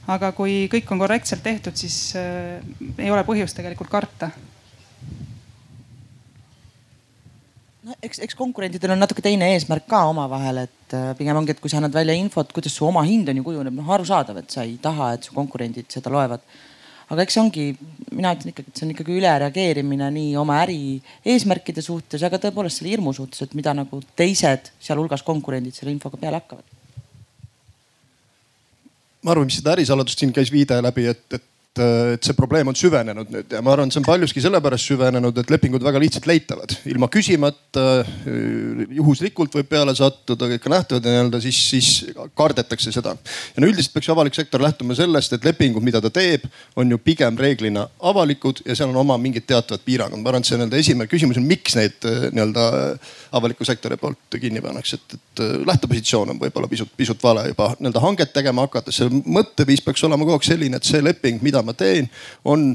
aga 0.09 0.31
kui 0.33 0.63
kõik 0.71 0.87
on 0.89 0.99
korrektselt 0.99 1.43
tehtud, 1.43 1.75
siis 1.77 2.15
äh, 2.17 2.63
ei 2.97 3.11
ole 3.11 3.21
põhjust 3.27 3.59
tegelikult 3.59 3.91
karta 3.91 4.31
no 7.78 7.78
eks, 8.03 8.21
eks 8.25 8.37
konkurentidel 8.37 8.93
on 8.93 9.01
natuke 9.01 9.23
teine 9.25 9.51
eesmärk 9.53 9.87
ka 9.89 10.03
omavahel, 10.11 10.63
et 10.67 10.95
äh, 10.95 11.11
pigem 11.19 11.37
ongi, 11.39 11.55
et 11.55 11.61
kui 11.63 11.71
sa 11.71 11.79
annad 11.79 11.95
välja 11.95 12.15
infot, 12.17 12.51
kuidas 12.55 12.75
su 12.75 12.87
oma 12.87 13.03
hind 13.07 13.29
on 13.31 13.41
ju 13.41 13.45
kujuneb, 13.49 13.75
noh 13.75 13.93
arusaadav, 13.95 14.41
et 14.41 14.55
sa 14.55 14.65
ei 14.67 14.77
taha, 14.81 15.13
et 15.17 15.27
su 15.27 15.35
konkurendid 15.35 15.89
seda 15.91 16.13
loevad. 16.13 16.43
aga 17.09 17.23
eks 17.25 17.33
see 17.33 17.41
ongi, 17.41 17.63
mina 18.13 18.35
ütlen 18.37 18.51
ikkagi, 18.53 18.69
et 18.69 18.79
see 18.79 18.85
on 18.85 18.91
ikkagi 18.93 19.15
ülereageerimine 19.17 20.09
nii 20.13 20.35
oma 20.37 20.59
äri 20.61 20.99
eesmärkide 21.25 21.81
suhtes, 21.81 22.21
aga 22.25 22.37
tõepoolest 22.43 22.81
selle 22.81 22.93
hirmu 22.93 23.15
suhtes, 23.17 23.41
et 23.47 23.55
mida 23.57 23.73
nagu 23.73 24.01
teised, 24.19 24.69
sealhulgas 24.77 25.25
konkurendid 25.25 25.73
selle 25.73 25.95
infoga 25.95 26.21
peale 26.21 26.37
hakkavad 26.37 26.77
ma 29.23 29.33
arvan, 29.33 29.49
mis 29.49 29.57
seda 29.59 29.73
ärisaladust 29.75 30.21
siin 30.21 30.31
käis 30.35 30.51
viide 30.53 30.77
läbi, 30.83 31.09
et, 31.11 31.25
et 31.35 31.48
et, 31.69 31.81
et 32.15 32.23
see 32.23 32.35
probleem 32.37 32.69
on 32.69 32.77
süvenenud 32.77 33.29
nüüd 33.33 33.53
ja 33.53 33.61
ma 33.65 33.73
arvan, 33.73 33.91
see 33.91 34.01
on 34.01 34.07
paljuski 34.07 34.41
sellepärast 34.43 34.89
süvenenud, 34.91 35.37
et 35.41 35.51
lepingud 35.51 35.83
väga 35.83 36.01
lihtsalt 36.01 36.27
leitavad. 36.29 36.73
ilma 36.89 37.09
küsimata, 37.11 37.85
juhuslikult 38.95 39.55
võib 39.59 39.69
peale 39.69 39.95
sattuda, 39.95 40.49
on 40.49 40.75
nähtavad 40.75 41.05
ja 41.05 41.13
nii-öelda 41.13 41.41
siis, 41.43 41.59
siis 41.69 41.89
kardetakse 42.37 42.91
seda. 42.95 43.15
ja 43.55 43.63
no 43.63 43.69
üldiselt 43.69 43.93
peaks 43.93 44.09
avalik 44.09 44.35
sektor 44.35 44.61
lähtuma 44.63 44.97
sellest, 44.97 45.33
et 45.33 45.45
lepingud, 45.45 45.83
mida 45.83 46.01
ta 46.01 46.11
teeb, 46.13 46.45
on 46.75 46.89
ju 46.89 46.97
pigem 47.03 47.37
reeglina 47.37 47.87
avalikud 47.99 48.63
ja 48.65 48.75
seal 48.75 48.89
on 48.93 49.01
oma 49.03 49.17
mingid 49.17 49.47
teatavad 49.49 49.85
piirangud. 49.85 50.21
ma 50.21 50.33
arvan, 50.33 50.45
et 50.45 50.49
see 50.49 50.59
nii-öelda 50.59 50.83
esimene 50.83 51.09
küsimus 51.11 51.39
on, 51.39 51.47
miks 51.49 51.77
neid 51.79 52.09
nii-öelda 52.33 52.67
avaliku 53.37 53.65
sektori 53.67 53.97
poolt 53.97 54.39
kinni 54.39 54.61
pannakse, 54.63 54.97
et, 54.97 55.17
et 55.17 55.43
lähtepositsioon 55.67 56.33
on 56.33 56.39
võib-olla 56.41 56.69
pisut, 56.71 56.91
pisut 56.97 57.21
vale 57.23 57.45
juba 57.51 57.71
nii-öelda 57.77 58.03
hanget 58.03 58.33
tegema 58.33 58.65
hakates. 58.65 58.99
see 58.99 59.21
mõtteviis 59.25 59.83
peaks 59.85 60.03
olema 60.07 60.25
kogu 60.25 60.39
aeg 60.39 60.47
selline, 60.47 60.79
et 60.79 60.87
see 60.87 61.01
leping, 61.03 61.41
mida 61.45 61.58
ma 61.65 61.73
teen, 61.77 62.09
on 62.45 62.71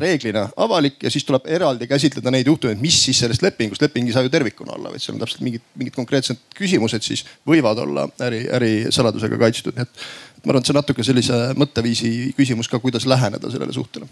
reeglina 0.00 0.46
avalik 0.56 1.02
ja 1.02 1.10
siis 1.10 1.24
tuleb 1.28 1.46
eraldi 1.50 1.86
käsitleda 1.90 2.32
neid 2.32 2.48
juhtumeid, 2.48 2.80
mis 2.80 2.96
siis 3.04 3.20
sellest 3.20 3.42
lepingust, 3.44 3.82
leping 3.82 4.08
ei 4.08 4.14
saa 4.14 4.24
ju 4.24 4.32
tervikuna 4.32 4.74
olla, 4.76 4.92
vaid 4.92 5.02
seal 5.02 5.16
on 5.16 5.22
täpselt 5.24 5.44
mingid, 5.44 5.64
mingid 5.78 5.96
konkreetsed 5.96 6.40
küsimused 6.56 7.04
siis 7.04 7.24
võivad 7.48 7.82
olla 7.84 8.06
äri, 8.24 8.44
ärisaladusega 8.56 9.38
kaitstud, 9.40 9.76
nii 9.76 9.86
et 9.86 10.02
ma 10.44 10.54
arvan, 10.54 10.62
et 10.62 10.70
see 10.70 10.74
on 10.74 10.80
natuke 10.80 11.06
sellise 11.06 11.38
mõtteviisi 11.60 12.12
küsimus 12.38 12.70
ka, 12.70 12.80
kuidas 12.82 13.06
läheneda 13.06 13.50
sellele 13.52 13.72
suhtele. 13.76 14.08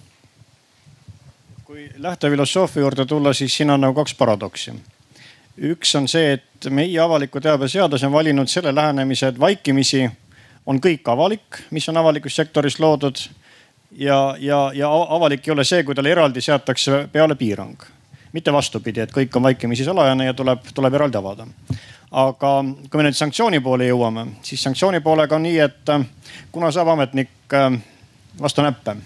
kui 1.64 1.90
lähtefilosoofia 1.96 2.80
juurde 2.80 3.06
tulla, 3.06 3.32
siis 3.32 3.56
siin 3.56 3.70
on 3.70 3.80
nagu 3.80 3.94
kaks 3.94 4.14
paradoksi. 4.14 4.72
üks 5.59 5.94
on 5.96 6.09
see, 6.09 6.32
et 6.32 6.70
meie 6.70 7.00
avaliku 7.00 7.40
teabe 7.40 7.68
seadus 7.68 8.04
on 8.04 8.12
valinud 8.12 8.48
selle 8.48 8.74
lähenemise, 8.74 9.28
et 9.28 9.40
vaikimisi 9.40 10.09
on 10.66 10.80
kõik 10.80 11.09
avalik, 11.09 11.64
mis 11.70 11.88
on 11.88 11.96
avalikus 11.96 12.36
sektoris 12.36 12.78
loodud 12.78 13.16
ja, 13.91 14.36
ja, 14.39 14.70
ja 14.74 14.91
avalik 15.09 15.49
ei 15.49 15.53
ole 15.53 15.64
see, 15.64 15.84
kui 15.84 15.95
talle 15.95 16.12
eraldi 16.12 16.41
seatakse 16.41 17.09
peale 17.12 17.34
piirang. 17.34 17.76
mitte 18.32 18.53
vastupidi, 18.53 19.01
et 19.01 19.12
kõik 19.12 19.36
on 19.36 19.43
vaikimisi 19.43 19.84
salajane 19.84 20.26
ja 20.26 20.34
tuleb, 20.34 20.66
tuleb 20.74 20.95
eraldi 20.95 21.16
avada. 21.16 21.47
aga 22.11 22.51
kui 22.91 22.99
me 22.99 23.09
nüüd 23.09 23.16
sanktsiooni 23.16 23.61
poole 23.61 23.89
jõuame, 23.89 24.26
siis 24.43 24.62
sanktsiooni 24.62 25.01
poolega 25.01 25.36
on 25.36 25.43
nii, 25.43 25.59
et 25.59 25.95
kuna 26.53 26.70
saab 26.70 26.89
ametnik 26.89 27.30
äh, 27.53 27.80
vastu 28.41 28.62
näppe 28.62 28.97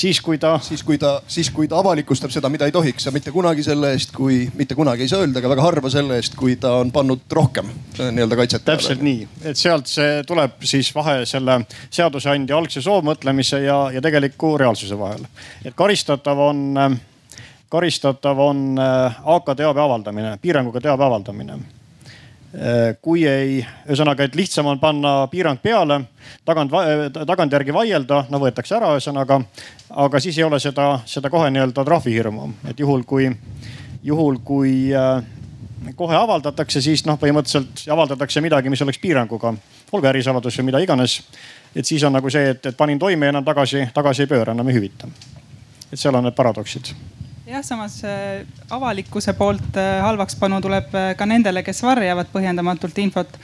siis 0.00 0.20
kui 0.24 0.38
ta. 0.38 0.58
siis 0.62 0.82
kui 0.82 0.98
ta, 0.98 1.22
siis 1.28 1.50
kui 1.54 1.68
ta 1.68 1.78
avalikustab 1.80 2.32
seda, 2.32 2.48
mida 2.52 2.68
ei 2.68 2.72
tohiks 2.72 3.06
ja 3.06 3.12
mitte 3.12 3.32
kunagi 3.34 3.64
selle 3.66 3.92
eest, 3.94 4.14
kui, 4.16 4.42
mitte 4.56 4.76
kunagi 4.78 5.04
ei 5.04 5.12
saa 5.12 5.24
öelda, 5.24 5.40
aga 5.40 5.52
väga 5.52 5.66
harva 5.66 5.90
selle 5.92 6.16
eest, 6.20 6.36
kui 6.38 6.56
ta 6.60 6.76
on 6.80 6.92
pannud 6.94 7.26
rohkem 7.36 7.68
nii-öelda 7.98 8.38
kaitset. 8.40 8.64
täpselt 8.64 9.04
nii, 9.04 9.26
et 9.44 9.60
sealt 9.60 9.90
see 9.90 10.22
tuleb 10.28 10.60
siis 10.64 10.92
vahe 10.96 11.20
selle 11.28 11.60
seadusandja 11.90 12.56
algse 12.56 12.82
soovmõtlemise 12.84 13.62
ja, 13.66 13.80
ja 13.94 14.04
tegeliku 14.04 14.56
reaalsuse 14.60 14.98
vahel. 14.98 15.26
et 15.64 15.76
karistatav 15.76 16.40
on, 16.50 16.62
karistatav 17.68 18.46
on 18.46 18.64
äh, 18.80 19.20
AK 19.36 19.52
teabe 19.56 19.84
avaldamine, 19.84 20.38
piiranguga 20.42 20.80
teabe 20.88 21.06
avaldamine 21.08 21.60
Äh, 21.60 21.79
kui 23.00 23.22
ei, 23.30 23.60
ühesõnaga, 23.86 24.26
et 24.26 24.34
lihtsam 24.34 24.66
on 24.66 24.78
panna 24.82 25.12
piirang 25.30 25.60
peale, 25.62 26.00
tagant, 26.44 26.72
tagantjärgi 27.14 27.74
vaielda, 27.74 28.24
no 28.30 28.40
võetakse 28.42 28.74
ära, 28.74 28.88
ühesõnaga. 28.96 29.38
aga 29.90 30.20
siis 30.20 30.38
ei 30.38 30.44
ole 30.44 30.58
seda, 30.60 31.00
seda 31.06 31.30
kohe 31.30 31.50
nii-öelda 31.50 31.84
trahvihirmu, 31.86 32.48
et 32.70 32.80
juhul 32.80 33.04
kui, 33.06 33.30
juhul 34.02 34.40
kui 34.44 34.90
äh, 34.94 35.22
kohe 35.96 36.16
avaldatakse, 36.16 36.82
siis 36.82 37.04
noh, 37.06 37.18
põhimõtteliselt 37.20 37.86
avaldatakse 37.90 38.42
midagi, 38.42 38.70
mis 38.70 38.82
oleks 38.82 38.98
piiranguga, 38.98 39.54
olgu 39.92 40.10
ärisaladus 40.10 40.58
või 40.58 40.70
mida 40.72 40.82
iganes. 40.82 41.20
et 41.74 41.86
siis 41.86 42.02
on 42.02 42.12
nagu 42.12 42.30
see, 42.30 42.50
et, 42.50 42.66
et 42.66 42.76
panin 42.76 42.98
toime 42.98 43.26
ja 43.26 43.36
enam 43.36 43.44
tagasi, 43.44 43.86
tagasi 43.94 44.26
ei 44.26 44.34
pööra, 44.34 44.52
enam 44.52 44.68
ei 44.68 44.74
hüvita. 44.74 45.08
et 45.92 45.98
seal 45.98 46.14
on 46.14 46.24
need 46.24 46.34
paradoksid 46.34 46.94
jah, 47.50 47.62
samas 47.64 48.00
äh, 48.04 48.46
avalikkuse 48.70 49.32
poolt 49.38 49.76
äh, 49.76 49.98
halvakspanu 50.04 50.60
tuleb 50.62 50.94
äh, 50.94 51.12
ka 51.18 51.26
nendele, 51.26 51.62
kes 51.66 51.82
varjavad 51.82 52.30
põhjendamatult 52.32 52.98
infot. 53.02 53.38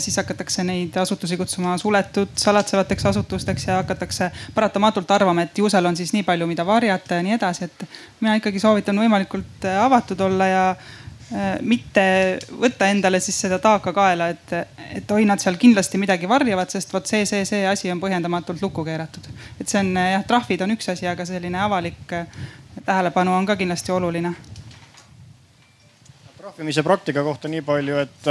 siis 0.00 0.16
hakatakse 0.16 0.62
neid 0.64 0.94
asutusi 0.96 1.36
kutsuma 1.36 1.74
suletud 1.78 2.30
salatsevateks 2.40 3.04
asutusteks 3.10 3.66
ja 3.68 3.74
hakatakse 3.82 4.30
paratamatult 4.54 5.10
arvama, 5.12 5.44
et 5.44 5.58
ju 5.58 5.68
seal 5.68 5.84
on 5.86 5.96
siis 5.96 6.14
nii 6.16 6.24
palju, 6.24 6.46
mida 6.48 6.64
varjata 6.66 7.18
ja 7.18 7.26
nii 7.26 7.34
edasi, 7.36 7.68
et 7.68 7.84
mina 8.22 8.38
ikkagi 8.40 8.62
soovitan 8.62 8.96
võimalikult 8.98 9.68
avatud 9.82 10.24
olla 10.24 10.48
ja 10.48 10.64
mitte 11.60 12.04
võtta 12.58 12.88
endale 12.90 13.20
siis 13.22 13.36
seda 13.44 13.60
taaka 13.62 13.92
kaela, 13.94 14.30
et, 14.32 14.54
et 14.96 15.12
oi, 15.12 15.26
nad 15.28 15.38
seal 15.38 15.60
kindlasti 15.60 16.00
midagi 16.00 16.28
varjavad, 16.28 16.72
sest 16.72 16.90
vot 16.96 17.06
see, 17.06 17.28
see, 17.28 17.44
see 17.46 17.60
asi 17.68 17.92
on 17.92 18.00
põhjendamatult 18.02 18.64
lukku 18.64 18.82
keeratud. 18.88 19.28
et 19.60 19.68
see 19.68 19.84
on 19.84 19.92
jah, 20.00 20.24
trahvid 20.26 20.64
on 20.64 20.74
üks 20.74 20.88
asi, 20.90 21.06
aga 21.06 21.28
selline 21.28 21.60
avalik 21.60 22.16
tähelepanu 22.90 23.34
on 23.34 23.46
ka 23.46 23.56
kindlasti 23.56 23.92
oluline. 23.92 24.32
trahvimise 26.36 26.82
praktika 26.82 27.22
kohta 27.22 27.48
nii 27.48 27.62
palju, 27.62 27.98
et 27.98 28.30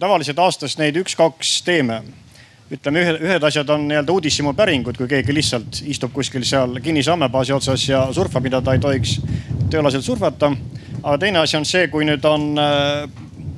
tavaliselt 0.00 0.38
aastas 0.38 0.76
neid 0.78 0.98
üks-kaks 1.00 1.62
teeme 1.64 2.02
ütleme, 2.70 3.00
ühed, 3.00 3.22
ühed 3.24 3.46
asjad 3.48 3.72
on 3.72 3.86
nii-öelda 3.88 4.12
uudishimu 4.12 4.52
päringud, 4.58 4.98
kui 5.00 5.08
keegi 5.08 5.34
lihtsalt 5.34 5.80
istub 5.94 6.12
kuskil 6.12 6.44
seal 6.44 6.76
kinnise 6.84 7.14
andmebaasi 7.14 7.56
otsas 7.56 7.86
ja 7.88 8.02
surfab, 8.12 8.44
mida 8.44 8.60
ta 8.60 8.76
ei 8.76 8.84
tohiks 8.84 9.16
tööalaselt 9.72 10.04
surfata. 10.04 10.52
aga 11.02 11.16
teine 11.18 11.40
asi 11.40 11.56
on 11.56 11.64
see, 11.64 11.88
kui 11.88 12.04
nüüd 12.04 12.24
on 12.28 12.46
äh, 12.60 13.08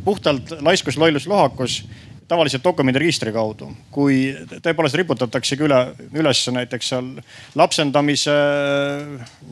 puhtalt 0.04 0.54
laiskus, 0.60 1.00
lollus, 1.02 1.26
lohakus 1.26 1.82
tavaliselt 2.32 2.64
dokumendiregistri 2.64 3.32
kaudu, 3.34 3.68
kui 3.92 4.32
tõepoolest 4.64 4.96
riputataksegi 4.96 5.66
üle, 5.66 5.80
üles 6.16 6.40
näiteks 6.56 6.92
seal 6.94 7.10
lapsendamise 7.58 8.36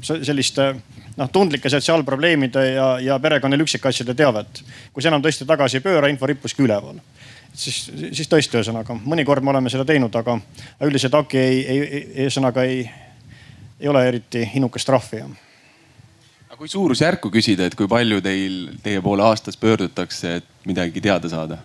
selliste 0.02 0.70
noh, 1.18 1.28
tundlike 1.32 1.72
sotsiaalprobleemide 1.72 2.64
ja, 2.72 2.88
ja 3.04 3.18
perekonna 3.20 3.58
üksikasjade 3.60 4.16
teavet. 4.16 4.62
kui 4.92 5.04
see 5.04 5.12
enam 5.12 5.24
tõesti 5.24 5.48
tagasi 5.48 5.80
ei 5.80 5.84
pööra, 5.84 6.08
info 6.08 6.28
rippuski 6.30 6.64
üleval 6.64 7.02
siis, 7.52 7.82
siis 8.12 8.28
tõesti, 8.30 8.56
ühesõnaga 8.58 8.96
mõnikord 9.04 9.44
me 9.44 9.52
oleme 9.52 9.72
seda 9.72 9.84
teinud, 9.84 10.14
aga 10.16 10.38
üldiselt 10.86 11.14
AKI 11.20 11.38
ei, 11.38 11.60
ei, 11.60 12.02
ühesõnaga 12.24 12.64
ei, 12.68 12.84
ei 13.80 13.90
ole 13.92 14.06
eriti 14.08 14.46
innukas 14.54 14.88
trahvi 14.88 15.24
aga 15.24 16.58
kui 16.58 16.70
suurusjärku 16.70 17.30
küsida, 17.32 17.68
et 17.68 17.76
kui 17.78 17.88
palju 17.88 18.22
teil, 18.24 18.56
teie 18.84 19.02
poole 19.04 19.26
aastas 19.26 19.60
pöördutakse, 19.60 20.40
et 20.40 20.66
midagi 20.68 21.04
teada 21.04 21.28
saada? 21.28 21.60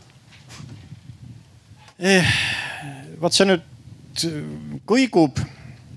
Eh,. 1.99 2.35
vaat 3.21 3.33
see 3.33 3.47
nüüd 3.47 3.63
kõigub 4.87 5.39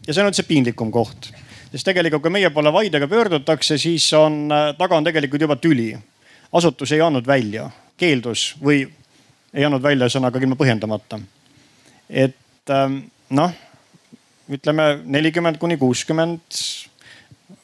ja 0.07 0.15
see 0.15 0.23
on 0.23 0.29
nüüd 0.31 0.39
see 0.39 0.49
piinlikum 0.49 0.93
koht. 0.95 1.31
sest 1.73 1.85
tegelikult, 1.85 2.23
kui 2.25 2.33
meie 2.33 2.51
poole 2.51 2.73
vaidega 2.73 3.09
pöördutakse, 3.09 3.79
siis 3.79 4.07
on, 4.17 4.47
äh, 4.53 4.71
taga 4.79 4.97
on 4.97 5.05
tegelikult 5.05 5.41
juba 5.41 5.57
tüli. 5.57 5.97
asutus 6.53 6.93
ei 6.93 7.01
andnud 7.01 7.27
välja, 7.27 7.71
keeldus 7.97 8.55
või 8.63 8.87
ei 9.53 9.65
andnud 9.65 9.83
välja 9.83 10.07
ühesõnaga 10.07 10.41
ilma 10.41 10.57
põhjendamata. 10.57 11.21
et 12.09 12.71
ähm, 12.71 13.01
noh, 13.31 13.53
ütleme 14.49 15.01
nelikümmend 15.05 15.59
kuni 15.59 15.77
kuuskümmend 15.77 16.63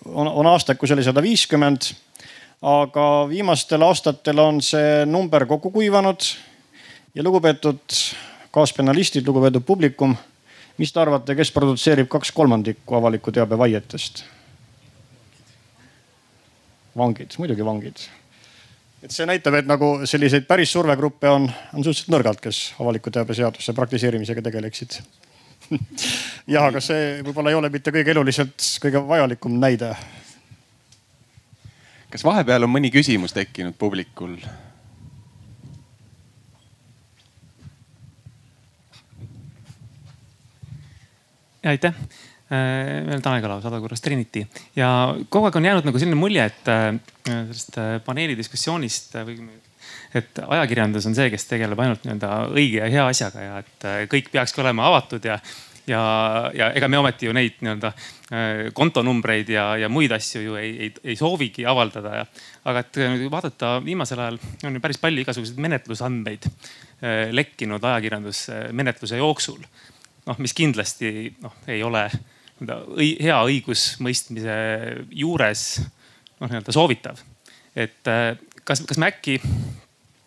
on, 0.05 0.29
on 0.29 0.47
aastakus 0.47 0.91
oli 0.91 1.05
sada 1.05 1.23
viiskümmend. 1.23 1.95
aga 2.63 3.29
viimastel 3.29 3.83
aastatel 3.83 4.39
on 4.39 4.61
see 4.63 5.07
number 5.07 5.47
kokku 5.47 5.71
kuivanud 5.71 6.35
ja 7.15 7.23
lugupeetud 7.23 7.99
kaaspenalistid, 8.55 9.27
lugupeetud 9.27 9.65
publikum, 9.67 10.15
mis 10.79 10.93
te 10.93 11.01
arvate, 11.01 11.35
kes 11.39 11.53
produtseerib 11.55 12.09
kaks 12.11 12.33
kolmandikku 12.33 12.99
avaliku 12.99 13.33
teabe 13.33 13.59
vaietest? 13.59 14.25
vangid, 16.95 17.35
muidugi 17.39 17.65
vangid. 17.67 18.05
et 19.03 19.11
see 19.11 19.27
näitab, 19.27 19.55
et 19.59 19.67
nagu 19.67 20.07
selliseid 20.07 20.47
päris 20.47 20.73
survegruppe 20.73 21.29
on, 21.29 21.49
on 21.75 21.85
suhteliselt 21.85 22.13
nõrgalt, 22.15 22.43
kes 22.43 22.61
avaliku 22.81 23.11
teabe 23.11 23.35
seaduse 23.35 23.75
praktiseerimisega 23.75 24.43
tegeleksid 24.43 25.01
jah, 26.55 26.69
aga 26.69 26.83
see 26.85 27.23
võib-olla 27.25 27.51
ei 27.53 27.59
ole 27.59 27.71
mitte 27.73 27.93
kõige 27.95 28.15
eluliselt 28.15 28.69
kõige 28.83 29.03
vajalikum 29.09 29.59
näide. 29.59 29.95
kas 32.11 32.25
vahepeal 32.25 32.69
on 32.69 32.75
mõni 32.77 32.93
küsimus 32.95 33.35
tekkinud 33.35 33.75
publikul? 33.79 34.39
Aitäh 41.65 41.95
meil 42.51 43.17
äh, 43.17 43.21
Tanel 43.23 43.43
Kalav, 43.43 43.63
Sadakurras 43.63 44.01
Trinity 44.05 44.45
ja 44.77 44.89
kogu 45.29 45.49
aeg 45.49 45.57
on 45.57 45.65
jäänud 45.65 45.87
nagu 45.89 46.01
selline 46.01 46.19
mulje, 46.19 46.45
et 46.45 46.69
äh, 46.69 46.89
sellest 47.29 47.79
äh, 47.81 47.93
paneeli 48.05 48.37
diskussioonist 48.37 49.17
või 49.25 49.39
et 50.15 50.41
ajakirjandus 50.45 51.07
on 51.09 51.17
see, 51.17 51.31
kes 51.33 51.49
tegeleb 51.49 51.81
ainult 51.81 52.05
nii-öelda 52.05 52.33
õige 52.53 52.83
ja 52.83 52.91
hea 52.93 53.07
asjaga 53.11 53.47
ja 53.47 53.63
et 53.65 53.87
kõik 54.13 54.29
peakski 54.33 54.61
olema 54.63 54.87
avatud 54.91 55.25
ja, 55.27 55.39
ja, 55.91 56.03
ja 56.55 56.69
ega 56.77 56.89
me 56.89 57.01
ometi 57.01 57.27
ju 57.27 57.35
neid 57.35 57.57
nii-öelda 57.65 57.91
kontonumbreid 58.77 59.51
ja, 59.51 59.67
ja 59.81 59.91
muid 59.93 60.13
asju 60.15 60.45
ju 60.45 60.61
ei, 60.61 60.71
ei, 60.87 60.93
ei 61.03 61.17
soovigi 61.19 61.67
avaldada 61.69 62.15
ja. 62.21 62.29
aga 62.71 62.85
et 62.85 63.01
vaadata 63.33 63.75
viimasel 63.85 64.23
ajal 64.23 64.39
on 64.69 64.79
ju 64.79 64.85
päris 64.85 65.01
palju 65.03 65.25
igasuguseid 65.25 65.61
menetlusandmeid 65.67 66.49
lekkinud 67.35 67.85
ajakirjandusmenetluse 67.91 69.19
jooksul 69.21 69.67
noh, 70.29 70.41
mis 70.41 70.55
kindlasti 70.57 71.35
noh, 71.43 71.55
ei 71.71 71.83
ole 71.85 72.07
hea 72.65 73.39
õigusmõistmise 73.49 74.57
juures 75.11 75.65
noh, 76.41 76.49
nii-öelda 76.49 76.75
soovitav. 76.75 77.21
et 77.75 78.11
äh, 78.11 78.35
kas, 78.65 78.85
kas 78.87 79.01
me 79.01 79.11
äkki 79.11 79.39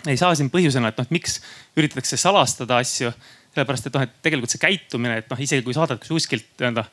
ei 0.08 0.18
saa 0.20 0.36
siin 0.38 0.52
põhjusena, 0.54 0.92
et 0.92 1.00
noh, 1.02 1.10
miks 1.12 1.40
üritatakse 1.78 2.20
salastada 2.20 2.80
asju, 2.84 3.12
sellepärast 3.56 3.90
et 3.90 3.98
noh, 3.98 4.06
et 4.06 4.18
tegelikult 4.24 4.54
see 4.54 4.62
käitumine, 4.62 5.22
et 5.22 5.32
noh, 5.32 5.40
isegi 5.42 5.66
kui 5.66 5.76
saadetakse 5.76 6.14
kuskilt 6.14 6.50
nii-öelda 6.60 6.86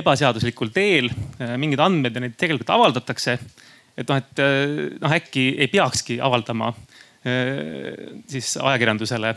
ebaseaduslikul 0.00 0.72
teel 0.74 1.10
äh, 1.10 1.56
mingeid 1.60 1.82
andmeid 1.84 2.16
ja 2.16 2.24
neid 2.24 2.36
tegelikult 2.40 2.72
avaldatakse. 2.76 3.38
et 3.96 4.08
noh, 4.08 4.20
et 4.20 4.44
äh, 4.44 4.76
noh, 5.00 5.16
äkki 5.16 5.48
ei 5.58 5.70
peakski 5.72 6.20
avaldama 6.22 6.74
siis 8.28 8.50
ajakirjandusele 8.60 9.30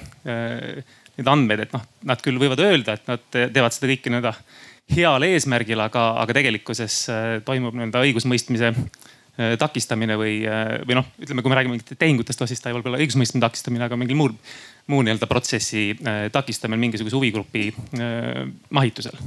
neid 1.18 1.30
andmeid, 1.32 1.66
et 1.66 1.76
noh, 1.76 1.84
nad 2.08 2.22
küll 2.24 2.40
võivad 2.42 2.62
öelda, 2.62 2.98
et 2.98 3.10
nad 3.10 3.24
teevad 3.34 3.74
seda 3.74 3.90
kõike 3.90 4.14
nii-öelda 4.14 4.34
heal 4.96 5.26
eesmärgil, 5.28 5.82
aga, 5.84 6.10
aga 6.22 6.36
tegelikkuses 6.38 7.02
äh, 7.12 7.26
toimub 7.48 7.76
nii-öelda 7.76 8.04
õigusmõistmise 8.08 8.70
äh, 8.72 9.56
takistamine 9.60 10.16
või, 10.20 10.38
äh, 10.48 10.78
või 10.88 11.00
noh, 11.00 11.10
ütleme, 11.20 11.44
kui 11.44 11.52
me 11.52 11.58
räägime 11.60 11.76
mingitest 11.76 12.00
tehingutest, 12.00 12.46
siis 12.48 12.64
ta 12.64 12.72
ei 12.72 12.78
võib 12.78 12.88
olla 12.92 13.02
õigusmõistmise 13.02 13.44
takistamine, 13.44 13.88
aga 13.90 14.00
mingil 14.00 14.20
muul, 14.20 14.38
muu 14.88 15.04
nii-öelda 15.04 15.28
protsessi 15.28 15.90
takistamine 16.32 16.80
mingisuguse 16.80 17.18
huvigrupi 17.18 17.68
mahitusel. 18.72 19.20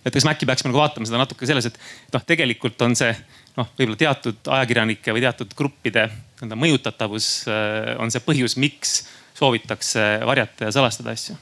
et 0.00 0.14
kas 0.14 0.24
me 0.24 0.32
äkki 0.32 0.48
peaksime 0.48 0.70
nagu 0.70 0.80
vaatama 0.80 1.04
seda 1.04 1.20
natuke 1.20 1.44
selles, 1.44 1.68
et 1.68 1.76
noh, 2.14 2.24
tegelikult 2.24 2.80
on 2.86 2.96
see 2.96 3.12
noh, 3.58 3.68
võib-olla 3.76 4.00
teatud 4.00 4.48
ajakirjanike 4.56 5.12
või 5.12 5.26
teatud 5.26 5.52
gruppide 5.58 6.06
nii-öelda 6.08 6.56
mõjutatavus 6.56 7.26
on 8.00 8.14
see 8.14 8.24
põhjus, 8.24 8.56
miks 8.56 9.02
soovitakse 9.40 10.10
varjata 10.26 10.68
ja 10.68 10.74
salastada 10.76 11.16
asju? 11.16 11.38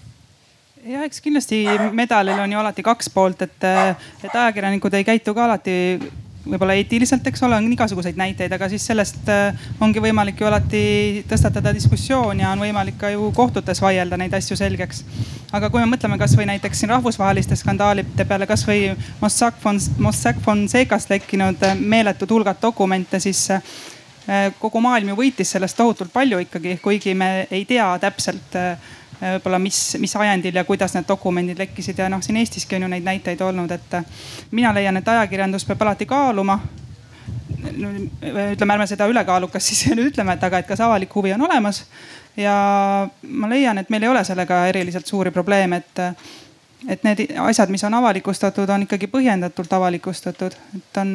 jah, 0.87 1.03
eks 1.05 1.21
kindlasti 1.21 1.65
medalil 1.93 2.39
on 2.39 2.53
ju 2.55 2.63
alati 2.63 2.87
kaks 2.87 3.11
poolt, 3.11 3.43
et, 3.43 3.69
et 4.23 4.33
ajakirjanikud 4.33 4.95
ei 4.95 5.07
käitu 5.09 5.35
ka 5.35 5.49
alati 5.49 5.77
võib-olla 6.49 6.77
eetiliselt, 6.79 7.27
eks 7.29 7.43
ole, 7.45 7.59
on 7.59 7.67
igasuguseid 7.73 8.17
näiteid, 8.19 8.53
aga 8.55 8.69
siis 8.71 8.87
sellest 8.89 9.29
äh, 9.33 9.67
ongi 9.85 10.01
võimalik 10.03 10.41
ju 10.41 10.47
alati 10.49 10.83
tõstatada 11.29 11.75
diskussioon 11.77 12.41
ja 12.41 12.53
on 12.55 12.63
võimalik 12.63 12.97
ka 13.01 13.11
ju 13.13 13.31
kohtutes 13.37 13.83
vaielda 13.85 14.17
neid 14.21 14.35
asju 14.39 14.57
selgeks. 14.57 15.05
aga 15.53 15.71
kui 15.71 15.83
me 15.83 15.91
mõtleme 15.91 16.19
kasvõi 16.21 16.47
näiteks 16.49 16.81
siin 16.81 16.95
rahvusvaheliste 16.95 17.57
skandaalide 17.57 18.25
peale, 18.25 18.47
kasvõi 18.47 18.95
Mossack 19.21 19.61
Mossack 19.99 20.41
Fonsecast 20.45 21.11
lekkinud 21.11 21.63
äh, 21.63 21.77
meeletud 21.79 22.31
hulgad 22.31 22.63
dokumente, 22.63 23.21
siis 23.21 23.49
kogu 24.59 24.81
maailm 24.85 25.09
ju 25.13 25.17
võitis 25.17 25.51
sellest 25.55 25.77
tohutult 25.77 26.13
palju 26.13 26.39
ikkagi, 26.45 26.79
kuigi 26.83 27.15
me 27.17 27.47
ei 27.51 27.65
tea 27.65 27.87
täpselt 28.03 28.57
võib-olla 29.21 29.59
mis, 29.59 29.79
mis 29.99 30.17
ajendil 30.17 30.55
ja 30.55 30.65
kuidas 30.65 30.95
need 30.95 31.09
dokumendid 31.09 31.59
lekkisid 31.59 31.99
ja 31.99 32.09
noh, 32.13 32.21
siin 32.23 32.37
Eestiski 32.39 32.77
on 32.77 32.87
ju 32.87 32.91
neid 32.93 33.07
näiteid 33.07 33.41
olnud, 33.43 33.73
et 33.75 33.97
mina 34.55 34.71
leian, 34.75 35.01
et 35.01 35.09
ajakirjandus 35.09 35.65
peab 35.67 35.83
alati 35.87 36.07
kaaluma 36.07 36.59
ütleme, 37.59 38.73
ärme 38.75 38.87
seda 38.87 39.07
ülekaalukas 39.07 39.69
siis 39.69 39.87
ütleme, 40.09 40.35
et 40.35 40.45
aga, 40.45 40.63
et 40.63 40.69
kas 40.69 40.81
avalik 40.81 41.15
huvi 41.15 41.33
on 41.33 41.43
olemas. 41.49 41.85
ja 42.37 43.09
ma 43.23 43.49
leian, 43.51 43.79
et 43.79 43.91
meil 43.91 44.03
ei 44.03 44.09
ole 44.09 44.25
sellega 44.25 44.67
eriliselt 44.67 45.07
suuri 45.07 45.31
probleeme, 45.31 45.77
et, 45.77 46.21
et 46.89 47.03
need 47.05 47.25
asjad, 47.43 47.71
mis 47.71 47.85
on 47.85 47.95
avalikustatud, 47.95 48.69
on 48.71 48.87
ikkagi 48.87 49.11
põhjendatult 49.11 49.73
avalikustatud, 49.73 50.55
et 50.77 51.03
on 51.03 51.15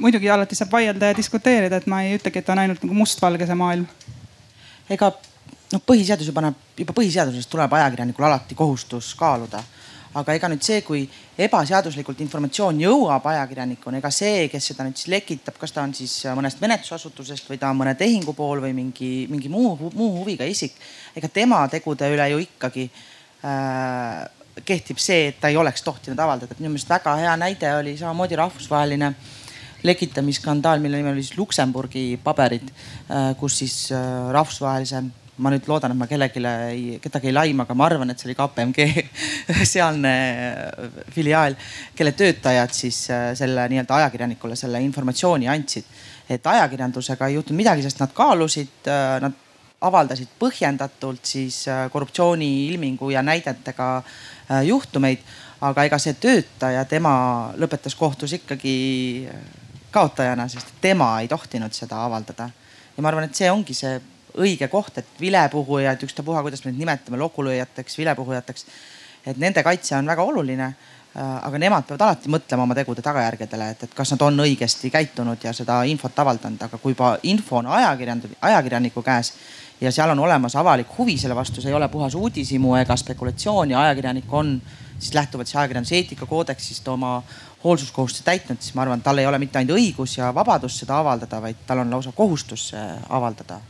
muidugi 0.00 0.30
alati 0.30 0.56
saab 0.58 0.72
vaielda 0.72 1.10
ja 1.10 1.16
diskuteerida, 1.16 1.80
et 1.80 1.88
ma 1.90 2.02
ei 2.04 2.16
ütlegi, 2.18 2.40
et 2.40 2.48
on 2.52 2.62
ainult 2.62 2.84
nagu 2.84 2.96
mustvalge 2.96 3.46
see 3.48 3.58
maailm. 3.58 3.86
ega 4.90 5.10
noh, 5.72 5.82
põhiseadus 5.86 6.30
ju 6.30 6.34
paneb, 6.34 6.56
juba 6.78 6.94
põhiseadusest 6.96 7.50
tuleb 7.50 7.76
ajakirjanikul 7.78 8.26
alati 8.26 8.56
kohustus 8.58 9.12
kaaluda. 9.18 9.62
aga 10.10 10.34
ega 10.34 10.48
nüüd 10.50 10.64
see, 10.66 10.80
kui 10.82 11.04
ebaseaduslikult 11.38 12.18
informatsioon 12.24 12.80
jõuab 12.82 13.28
ajakirjanikuni, 13.30 14.00
ega 14.00 14.10
see, 14.10 14.48
kes 14.50 14.72
seda 14.72 14.82
nüüd 14.82 14.98
siis 14.98 15.06
lekitab, 15.12 15.54
kas 15.60 15.70
ta 15.76 15.84
on 15.86 15.94
siis 15.94 16.16
mõnest 16.34 16.58
menetlusasutusest 16.64 17.46
või 17.52 17.60
ta 17.62 17.70
on 17.70 17.78
mõne 17.78 17.94
tehingu 17.94 18.34
pool 18.34 18.64
või 18.64 18.74
mingi, 18.74 19.28
mingi 19.30 19.52
muu, 19.52 19.76
muu 19.94 20.10
huviga 20.16 20.48
isik. 20.50 20.74
ega 21.14 21.28
tema 21.28 21.62
tegude 21.70 22.10
üle 22.10 22.26
ju 22.32 22.42
ikkagi 22.42 22.88
äh, 22.90 24.26
kehtib 24.66 24.98
see, 24.98 25.28
et 25.30 25.38
ta 25.40 25.48
ei 25.48 25.56
oleks 25.56 25.82
tohtinud 25.86 26.18
avaldada. 26.18 26.58
minu 26.58 26.72
meelest 26.74 26.90
väga 26.90 27.14
hea 27.16 27.36
näide 27.36 27.76
oli 27.76 27.96
samamoodi 27.96 28.36
rahvusvaheline 28.36 29.14
lekitamisskandaal, 29.82 30.80
mille 30.80 31.00
nimi 31.00 31.12
oli 31.12 31.22
siis 31.24 31.38
Luksemburgi 31.38 32.20
paberid, 32.24 32.68
äh, 33.10 33.32
kus 33.40 33.58
siis 33.62 33.76
äh, 33.92 34.30
rahvusvahelise 34.32 35.02
ma 35.40 35.48
nüüd 35.48 35.64
loodan, 35.70 35.94
et 35.94 35.96
ma 35.96 36.04
kellelegi 36.04 36.98
kedagi 37.00 37.30
ei 37.30 37.32
laima, 37.32 37.64
aga 37.64 37.74
ma 37.78 37.86
arvan, 37.88 38.10
et 38.12 38.20
see 38.20 38.28
oli 38.28 38.36
KPMG 38.36 38.88
sealne 39.72 40.14
äh, 40.14 41.04
filiaal, 41.14 41.56
kelle 41.96 42.12
töötajad 42.12 42.74
siis 42.76 43.06
selle 43.38 43.68
nii-öelda 43.72 44.02
ajakirjanikule 44.02 44.58
selle 44.58 44.82
informatsiooni 44.84 45.48
andsid. 45.48 45.88
et 46.30 46.44
ajakirjandusega 46.46 47.26
ei 47.26 47.34
juhtunud 47.34 47.58
midagi, 47.58 47.82
sest 47.82 47.98
nad 47.98 48.12
kaalusid, 48.14 48.86
nad 49.20 49.32
avaldasid 49.82 50.28
põhjendatult 50.38 51.24
siis 51.26 51.64
korruptsiooniilmingu 51.90 53.10
ja 53.10 53.22
näidetega 53.22 53.88
juhtumeid. 54.68 55.24
aga 55.60 55.84
ega 55.84 55.98
see 55.98 56.14
töötaja, 56.16 56.84
tema 56.88 57.10
lõpetas 57.60 57.96
kohtus 57.98 58.32
ikkagi 58.32 58.76
kaotajana, 59.90 60.48
sest 60.48 60.74
tema 60.80 61.12
ei 61.20 61.28
tohtinud 61.28 61.72
seda 61.72 62.04
avaldada. 62.04 62.50
ja 62.96 63.02
ma 63.02 63.08
arvan, 63.08 63.24
et 63.24 63.34
see 63.34 63.50
ongi 63.50 63.74
see 63.74 64.00
õige 64.38 64.68
koht, 64.70 64.98
et 64.98 65.20
vilepuhujad, 65.20 66.02
ükstapuha, 66.06 66.42
kuidas 66.42 66.64
me 66.64 66.70
neid 66.70 66.84
nimetame, 66.84 67.18
lokulööjateks, 67.18 67.98
vilepuhujateks. 67.98 68.66
et 69.26 69.36
nende 69.36 69.62
kaitse 69.62 69.96
on 69.96 70.06
väga 70.06 70.22
oluline. 70.22 70.74
Äh, 71.10 71.30
aga 71.42 71.58
nemad 71.58 71.88
peavad 71.88 72.04
alati 72.06 72.30
mõtlema 72.30 72.62
oma 72.62 72.74
tegude 72.78 73.02
tagajärgedele, 73.02 73.70
et, 73.72 73.80
et 73.82 73.94
kas 73.98 74.12
nad 74.14 74.20
on 74.22 74.44
õigesti 74.44 74.92
käitunud 74.94 75.42
ja 75.42 75.50
seda 75.52 75.80
infot 75.90 76.18
avaldanud, 76.22 76.62
aga 76.62 76.78
kui 76.78 76.94
juba 76.94 77.16
info 77.26 77.56
on 77.58 77.66
ajakirjand-, 77.66 78.28
ajakirjaniku 78.46 79.02
käes 79.02 79.32
ja 79.80 79.90
seal 79.92 80.12
on 80.14 80.22
olemas 80.22 80.54
avalik 80.56 80.92
huvi 80.98 81.16
selle 81.18 81.34
vastu, 81.34 81.58
see 81.58 81.72
ei 81.72 81.74
ole 81.74 81.88
puhas 81.88 82.14
uudishimu 82.14 82.76
ega 82.78 82.96
spekulatsioon 82.96 83.74
ja 83.74 83.80
ajakirjanik 83.88 84.32
on 84.32 84.60
siis 84.98 85.14
lähtuvalt 85.14 85.48
siis 85.48 85.56
ajakirjanduse 85.56 85.96
eetikakoodeksist 85.96 86.88
oma 86.88 87.22
hoolsuskohustuse 87.64 88.24
täitnud, 88.24 88.60
siis 88.60 88.74
ma 88.74 88.86
arvan, 88.86 89.02
tal 89.02 89.18
ei 89.18 89.26
ole 89.26 89.38
mitte 89.38 89.58
ainult 89.60 89.76
õigus 89.76 90.16
ja 90.18 90.30
vabadus 90.34 90.78
seda 90.80 90.98
avaldada, 91.00 91.42
vaid 91.42 91.66
tal 91.66 91.84
on 91.84 91.92
lausa 91.92 92.12
kohustus 92.16 92.70
avaldada 93.08 93.60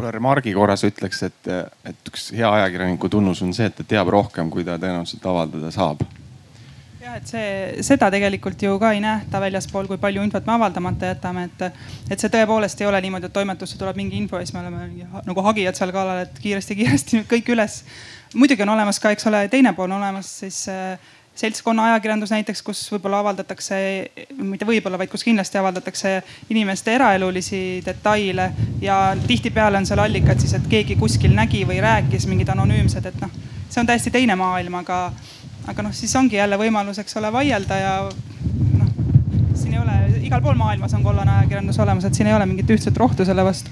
võib-olla 0.00 0.14
remargi 0.14 0.54
korras 0.56 0.84
ütleks, 0.86 1.22
et, 1.26 1.48
et 1.84 2.08
üks 2.08 2.30
hea 2.32 2.48
ajakirjaniku 2.48 3.10
tunnus 3.12 3.42
on 3.44 3.52
see, 3.52 3.66
et 3.68 3.76
ta 3.76 3.84
teab 3.84 4.08
rohkem, 4.08 4.48
kui 4.50 4.64
ta 4.64 4.78
tõenäoliselt 4.80 5.26
avaldada 5.28 5.70
saab. 5.74 6.00
Jah, 7.00 7.16
et 7.16 7.30
see, 7.30 7.82
seda 7.86 8.10
tegelikult 8.12 8.62
ju 8.62 8.74
ka 8.80 8.92
ei 8.94 9.00
nähta 9.02 9.40
väljaspool, 9.42 9.88
kui 9.88 10.00
palju 10.00 10.24
infot 10.26 10.46
me 10.46 10.56
avaldamata 10.56 11.12
jätame, 11.14 11.46
et, 11.48 11.84
et 12.12 12.20
see 12.20 12.32
tõepoolest 12.32 12.82
ei 12.82 12.88
ole 12.90 13.00
niimoodi, 13.04 13.30
et 13.30 13.36
toimetusse 13.36 13.78
tuleb 13.80 13.98
mingi 14.00 14.18
info 14.20 14.40
ja 14.40 14.46
siis 14.46 14.56
me 14.56 14.64
oleme 14.64 15.08
nagu 15.28 15.46
hagijad 15.46 15.78
seal 15.78 15.94
kallal, 15.96 16.26
et 16.26 16.42
kiiresti-kiiresti 16.42 17.16
nüüd 17.20 17.30
kõik 17.30 17.54
üles. 17.56 17.80
muidugi 18.34 18.66
on 18.66 18.74
olemas 18.76 19.00
ka, 19.00 19.14
eks 19.14 19.26
ole, 19.30 19.46
teine 19.52 19.72
pool 19.76 19.88
on 19.90 19.98
olemas 19.98 20.30
siis 20.42 20.66
äh, 20.68 20.98
seltskonna 21.40 21.86
ajakirjandus 21.88 22.32
näiteks, 22.34 22.62
kus 22.62 22.82
võib-olla 22.92 23.22
avaldatakse, 23.24 23.76
mitte 24.44 24.66
võib-olla, 24.68 24.98
vaid 25.00 25.12
kus 25.12 25.24
kindlasti 25.24 25.60
avaldatakse 25.60 26.16
inimeste 26.52 26.92
eraelulisi 26.98 27.62
detaile 27.86 28.50
ja 28.82 29.00
tihtipeale 29.26 29.80
on 29.80 29.88
seal 29.88 30.02
allikad 30.04 30.42
siis, 30.42 30.52
et 30.58 30.68
keegi 30.68 30.98
kuskil 31.00 31.32
nägi 31.36 31.62
või 31.68 31.80
rääkis 31.80 32.28
mingid 32.28 32.50
anonüümsed, 32.52 33.08
et 33.08 33.22
noh, 33.24 33.32
see 33.70 33.80
on 33.80 33.88
täiesti 33.88 34.12
teine 34.12 34.36
maailm, 34.36 34.80
aga, 34.82 35.04
aga 35.68 35.82
noh, 35.82 35.92
siis 35.94 36.14
ongi 36.16 36.36
jälle 36.36 36.58
võimalus, 36.60 36.98
eks 37.02 37.16
ole, 37.20 37.32
vaielda 37.32 37.76
ja 37.80 37.92
noh, 38.06 38.90
siin 39.54 39.76
ei 39.76 39.82
ole, 39.82 39.98
igal 40.24 40.42
pool 40.44 40.58
maailmas 40.58 40.94
on 40.96 41.04
kollane 41.04 41.40
ajakirjandus 41.40 41.78
olemas, 41.84 42.08
et 42.08 42.16
siin 42.18 42.30
ei 42.30 42.36
ole 42.36 42.48
mingit 42.48 42.70
ühtset 42.76 42.96
rohtu 42.96 43.28
selle 43.28 43.44
vastu 43.44 43.70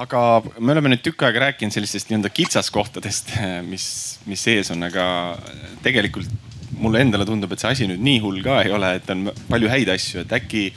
aga 0.00 0.20
me 0.58 0.74
oleme 0.74 0.92
nüüd 0.92 1.02
tükk 1.04 1.24
aega 1.26 1.46
rääkinud 1.46 1.74
sellistest 1.74 2.10
nii-öelda 2.10 2.30
kitsaskohtadest, 2.32 3.34
mis, 3.72 3.86
mis 4.30 4.46
sees 4.46 4.70
on, 4.74 4.84
aga 4.86 5.04
tegelikult 5.84 6.30
mulle 6.80 7.02
endale 7.04 7.26
tundub, 7.28 7.52
et 7.52 7.62
see 7.62 7.74
asi 7.74 7.90
nüüd 7.90 8.02
nii 8.04 8.22
hull 8.22 8.40
ka 8.44 8.60
ei 8.64 8.72
ole, 8.74 8.94
et 9.00 9.10
on 9.12 9.28
palju 9.50 9.70
häid 9.72 9.90
asju, 9.92 10.24
et 10.24 10.32
äkki, 10.38 10.70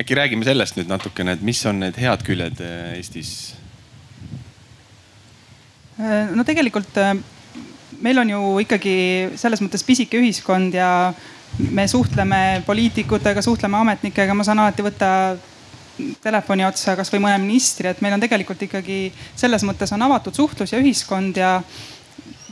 äkki 0.00 0.18
räägime 0.18 0.46
sellest 0.46 0.78
nüüd 0.78 0.90
natukene, 0.90 1.36
et 1.36 1.44
mis 1.44 1.60
on 1.68 1.82
need 1.82 1.98
head 2.00 2.24
küljed 2.26 2.62
äh, 2.64 2.96
Eestis? 2.98 3.34
no 6.34 6.42
tegelikult 6.46 6.96
äh, 6.98 7.12
meil 8.04 8.20
on 8.20 8.30
ju 8.30 8.42
ikkagi 8.64 8.96
selles 9.40 9.62
mõttes 9.64 9.84
pisike 9.86 10.20
ühiskond 10.20 10.76
ja 10.76 10.90
me 11.70 11.86
suhtleme 11.88 12.62
poliitikutega, 12.66 13.42
suhtleme 13.42 13.78
ametnikega, 13.80 14.34
ma 14.34 14.44
saan 14.46 14.60
alati 14.60 14.84
võtta 14.84 15.10
telefoni 16.22 16.66
otsa 16.66 16.96
kasvõi 16.98 17.22
mõne 17.22 17.38
ministri, 17.42 17.88
et 17.88 18.00
meil 18.02 18.16
on 18.16 18.22
tegelikult 18.22 18.62
ikkagi 18.66 18.98
selles 19.36 19.62
mõttes 19.66 19.92
on 19.94 20.02
avatud 20.02 20.34
suhtlus 20.34 20.74
ja 20.74 20.80
ühiskond 20.82 21.38
ja 21.38 21.60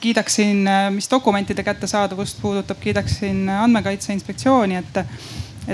kiidaksin, 0.02 0.66
mis 0.94 1.10
dokumentide 1.10 1.62
kättesaadavust 1.62 2.40
puudutab, 2.42 2.78
kiidaksin 2.82 3.44
andmekaitse 3.50 4.14
inspektsiooni, 4.14 4.78
et, 4.80 5.02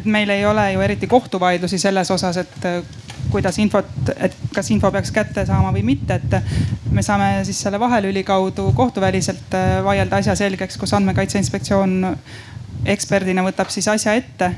et 0.00 0.08
meil 0.08 0.32
ei 0.32 0.44
ole 0.46 0.66
ju 0.72 0.82
eriti 0.84 1.08
kohtuvaidlusi 1.08 1.78
selles 1.80 2.10
osas, 2.12 2.36
et 2.36 2.66
kuidas 3.30 3.58
infot, 3.58 3.88
et 4.16 4.36
kas 4.54 4.70
info 4.70 4.90
peaks 4.94 5.12
kätte 5.14 5.44
saama 5.46 5.72
või 5.74 5.84
mitte, 5.90 6.18
et 6.18 6.92
me 6.92 7.02
saame 7.04 7.44
siis 7.48 7.60
selle 7.62 7.80
vahelüli 7.80 8.24
kaudu 8.24 8.70
kohtuväliselt 8.76 9.56
vaielda 9.84 10.22
asja 10.22 10.36
selgeks, 10.38 10.78
kus 10.80 10.94
andmekaitse 10.96 11.38
inspektsioon 11.38 12.00
eksperdina 12.88 13.44
võtab 13.44 13.70
siis 13.74 13.88
asja 13.90 14.14
ette 14.18 14.52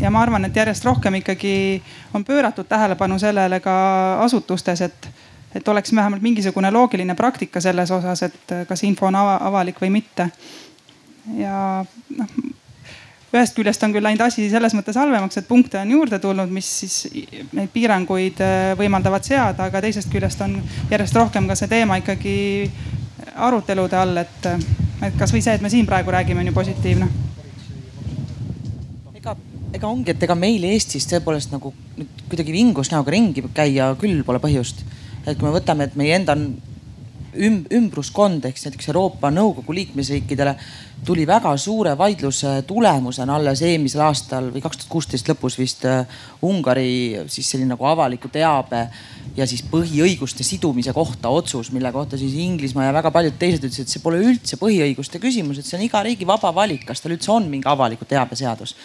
ja 0.00 0.10
ma 0.10 0.22
arvan, 0.22 0.44
et 0.44 0.56
järjest 0.56 0.84
rohkem 0.84 1.20
ikkagi 1.20 1.54
on 2.14 2.24
pööratud 2.24 2.68
tähelepanu 2.68 3.18
sellele 3.18 3.60
ka 3.64 3.74
asutustes, 4.24 4.80
et, 4.86 5.08
et 5.54 5.68
oleks 5.68 5.94
vähemalt 5.94 6.22
mingisugune 6.22 6.70
loogiline 6.74 7.14
praktika 7.14 7.60
selles 7.60 7.90
osas, 7.94 8.22
et 8.22 8.54
kas 8.68 8.84
info 8.84 9.06
on 9.10 9.18
avalik 9.20 9.80
või 9.82 9.92
mitte. 10.00 10.28
ja 11.36 11.84
noh, 12.18 12.36
ühest 13.34 13.56
küljest 13.56 13.82
on 13.82 13.92
küll 13.94 14.04
läinud 14.06 14.22
asi 14.24 14.46
selles 14.50 14.76
mõttes 14.76 14.98
halvemaks, 14.98 15.40
et 15.40 15.48
punkte 15.48 15.80
on 15.80 15.90
juurde 15.90 16.18
tulnud, 16.22 16.50
mis 16.54 16.68
siis 16.84 16.98
neid 17.52 17.72
piiranguid 17.74 18.40
äh, 18.44 18.72
võimaldavad 18.78 19.26
seada, 19.26 19.68
aga 19.68 19.82
teisest 19.84 20.12
küljest 20.12 20.40
on 20.46 20.56
järjest 20.90 21.18
rohkem 21.18 21.50
ka 21.50 21.58
see 21.58 21.70
teema 21.72 21.98
ikkagi 22.02 22.36
arutelude 23.34 23.98
all, 23.98 24.22
et, 24.22 24.50
et 25.02 25.18
kasvõi 25.18 25.42
see, 25.42 25.58
et 25.58 25.64
me 25.64 25.72
siin 25.72 25.86
praegu 25.88 26.14
räägime, 26.14 26.44
on 26.44 26.52
ju 26.52 26.58
positiivne 26.62 27.12
ega 29.74 29.90
ongi, 29.90 30.12
et 30.12 30.22
ega 30.22 30.36
meil 30.38 30.62
Eestis 30.68 31.06
tõepoolest 31.10 31.52
nagu 31.54 31.72
nüüd 31.98 32.22
kuidagi 32.30 32.54
vingus 32.54 32.92
näoga 32.92 33.14
ringi 33.14 33.42
käia 33.56 33.90
küll 34.00 34.22
pole 34.26 34.40
põhjust. 34.42 34.84
et 35.26 35.38
kui 35.38 35.48
me 35.48 35.54
võtame, 35.54 35.88
et 35.88 35.96
meie 35.98 36.14
enda 36.18 36.36
üm, 37.36 37.62
ümbruskond 37.72 38.44
ehk 38.48 38.58
näiteks 38.62 38.88
Euroopa 38.90 39.30
Nõukogu 39.34 39.74
liikmesriikidele 39.76 40.54
tuli 41.04 41.26
väga 41.28 41.52
suure 41.60 41.92
vaidluse 41.98 42.62
tulemusena 42.66 43.36
alles 43.36 43.62
eelmisel 43.62 44.04
aastal 44.06 44.48
või 44.54 44.62
kaks 44.64 44.80
tuhat 44.80 44.92
kuusteist 44.92 45.28
lõpus 45.28 45.58
vist 45.60 45.84
äh, 45.88 46.06
Ungari 46.46 47.24
siis 47.28 47.50
selline 47.50 47.74
nagu 47.74 47.86
avaliku 47.88 48.30
teabe 48.32 48.86
ja 49.36 49.46
siis 49.50 49.64
põhiõiguste 49.70 50.46
sidumise 50.46 50.94
kohta 50.96 51.32
otsus, 51.34 51.72
mille 51.74 51.92
kohta 51.92 52.18
siis 52.20 52.36
Inglismaa 52.46 52.88
ja 52.88 52.96
väga 52.96 53.12
paljud 53.14 53.38
teised 53.38 53.64
ütlesid, 53.64 53.88
et 53.88 53.96
see 53.96 54.04
pole 54.04 54.22
üldse 54.24 54.60
põhiõiguste 54.60 55.20
küsimus, 55.22 55.58
et 55.58 55.68
see 55.68 55.78
on 55.78 55.88
iga 55.88 56.02
riigi 56.06 56.28
vaba 56.28 56.54
valik, 56.54 56.86
kas 56.88 57.04
tal 57.04 57.16
üldse 57.16 57.32
on 57.34 57.50
mingi 57.50 57.68
avaliku 57.68 58.08
teabe 58.08 58.38
seadus 58.38 58.76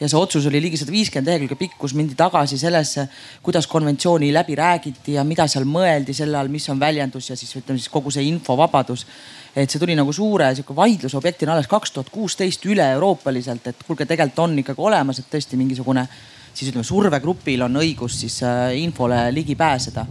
ja 0.00 0.08
see 0.10 0.18
otsus 0.18 0.46
oli 0.50 0.58
ligi 0.62 0.78
sada 0.80 0.92
viiskümmend 0.92 1.30
lehekülge 1.30 1.58
pikk, 1.58 1.76
kus 1.78 1.94
mindi 1.94 2.16
tagasi 2.18 2.58
sellesse, 2.58 3.06
kuidas 3.44 3.68
konventsiooni 3.70 4.32
läbi 4.34 4.56
räägiti 4.58 5.14
ja 5.14 5.24
mida 5.26 5.46
seal 5.50 5.66
mõeldi 5.70 6.16
selle 6.16 6.38
all, 6.40 6.50
mis 6.50 6.66
on 6.72 6.80
väljendus 6.80 7.30
ja 7.30 7.36
siis 7.38 7.54
ütleme 7.60 7.78
siis 7.78 7.92
kogu 7.92 8.10
see 8.14 8.26
infovabadus. 8.26 9.06
et 9.54 9.70
see 9.70 9.78
tuli 9.78 9.94
nagu 9.94 10.12
suure 10.12 10.48
sihuke 10.54 10.74
vaidlusobjektina 10.74 11.52
alles 11.52 11.68
kaks 11.70 11.92
tuhat 11.94 12.08
kuusteist 12.10 12.64
üle-euroopaliselt, 12.66 13.66
et 13.70 13.84
kuulge, 13.86 14.06
tegelikult 14.06 14.38
on 14.42 14.58
ikkagi 14.58 14.82
olemas, 14.82 15.18
et 15.18 15.30
tõesti 15.30 15.56
mingisugune 15.56 16.08
siis 16.54 16.72
ütleme, 16.72 16.84
survegrupil 16.84 17.62
on 17.62 17.78
õigus 17.78 18.18
siis 18.24 18.40
äh, 18.42 18.74
infole 18.82 19.28
ligi 19.34 19.54
pääseda. 19.54 20.06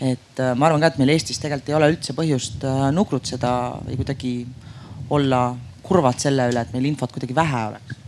et 0.00 0.40
äh, 0.40 0.52
ma 0.54 0.66
arvan 0.66 0.80
ka, 0.80 0.92
et 0.92 1.00
meil 1.00 1.14
Eestis 1.16 1.40
tegelikult 1.40 1.72
ei 1.72 1.78
ole 1.80 1.90
üldse 1.94 2.12
põhjust 2.12 2.68
äh, 2.68 2.84
nukrutseda 2.92 3.80
või 3.88 3.96
kuidagi 3.96 4.34
olla 5.08 5.56
kurvad 5.82 6.20
selle 6.20 6.50
üle, 6.52 6.60
et 6.60 6.76
meil 6.76 6.92
infot 6.92 7.12
kuidagi 7.12 7.34
vähe 7.34 7.66
oleks 7.72 8.01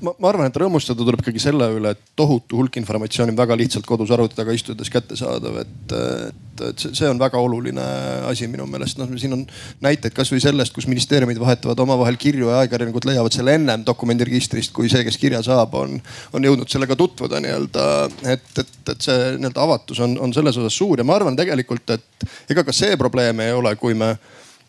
ma, 0.00 0.12
ma 0.18 0.30
arvan, 0.30 0.48
et 0.48 0.58
rõõmustada 0.60 1.04
tuleb 1.04 1.22
ikkagi 1.22 1.42
selle 1.42 1.66
üle, 1.76 1.92
et 1.94 2.12
tohutu 2.18 2.58
hulk 2.60 2.78
informatsiooni 2.80 3.34
on 3.34 3.38
väga 3.38 3.56
lihtsalt 3.58 3.86
kodus 3.88 4.12
arvuti 4.14 4.38
taga 4.38 4.54
istudes 4.56 4.90
kättesaadav, 4.92 5.60
et, 5.62 5.94
et, 5.96 6.64
et 6.70 6.84
see 6.86 7.08
on 7.08 7.20
väga 7.20 7.40
oluline 7.40 7.84
asi 8.28 8.48
minu 8.50 8.66
meelest. 8.70 8.98
noh, 9.00 9.10
siin 9.20 9.36
on 9.36 9.44
näiteid 9.84 10.14
kasvõi 10.16 10.42
sellest, 10.42 10.74
kus 10.76 10.88
ministeeriumid 10.90 11.40
vahetavad 11.40 11.80
omavahel 11.84 12.18
kirju 12.20 12.50
ja 12.50 12.62
ajakirjanikud 12.64 13.08
leiavad 13.10 13.36
selle 13.36 13.56
ennem 13.58 13.84
dokumendiregistrist, 13.86 14.74
kui 14.76 14.90
see, 14.92 15.04
kes 15.06 15.20
kirja 15.20 15.42
saab, 15.46 15.76
on, 15.78 15.96
on 16.36 16.50
jõudnud 16.50 16.70
sellega 16.72 16.96
tutvuda 16.98 17.42
nii-öelda. 17.44 17.86
et, 18.34 18.50
et, 18.64 18.76
et 18.94 19.08
see 19.08 19.32
nii-öelda 19.38 19.64
avatus 19.64 20.02
on, 20.04 20.18
on 20.20 20.36
selles 20.36 20.60
osas 20.60 20.76
suur 20.76 21.00
ja 21.00 21.06
ma 21.06 21.18
arvan 21.20 21.38
tegelikult, 21.38 21.96
et 21.96 22.30
ega 22.52 22.66
ka 22.66 22.76
see 22.76 22.96
probleem 23.00 23.44
ei 23.44 23.56
ole, 23.56 23.76
kui 23.80 23.96
me 23.96 24.14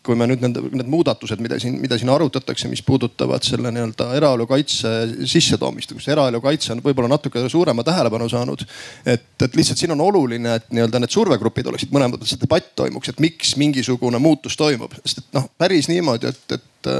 kui 0.02 0.16
me 0.18 0.26
nüüd 0.26 0.42
nende, 0.42 0.62
need 0.74 0.88
muudatused, 0.90 1.40
mida 1.42 1.58
siin, 1.62 1.76
mida 1.82 1.96
siin 1.98 2.10
arutatakse, 2.12 2.68
mis 2.70 2.82
puudutavad 2.86 3.44
selle 3.46 3.70
nii-öelda 3.74 4.08
eraelu 4.18 4.46
kaitse 4.50 4.90
sissetoomist, 5.30 5.94
kus 5.94 6.08
eraelu 6.10 6.40
kaitse 6.42 6.72
on 6.74 6.82
võib-olla 6.84 7.12
natuke 7.14 7.44
suurema 7.52 7.84
tähelepanu 7.86 8.28
saanud. 8.32 8.64
et, 9.06 9.28
et 9.46 9.58
lihtsalt 9.58 9.78
siin 9.78 9.94
on 9.94 10.02
oluline, 10.02 10.56
et 10.58 10.66
nii-öelda 10.74 11.02
need 11.02 11.14
survegrupid 11.14 11.70
oleksid 11.70 11.94
mõlemad, 11.94 12.22
et 12.22 12.32
see 12.32 12.42
debatt 12.42 12.72
toimuks, 12.78 13.12
et 13.12 13.22
miks 13.22 13.54
mingisugune 13.60 14.18
muutus 14.22 14.58
toimub, 14.58 14.94
sest 15.04 15.22
et 15.22 15.38
noh, 15.38 15.46
päris 15.58 15.90
niimoodi, 15.92 16.34
et, 16.34 16.58
et 16.58 16.92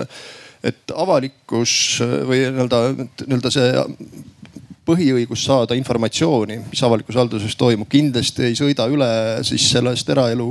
et 0.63 0.93
avalikkus 0.95 1.73
või 2.29 2.45
nii-öelda, 2.45 2.79
nii-öelda 3.27 3.51
see 3.51 3.83
põhiõigus 4.87 5.45
saada 5.47 5.77
informatsiooni, 5.79 6.59
mis 6.73 6.83
avalikus 6.83 7.19
halduses 7.21 7.55
toimub, 7.59 7.87
kindlasti 7.91 8.49
ei 8.49 8.59
sõida 8.59 8.89
üle 8.91 9.09
siis 9.47 9.69
sellest 9.77 10.09
eraelu, 10.11 10.49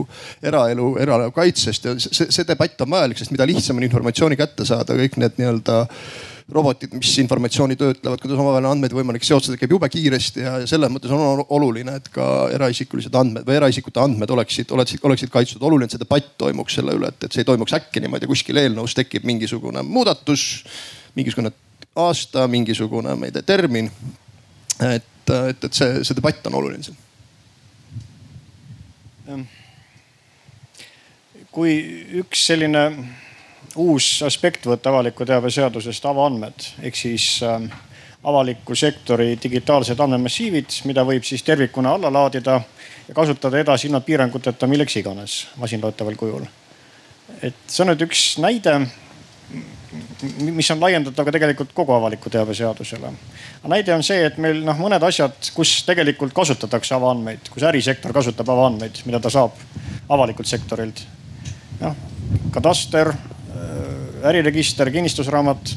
eraelu, 0.47 0.91
eraelu 1.03 1.31
kaitsest 1.35 1.87
ja 1.87 1.95
see, 1.99 2.29
see 2.31 2.47
debatt 2.47 2.79
on 2.85 2.93
vajalik, 2.95 3.19
sest 3.19 3.33
mida 3.35 3.47
lihtsam 3.49 3.81
on 3.81 3.87
informatsiooni 3.87 4.39
kätte 4.39 4.67
saada, 4.67 4.95
kõik 4.95 5.17
need 5.19 5.41
nii-öelda 5.41 5.81
robotid, 6.51 6.93
mis 6.95 7.11
informatsiooni 7.21 7.75
töötlevad, 7.79 8.19
kuidas 8.21 8.39
omavahel 8.39 8.67
andmeid 8.71 8.95
võimalik 8.95 9.23
seotada, 9.27 9.57
käib 9.59 9.75
jube 9.75 9.87
kiiresti 9.91 10.43
ja 10.43 10.53
selles 10.67 10.91
mõttes 10.91 11.11
on 11.15 11.43
oluline, 11.47 11.95
et 11.99 12.07
ka 12.11 12.25
eraisikulised 12.55 13.15
andmed 13.15 13.47
või 13.47 13.57
eraisikute 13.59 14.01
andmed 14.03 14.31
oleksid, 14.35 14.71
oleksid, 14.75 15.03
oleksid 15.07 15.31
kaitstud. 15.31 15.63
oluline, 15.63 15.87
et 15.87 15.95
see 15.95 16.03
debatt 16.03 16.33
toimuks 16.41 16.75
selle 16.79 16.95
üle, 16.97 17.11
et, 17.11 17.27
et 17.27 17.31
see 17.31 17.45
ei 17.45 17.47
toimuks 17.47 17.75
äkki 17.77 18.03
niimoodi 18.03 18.29
kuskil 18.31 18.59
eelnõus 18.63 18.95
tekib 18.97 19.27
mingisugune 19.27 19.83
muudatus, 19.87 20.65
mingisugune 21.15 21.53
aasta, 21.95 22.47
mingisugune, 22.47 23.15
ma 23.15 23.25
ei 23.25 23.31
tea, 23.31 23.41
termin 23.43 23.91
et, 24.81 25.03
et, 25.49 25.63
et 25.63 25.73
see, 25.73 26.03
see 26.03 26.17
debatt 26.17 26.47
on 26.47 26.55
oluline 26.61 26.83
siin. 26.83 26.97
kui 31.51 31.73
üks 32.19 32.45
selline 32.47 32.81
uus 33.79 34.21
aspekt 34.23 34.65
võtta 34.67 34.91
avaliku 34.91 35.25
teabe 35.27 35.51
seadusest, 35.51 36.05
avaandmed 36.07 36.67
ehk 36.83 36.95
siis 36.95 37.25
äh, 37.43 37.67
avaliku 38.23 38.75
sektori 38.75 39.35
digitaalsed 39.43 39.99
andmemassiivid, 39.99 40.81
mida 40.87 41.03
võib 41.07 41.27
siis 41.27 41.43
tervikuna 41.43 41.95
alla 41.95 42.11
laadida 42.11 42.59
ja 43.07 43.15
kasutada 43.15 43.59
edasi 43.59 43.87
ilma 43.87 44.01
piiranguteta 44.05 44.67
milleks 44.67 44.95
iganes 44.99 45.37
masinloetaval 45.59 46.15
kujul. 46.19 46.47
et 47.41 47.55
see 47.67 47.83
on 47.83 47.93
nüüd 47.93 48.07
üks 48.07 48.25
näide 48.43 48.75
mis 50.39 50.71
on 50.71 50.79
laiendatav 50.79 51.25
ka 51.27 51.33
tegelikult 51.35 51.73
kogu 51.75 51.93
avaliku 51.95 52.29
teabe 52.31 52.53
seadusele. 52.55 53.11
näide 53.67 53.93
on 53.95 54.03
see, 54.03 54.23
et 54.25 54.37
meil 54.37 54.61
noh, 54.65 54.77
mõned 54.79 55.03
asjad, 55.03 55.35
kus 55.55 55.81
tegelikult 55.87 56.33
kasutatakse 56.33 56.95
avaandmeid, 56.95 57.49
kus 57.51 57.63
ärisektor 57.67 58.13
kasutab 58.15 58.49
avaandmeid, 58.49 59.01
mida 59.05 59.19
ta 59.19 59.29
saab 59.29 59.57
avalikult 60.09 60.47
sektorilt. 60.47 61.03
noh, 61.81 61.95
kataster, 62.51 63.11
äh, 63.11 64.29
äriregister, 64.29 64.91
kinnistusraamat, 64.91 65.75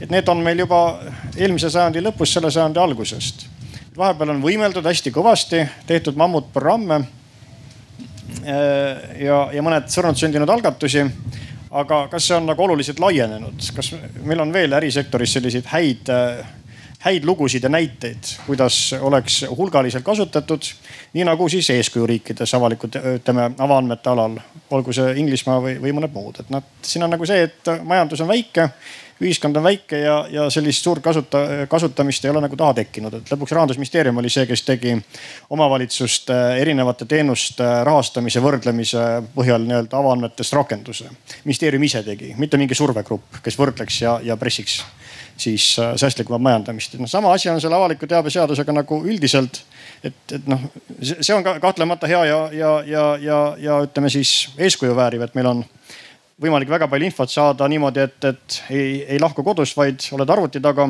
et 0.00 0.10
need 0.10 0.28
on 0.28 0.42
meil 0.42 0.58
juba 0.58 0.98
eelmise 1.36 1.70
sajandi 1.70 2.02
lõpus, 2.02 2.32
selle 2.34 2.50
sajandi 2.50 2.78
algusest. 2.82 3.46
vahepeal 3.96 4.30
on 4.34 4.42
võimeldud 4.42 4.84
hästi 4.84 5.10
kõvasti, 5.12 5.68
tehtud 5.86 6.16
mammutprogramme 6.16 6.98
äh, 6.98 7.06
ja, 9.22 9.48
ja 9.52 9.62
mõned 9.62 9.88
surnud 9.92 10.18
sündinud 10.18 10.50
algatusi 10.50 11.06
aga 11.72 12.06
kas 12.12 12.26
see 12.28 12.36
on 12.36 12.48
nagu 12.50 12.64
oluliselt 12.64 13.00
laienenud, 13.00 13.62
kas 13.76 13.92
meil 14.24 14.42
on 14.44 14.52
veel 14.52 14.76
ärisektoris 14.76 15.38
selliseid 15.38 15.68
häid, 15.72 16.10
häid 17.02 17.24
lugusid 17.26 17.64
ja 17.64 17.70
näiteid, 17.72 18.34
kuidas 18.46 18.92
oleks 19.00 19.40
hulgaliselt 19.56 20.04
kasutatud, 20.04 20.68
nii 21.16 21.24
nagu 21.26 21.48
siis 21.48 21.70
eeskujuriikides 21.74 22.54
avalikud, 22.58 22.98
ütleme 23.16 23.50
avaandmete 23.58 24.12
alal, 24.12 24.36
olgu 24.70 24.94
see 24.96 25.16
Inglismaa 25.24 25.58
või, 25.64 25.78
või 25.82 25.96
mõned 25.96 26.12
muud, 26.14 26.42
et 26.44 26.52
noh, 26.52 26.64
siin 26.82 27.06
on 27.06 27.16
nagu 27.16 27.26
see, 27.28 27.48
et 27.48 27.72
majandus 27.88 28.22
on 28.22 28.30
väike 28.30 28.68
ühiskond 29.22 29.56
on 29.56 29.66
väike 29.66 29.98
ja, 30.02 30.16
ja 30.30 30.46
sellist 30.50 30.84
suurt 30.84 31.02
kasuta, 31.04 31.42
kasutamist 31.70 32.24
ei 32.24 32.32
ole 32.32 32.42
nagu 32.44 32.56
taha 32.58 32.74
tekkinud, 32.82 33.18
et 33.18 33.32
lõpuks 33.32 33.54
rahandusministeerium 33.56 34.18
oli 34.22 34.30
see, 34.32 34.46
kes 34.50 34.64
tegi 34.66 34.96
omavalitsuste 35.50 36.38
erinevate 36.62 37.06
teenuste 37.10 37.68
rahastamise 37.88 38.42
võrdlemise 38.42 39.06
põhjal 39.34 39.66
nii-öelda 39.68 40.00
avaandmetest 40.00 40.58
rakenduse. 40.58 41.10
ministeerium 41.44 41.82
ise 41.88 42.02
tegi, 42.06 42.34
mitte 42.38 42.60
mingi 42.60 42.78
survegrupp, 42.78 43.42
kes 43.42 43.58
võrdleks 43.58 44.02
ja, 44.02 44.18
ja 44.24 44.36
pressiks 44.36 44.82
siis 45.36 45.76
äh, 45.78 45.96
säästlikumat 45.96 46.42
majandamist. 46.42 46.94
noh, 46.98 47.08
sama 47.08 47.32
asi 47.32 47.50
on 47.50 47.60
selle 47.60 47.76
avaliku 47.76 48.06
teabe 48.06 48.30
seadusega 48.30 48.72
nagu 48.72 49.02
üldiselt. 49.04 49.62
et, 50.04 50.14
et 50.32 50.46
noh, 50.46 50.60
see 51.00 51.34
on 51.34 51.44
ka 51.44 51.58
kahtlemata 51.60 52.06
hea 52.06 52.24
ja, 52.24 52.40
ja, 52.52 52.72
ja, 52.86 53.04
ja, 53.20 53.38
ja 53.58 53.78
ütleme 53.86 54.10
siis 54.10 54.50
eeskuju 54.58 54.96
vääriv, 54.96 55.22
et 55.22 55.34
meil 55.34 55.46
on 55.46 55.64
võimalik 56.42 56.70
väga 56.70 56.88
palju 56.90 57.06
infot 57.06 57.30
saada 57.30 57.68
niimoodi, 57.70 58.06
et, 58.06 58.24
et 58.24 58.58
ei, 58.70 59.02
ei 59.14 59.20
lahku 59.22 59.44
kodust, 59.46 59.76
vaid 59.78 60.02
oled 60.16 60.30
arvuti 60.34 60.60
taga 60.62 60.88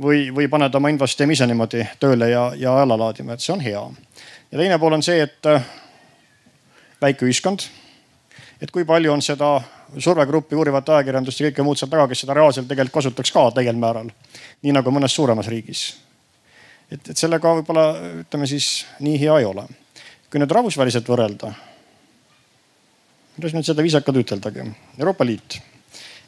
või, 0.00 0.28
või 0.34 0.48
paned 0.52 0.74
oma 0.74 0.92
infosüsteemi 0.92 1.36
ise 1.36 1.48
niimoodi 1.48 1.84
tööle 2.00 2.30
ja, 2.30 2.48
ja 2.58 2.76
alla 2.82 2.98
laadima, 3.00 3.36
et 3.36 3.44
see 3.44 3.54
on 3.54 3.64
hea. 3.64 3.82
ja 4.50 4.58
teine 4.60 4.78
pool 4.80 4.96
on 4.96 5.04
see, 5.04 5.20
et 5.26 5.50
äh, 5.50 5.68
väike 7.02 7.28
ühiskond, 7.28 7.66
et 8.60 8.72
kui 8.72 8.86
palju 8.88 9.12
on 9.12 9.24
seda 9.24 9.58
survegruppi, 9.98 10.56
uurivat 10.56 10.88
ajakirjandust 10.96 11.40
ja 11.40 11.50
kõike 11.50 11.66
muud 11.66 11.80
seal 11.80 11.92
taga, 11.92 12.08
kes 12.10 12.24
seda 12.24 12.36
reaalselt 12.36 12.68
tegelikult 12.70 13.00
kasutaks 13.00 13.32
ka 13.32 13.46
täiel 13.58 13.76
määral. 13.80 14.10
nii 14.62 14.74
nagu 14.74 14.90
mõnes 14.90 15.14
suuremas 15.14 15.48
riigis. 15.52 15.86
et, 16.90 17.02
et 17.10 17.16
sellega 17.16 17.54
võib-olla 17.60 17.88
ütleme 18.24 18.48
siis 18.48 18.86
nii 19.00 19.20
hea 19.20 19.38
ei 19.38 19.48
ole. 19.52 19.68
kui 20.30 20.40
nüüd 20.40 20.52
rahvusväliselt 20.52 21.08
võrrelda 21.08 21.52
kuidas 23.36 23.52
nüüd 23.52 23.66
seda 23.68 23.84
viisakalt 23.84 24.16
üteldagi, 24.22 24.64
Euroopa 24.98 25.24
Liit. 25.28 25.58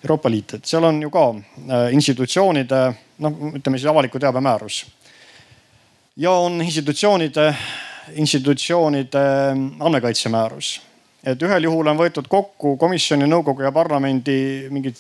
Euroopa 0.05 0.31
Liit, 0.31 0.59
et 0.59 0.69
seal 0.69 0.85
on 0.85 1.01
ju 1.03 1.11
ka 1.11 1.25
äh, 1.33 1.87
institutsioonide, 1.97 2.83
noh, 3.25 3.39
ütleme 3.57 3.81
siis 3.81 3.89
avaliku 3.89 4.21
teabe 4.21 4.43
määrus. 4.45 4.85
ja 6.17 6.31
on 6.31 6.61
institutsioonide, 6.63 7.55
institutsioonide 8.15 9.25
andmekaitse 9.81 10.29
määrus 10.29 10.81
et 11.25 11.43
ühel 11.43 11.65
juhul 11.65 11.87
on 11.87 11.99
võetud 11.99 12.29
kokku 12.29 12.77
komisjoni, 12.77 13.27
nõukogu 13.27 13.63
ja 13.63 13.73
parlamendi 13.73 14.69
mingid 14.71 14.97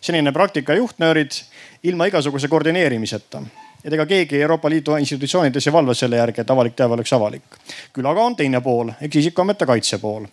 senine 0.00 0.32
praktika 0.32 0.74
juhtnöörid 0.74 1.38
ilma 1.86 2.08
igasuguse 2.10 2.48
koordineerimiseta 2.48 3.42
et 3.86 3.94
ega 3.94 4.06
keegi 4.06 4.40
Euroopa 4.42 4.70
Liidu 4.70 4.96
institutsioonides 4.98 5.66
ei 5.68 5.72
valva 5.72 5.94
selle 5.94 6.18
järgi, 6.18 6.42
et 6.42 6.50
avalik 6.50 6.74
teave 6.76 6.96
oleks 6.96 7.12
avalik. 7.14 7.58
küll 7.94 8.06
aga 8.10 8.22
on 8.22 8.36
teine 8.36 8.60
pool 8.60 8.90
ehk 9.00 9.18
isikuandmete 9.20 9.66
kaitse 9.66 9.98
pool, 10.02 10.26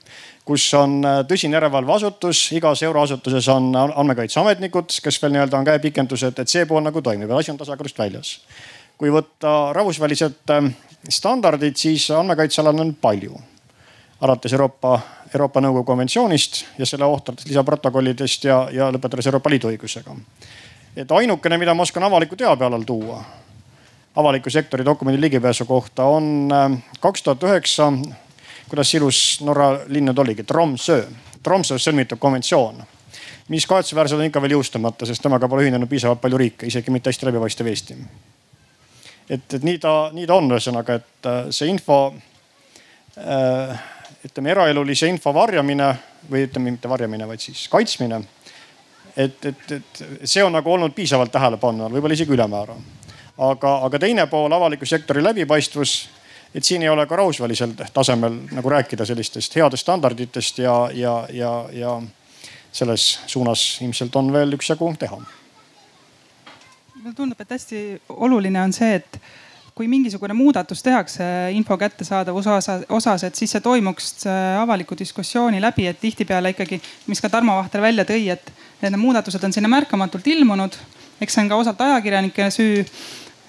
kus 0.45 0.65
on 0.73 0.95
äh, 1.05 1.19
tõsine 1.29 1.59
järelevalveasutus, 1.59 2.47
igas 2.57 2.81
euroasutuses 2.83 3.47
on 3.53 3.69
andmekaitseametnikud, 3.75 4.97
kes 5.03 5.21
veel 5.21 5.35
nii-öelda 5.35 5.59
on 5.59 5.67
käepikendused, 5.69 6.39
et 6.39 6.49
see 6.49 6.65
pool 6.65 6.81
nagu 6.81 7.01
toimib 7.01 7.29
ja 7.29 7.37
asi 7.37 7.53
on 7.53 7.59
tasakaalust 7.61 7.99
väljas. 7.99 8.39
kui 8.97 9.13
võtta 9.13 9.73
rahvusvälised 9.77 10.55
äh, 10.57 10.71
standardid, 11.09 11.77
siis 11.77 12.09
andmekaitsealal 12.11 12.79
on 12.79 12.95
palju. 12.95 13.37
alates 14.21 14.53
Euroopa, 14.53 14.99
Euroopa 15.33 15.61
Nõukogu 15.61 15.83
konventsioonist 15.83 16.65
ja 16.77 16.85
selle 16.85 17.05
ohtradatest 17.05 17.49
lisaprotokollidest 17.49 18.49
ja, 18.49 18.67
ja 18.71 18.89
lõpetades 18.89 19.29
Euroopa 19.29 19.49
Liidu 19.49 19.69
õigusega. 19.69 20.17
et 20.95 21.11
ainukene, 21.11 21.57
mida 21.57 21.73
ma 21.73 21.83
oskan 21.83 22.03
avaliku 22.09 22.35
teabe 22.35 22.65
alal 22.65 22.81
tuua 22.81 23.21
avaliku 24.15 24.49
sektori 24.49 24.85
dokumendi 24.85 25.21
ligipääsu 25.21 25.65
kohta 25.65 26.03
on 26.03 26.49
äh, 26.51 26.77
kaks 26.99 27.23
tuhat 27.23 27.43
üheksa, 27.43 27.91
kuidas 28.69 28.93
ilus 28.93 29.41
Norra 29.41 29.79
linn 29.87 30.09
nüüd 30.09 30.19
oligi, 30.19 30.43
Tromsø, 30.43 31.03
Tromsøs 31.43 31.87
sõlmitud 31.87 32.19
konventsioon 32.19 32.83
mis 33.47 33.65
kahetsusväärselt 33.67 34.19
on 34.19 34.27
ikka 34.27 34.41
veel 34.41 34.55
jõustumata, 34.55 35.07
sest 35.07 35.23
temaga 35.23 35.47
pole 35.51 35.65
ühinenud 35.65 35.89
piisavalt 35.91 36.21
palju 36.21 36.39
riike, 36.39 36.67
isegi 36.69 36.91
mitte 36.93 37.11
hästi 37.11 37.27
läbipaistev 37.27 37.67
Eesti. 37.67 37.97
et, 39.29 39.53
et 39.53 39.63
nii 39.63 39.79
ta, 39.79 39.93
nii 40.13 40.27
ta 40.27 40.37
on 40.39 40.51
ühesõnaga, 40.51 40.99
et 41.01 41.29
äh, 41.29 41.41
see 41.51 41.69
info 41.71 41.99
äh,, 43.17 43.83
ütleme 44.23 44.53
eraelulise 44.55 45.09
info 45.11 45.33
varjamine 45.35 45.91
või 46.31 46.45
ütleme 46.47 46.71
mitte 46.71 46.89
varjamine, 46.89 47.27
vaid 47.27 47.43
siis 47.43 47.67
kaitsmine. 47.69 48.21
et, 49.17 49.45
et, 49.45 49.71
et 49.71 50.03
see 50.23 50.43
on 50.43 50.53
nagu 50.55 50.71
olnud 50.71 50.95
piisavalt 50.95 51.31
tähelepanu 51.31 51.85
all, 51.85 51.93
võib-olla 51.93 52.15
isegi 52.15 52.31
ülemäära. 52.33 52.77
Aga, 53.37 53.77
aga 53.85 53.99
teine 53.99 54.27
pool, 54.27 54.51
avaliku 54.51 54.85
sektori 54.85 55.23
läbipaistvus 55.23 56.09
et 56.55 56.63
siin 56.63 56.81
ei 56.81 56.89
ole 56.89 57.05
ka 57.09 57.15
rahvusvahelisel 57.15 57.73
tasemel 57.93 58.35
nagu 58.51 58.69
rääkida 58.69 59.05
sellistest 59.05 59.55
headest 59.55 59.81
standarditest 59.81 60.59
ja, 60.61 60.89
ja, 60.93 61.27
ja, 61.33 61.53
ja 61.71 62.01
selles 62.71 63.19
suunas 63.27 63.81
ilmselt 63.81 64.15
on 64.15 64.33
veel 64.33 64.53
üksjagu 64.57 64.93
teha. 64.99 65.21
mulle 66.95 67.15
tundub, 67.15 67.41
et 67.41 67.49
hästi 67.49 67.79
oluline 68.09 68.61
on 68.61 68.73
see, 68.73 68.95
et 68.95 69.17
kui 69.75 69.87
mingisugune 69.89 70.33
muudatus 70.37 70.83
tehakse 70.83 71.25
info 71.51 71.77
kättesaadavuse 71.77 72.49
osas, 72.49 72.85
osas, 72.89 73.23
et 73.23 73.35
siis 73.35 73.51
see 73.51 73.61
toimuks 73.61 74.27
äh, 74.29 74.61
avaliku 74.61 74.95
diskussiooni 74.97 75.61
läbi, 75.61 75.87
et 75.89 75.99
tihtipeale 75.99 76.53
ikkagi, 76.53 76.81
mis 77.07 77.21
ka 77.21 77.29
Tarmo 77.29 77.57
Vahter 77.57 77.81
välja 77.81 78.05
tõi, 78.05 78.29
et 78.29 78.53
need 78.81 78.97
muudatused 79.01 79.43
on 79.43 79.53
sinna 79.53 79.71
märkamatult 79.73 80.27
ilmunud. 80.27 80.77
Eks 81.23 81.37
see 81.37 81.45
on 81.45 81.51
ka 81.51 81.61
osalt 81.63 81.81
ajakirjanike 81.81 82.49
süü 82.53 82.85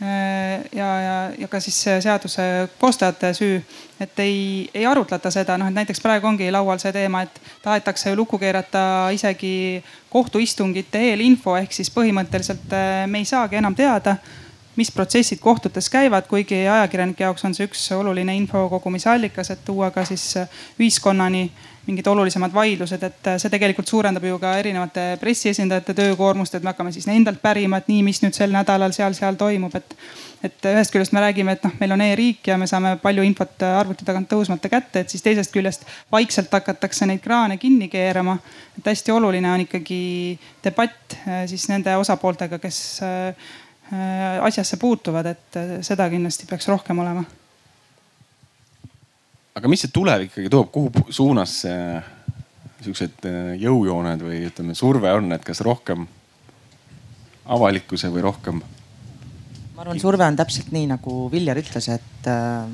Äh, 0.02 0.64
ja, 0.72 1.00
ja, 1.00 1.30
ja 1.38 1.48
ka 1.48 1.60
siis 1.62 1.76
seaduse 2.02 2.42
koostajate 2.80 3.30
süü, 3.34 3.60
et 4.00 4.18
ei, 4.18 4.70
ei 4.74 4.86
arutleta 4.90 5.30
seda, 5.30 5.54
noh 5.54 5.70
et 5.70 5.76
näiteks 5.76 6.02
praegu 6.02 6.26
ongi 6.26 6.48
laual 6.50 6.80
see 6.82 6.90
teema, 6.92 7.20
et 7.22 7.38
tahetakse 7.62 8.10
ju 8.10 8.18
lukku 8.18 8.40
keerata 8.42 9.12
isegi 9.14 9.84
kohtuistungite 10.10 10.98
eelinfo, 11.12 11.54
ehk 11.60 11.72
siis 11.72 11.92
põhimõtteliselt 11.94 12.74
äh, 12.74 13.04
me 13.06 13.22
ei 13.22 13.28
saagi 13.30 13.60
enam 13.62 13.76
teada, 13.78 14.16
mis 14.76 14.90
protsessid 14.90 15.38
kohtutes 15.42 15.90
käivad, 15.90 16.26
kuigi 16.30 16.64
ajakirjanike 16.68 17.24
jaoks 17.24 17.44
on 17.44 17.54
see 17.54 17.68
üks 17.68 17.86
oluline 17.96 18.36
info 18.36 18.66
kogumise 18.72 19.10
allikas, 19.10 19.50
et 19.54 19.64
tuua 19.64 19.90
ka 19.94 20.04
siis 20.08 20.32
ühiskonnani 20.78 21.48
mingid 21.86 22.06
olulisemad 22.06 22.52
vaidlused, 22.54 23.02
et 23.02 23.30
see 23.36 23.52
tegelikult 23.52 23.88
suurendab 23.88 24.24
ju 24.24 24.38
ka 24.40 24.54
erinevate 24.56 25.02
pressiesindajate 25.20 25.94
töökoormust, 25.98 26.54
et 26.56 26.64
me 26.64 26.72
hakkame 26.72 26.92
siis 26.94 27.06
nendelt 27.08 27.42
pärima, 27.42 27.80
et 27.80 27.90
nii, 27.92 28.02
mis 28.06 28.22
nüüd 28.24 28.36
sel 28.36 28.54
nädalal 28.54 28.94
seal-seal 28.96 29.36
toimub, 29.40 29.74
et. 29.76 29.96
et 30.44 30.66
ühest 30.68 30.92
küljest 30.92 31.12
me 31.16 31.20
räägime, 31.24 31.54
et 31.56 31.62
noh, 31.64 31.72
meil 31.80 31.92
on 31.94 32.02
e-riik 32.04 32.48
ja 32.50 32.58
me 32.60 32.66
saame 32.68 32.94
palju 33.00 33.22
infot 33.24 33.62
arvuti 33.64 34.04
tagant 34.04 34.28
tõusmata 34.28 34.68
kätte, 34.68 35.00
et 35.00 35.12
siis 35.12 35.24
teisest 35.24 35.52
küljest 35.52 35.86
vaikselt 36.12 36.52
hakatakse 36.52 37.08
neid 37.08 37.22
kraane 37.24 37.56
kinni 37.56 37.88
keerama. 37.88 38.36
et 38.78 38.90
hästi 38.92 39.12
oluline 39.12 39.52
on 39.52 39.64
ikkagi 39.64 40.38
debatt 40.64 41.16
siis 41.48 41.68
nende 41.68 41.96
osapooltega, 41.96 42.58
kes 42.58 42.80
asjasse 43.92 44.78
puutuvad, 44.80 45.26
et 45.28 45.58
seda 45.84 46.06
kindlasti 46.10 46.46
peaks 46.48 46.70
rohkem 46.72 46.98
olema 47.02 47.24
aga 49.54 49.70
mis 49.70 49.84
see 49.84 49.92
tulevik 49.94 50.32
ikkagi 50.32 50.50
toob, 50.52 50.70
kuhu 50.74 51.12
suunas 51.14 51.60
see 51.64 51.80
siuksed 52.84 53.26
äh, 53.28 53.52
jõujooned 53.62 54.24
või 54.26 54.42
ütleme, 54.48 54.74
surve 54.76 55.12
on, 55.16 55.30
et 55.36 55.44
kas 55.46 55.62
rohkem 55.64 56.06
avalikkuse 57.54 58.10
või 58.12 58.24
rohkem? 58.26 58.64
ma 59.74 59.84
arvan, 59.84 60.00
surve 60.02 60.26
on 60.26 60.36
täpselt 60.38 60.74
nii, 60.74 60.88
nagu 60.90 61.28
Viljar 61.32 61.60
ütles, 61.62 61.88
et 61.94 62.28
äh, 62.30 62.66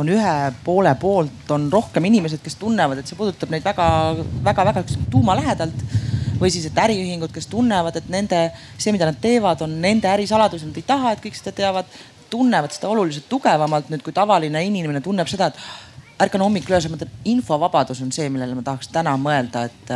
on 0.00 0.10
ühe 0.10 0.34
poole 0.64 0.94
poolt 1.00 1.52
on 1.54 1.68
rohkem 1.72 2.08
inimesed, 2.08 2.42
kes 2.42 2.58
tunnevad, 2.58 3.00
et 3.00 3.10
see 3.10 3.18
puudutab 3.18 3.52
neid 3.52 3.66
väga-väga-väga 3.66 4.82
tuumalähedalt 5.12 5.84
või 5.84 6.13
siis, 6.52 6.66
et 6.68 6.82
äriühingud, 6.84 7.32
kes 7.34 7.48
tunnevad, 7.52 7.96
et 8.00 8.10
nende, 8.12 8.40
see, 8.76 8.92
mida 8.94 9.08
nad 9.08 9.18
teevad, 9.20 9.62
on 9.64 9.78
nende 9.82 10.10
ärisaladus, 10.10 10.64
nad 10.66 10.76
ei 10.80 10.86
taha, 10.86 11.14
et 11.14 11.24
kõik 11.24 11.38
seda 11.38 11.54
teavad, 11.56 11.90
tunnevad 12.30 12.74
seda 12.74 12.90
oluliselt 12.90 13.28
tugevamalt 13.30 13.90
nüüd, 13.92 14.02
kui 14.04 14.14
tavaline 14.16 14.62
inimene 14.66 15.02
tunneb 15.04 15.30
seda, 15.30 15.50
et 15.52 16.24
ärkan 16.26 16.44
hommikul 16.44 16.74
üles, 16.74 16.88
mõtlen, 16.90 17.12
infovabadus 17.34 18.02
on 18.04 18.12
see, 18.14 18.30
millele 18.32 18.56
ma 18.58 18.64
tahaks 18.66 18.90
täna 18.94 19.16
mõelda, 19.20 19.66
et, 19.70 19.94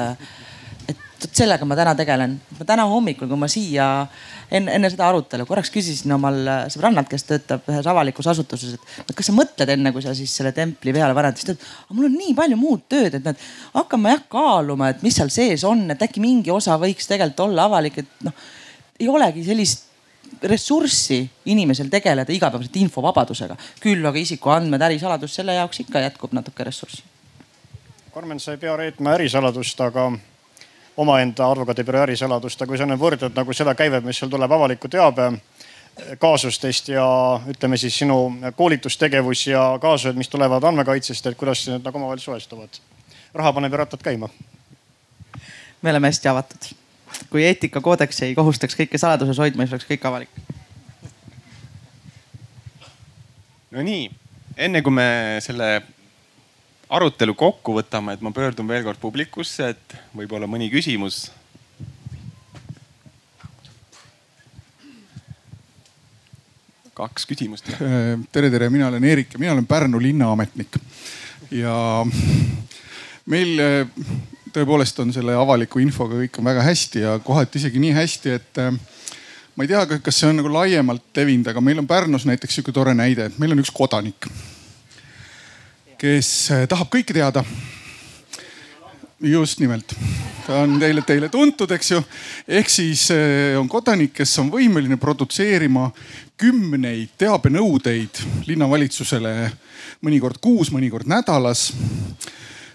sellega 1.27 1.67
ma 1.67 1.77
täna 1.79 1.95
tegelen. 1.99 2.37
ma 2.59 2.67
täna 2.67 2.85
hommikul, 2.91 3.29
kui 3.31 3.39
ma 3.41 3.49
siia 3.51 3.87
enne, 4.51 4.75
enne 4.77 4.91
seda 4.93 5.09
arutelu 5.09 5.47
korraks 5.47 5.73
küsisin 5.75 6.15
omal 6.15 6.39
sõbrannalt, 6.73 7.09
kes 7.11 7.27
töötab 7.29 7.67
ühes 7.73 7.87
avalikus 7.91 8.31
asutuses, 8.31 8.77
et 9.03 9.15
kas 9.17 9.31
sa 9.31 9.35
mõtled 9.35 9.73
enne, 9.75 9.93
kui 9.93 10.05
sa 10.05 10.15
siis 10.15 10.35
selle 10.39 10.53
templi 10.57 10.95
peale 10.95 11.17
paned, 11.17 11.39
siis 11.39 11.49
ta 11.49 11.57
ütleb, 11.57 11.75
mul 11.97 12.11
on 12.11 12.17
nii 12.21 12.37
palju 12.39 12.61
muud 12.61 12.87
tööd, 12.89 13.19
et 13.19 13.27
näed, 13.27 13.43
hakkame 13.75 14.15
jah 14.15 14.25
kaaluma, 14.31 14.93
et 14.95 15.03
mis 15.03 15.19
seal 15.19 15.33
sees 15.35 15.67
on, 15.67 15.85
et 15.91 16.07
äkki 16.07 16.23
mingi 16.23 16.55
osa 16.55 16.79
võiks 16.81 17.11
tegelikult 17.11 17.49
olla 17.49 17.67
avalik, 17.71 18.01
et 18.05 18.27
noh 18.27 18.49
ei 18.99 19.09
olegi 19.09 19.45
sellist 19.47 19.87
ressurssi 20.43 21.23
inimesel 21.51 21.89
tegeleda 21.91 22.33
igapäevaselt 22.33 22.77
infovabadusega. 22.77 23.57
küll 23.81 24.07
aga 24.07 24.19
isikuandmed, 24.19 24.83
ärisaladus, 24.83 25.35
selle 25.35 25.55
jaoks 25.55 25.81
ikka 25.81 26.03
jätkub 26.05 26.35
natuke 26.37 26.65
ressurssi. 26.65 27.03
Karmen, 28.15 28.41
sa 28.41 28.53
ei 28.53 28.59
pea 28.59 28.77
reetma 28.77 29.15
ärisaladust, 29.17 29.81
aga 29.81 30.11
omaenda 30.99 31.47
advokaadibüroo 31.53 32.03
ärisaladust, 32.03 32.63
aga 32.63 32.73
kui 32.73 32.81
sa 32.81 32.87
nüüd 32.89 33.01
võrdled 33.01 33.37
nagu 33.37 33.55
seda 33.55 33.75
käivet, 33.79 34.05
mis 34.05 34.19
sul 34.19 34.31
tuleb 34.33 34.53
avaliku 34.53 34.91
teabe 34.91 35.31
kaasustest 36.19 36.91
ja 36.93 37.07
ütleme 37.51 37.79
siis 37.79 37.97
sinu 38.03 38.19
koolitustegevus 38.57 39.47
ja 39.47 39.63
kaasused, 39.83 40.19
mis 40.19 40.31
tulevad 40.31 40.65
andmekaitsest, 40.65 41.27
et 41.27 41.39
kuidas 41.39 41.65
need 41.71 41.87
nagu 41.87 42.03
omavahel 42.03 42.23
suhestuvad? 42.23 42.83
raha 43.35 43.53
paneb 43.53 43.73
ju 43.73 43.79
rattad 43.79 44.03
käima. 44.03 44.29
me 45.83 45.91
oleme 45.91 46.09
hästi 46.11 46.29
avatud 46.29 46.71
kui 47.31 47.45
eetikakoodeks 47.49 48.23
ei 48.27 48.35
kohustaks 48.37 48.77
kõike 48.79 49.01
saladuses 49.01 49.41
hoidma, 49.41 49.65
siis 49.65 49.77
oleks 49.77 49.89
kõik 49.89 50.07
avalik. 50.09 50.41
Nonii, 53.75 54.09
enne 54.57 54.83
kui 54.83 54.95
me 54.95 55.09
selle 55.45 55.83
arutelu 56.89 57.35
kokku 57.35 57.75
võtame, 57.79 58.15
et 58.15 58.23
ma 58.25 58.33
pöördun 58.35 58.69
veel 58.69 58.85
kord 58.87 59.01
publikusse, 59.01 59.75
et 59.75 59.99
võib-olla 60.17 60.49
mõni 60.51 60.71
küsimus. 60.73 61.29
kaks 66.99 67.29
küsimust. 67.31 67.69
tere, 68.35 68.49
tere, 68.51 68.67
mina 68.75 68.89
olen 68.89 69.05
Eerik 69.07 69.37
ja 69.37 69.39
mina 69.39 69.53
olen 69.53 69.67
Pärnu 69.67 70.01
linnaametnik 70.03 70.81
ja 71.55 72.03
meil 73.31 73.61
tõepoolest 74.51 74.99
on 75.05 75.13
selle 75.15 75.37
avaliku 75.39 75.79
infoga 75.79 76.19
kõik 76.19 76.41
on 76.41 76.49
väga 76.51 76.65
hästi 76.67 77.05
ja 77.05 77.13
kohati 77.23 77.61
isegi 77.61 77.79
nii 77.83 77.95
hästi, 77.95 78.35
et 78.35 78.61
äh, 78.65 78.75
ma 79.55 79.65
ei 79.65 79.71
tea, 79.71 79.85
kas 80.03 80.21
see 80.21 80.31
on 80.31 80.41
nagu 80.41 80.51
laiemalt 80.53 81.21
levinud, 81.21 81.53
aga 81.53 81.63
meil 81.63 81.79
on 81.83 81.87
Pärnus 81.87 82.27
näiteks 82.29 82.59
sihuke 82.59 82.75
tore 82.75 82.95
näide, 82.99 83.29
et 83.29 83.39
meil 83.39 83.55
on 83.55 83.63
üks 83.63 83.73
kodanik, 83.75 84.27
kes 85.99 86.31
äh, 86.55 86.67
tahab 86.71 86.91
kõike 86.93 87.15
teada. 87.17 87.45
just 89.21 89.59
nimelt, 89.59 89.95
ta 90.47 90.61
on 90.63 90.77
teile, 90.79 91.03
teile 91.03 91.29
tuntud, 91.29 91.71
eks 91.75 91.91
ju. 91.91 92.03
ehk 92.47 92.71
siis 92.71 93.09
äh, 93.11 93.59
on 93.59 93.69
kodanik, 93.69 94.13
kes 94.15 94.39
on 94.39 94.51
võimeline 94.51 94.97
produtseerima 94.97 95.91
kümneid 96.39 97.17
teabenõudeid 97.19 98.23
linnavalitsusele 98.47 99.35
mõnikord 100.07 100.39
kuus, 100.41 100.71
mõnikord 100.71 101.11
nädalas 101.11 101.73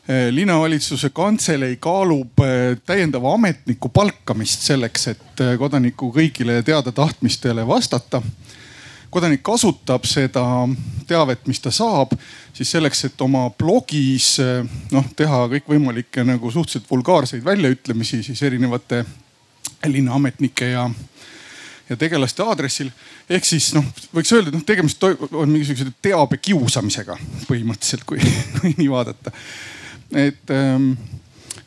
Eh, 0.04 0.28
linnavalitsuse 0.36 1.14
kantselei 1.16 1.78
kaalub 1.80 2.42
eh, 2.44 2.74
täiendava 2.84 3.38
ametniku 3.38 3.88
palkamist 3.88 4.66
selleks, 4.68 5.06
et 5.14 5.44
eh, 5.46 5.54
kodaniku 5.56 6.10
kõigile 6.12 6.58
teada-tahtmistele 6.68 7.64
vastata. 7.64 8.20
Kodanik 9.14 9.44
kasutab 9.46 10.06
seda 10.10 10.44
teavet, 11.08 11.46
mis 11.48 11.62
ta 11.64 11.72
saab 11.74 12.14
siis 12.54 12.72
selleks, 12.76 13.06
et 13.10 13.22
oma 13.26 13.48
blogis 13.58 14.36
noh, 14.92 15.10
teha 15.18 15.46
kõikvõimalikke 15.56 16.26
nagu 16.28 16.52
suhteliselt 16.52 16.90
vulgaarseid 16.90 17.46
väljaütlemisi 17.46 18.24
siis 18.26 18.42
erinevate 18.44 19.04
linnaametnike 19.86 20.70
ja 20.74 20.90
ja 21.90 21.98
tegelaste 22.00 22.44
aadressil. 22.44 22.90
ehk 23.30 23.46
siis 23.46 23.74
noh, 23.76 23.86
võiks 24.16 24.32
öelda, 24.32 24.50
et 24.50 24.56
noh, 24.56 24.66
tegemist 24.66 25.04
on 25.04 25.50
mingisuguse 25.52 25.92
teabe 26.02 26.40
kiusamisega 26.40 27.18
põhimõtteliselt, 27.50 28.06
kui, 28.08 28.20
kui 28.60 28.76
nii 28.82 28.92
vaadata 28.92 29.34
et 30.16 30.52
ähm, 30.54 30.94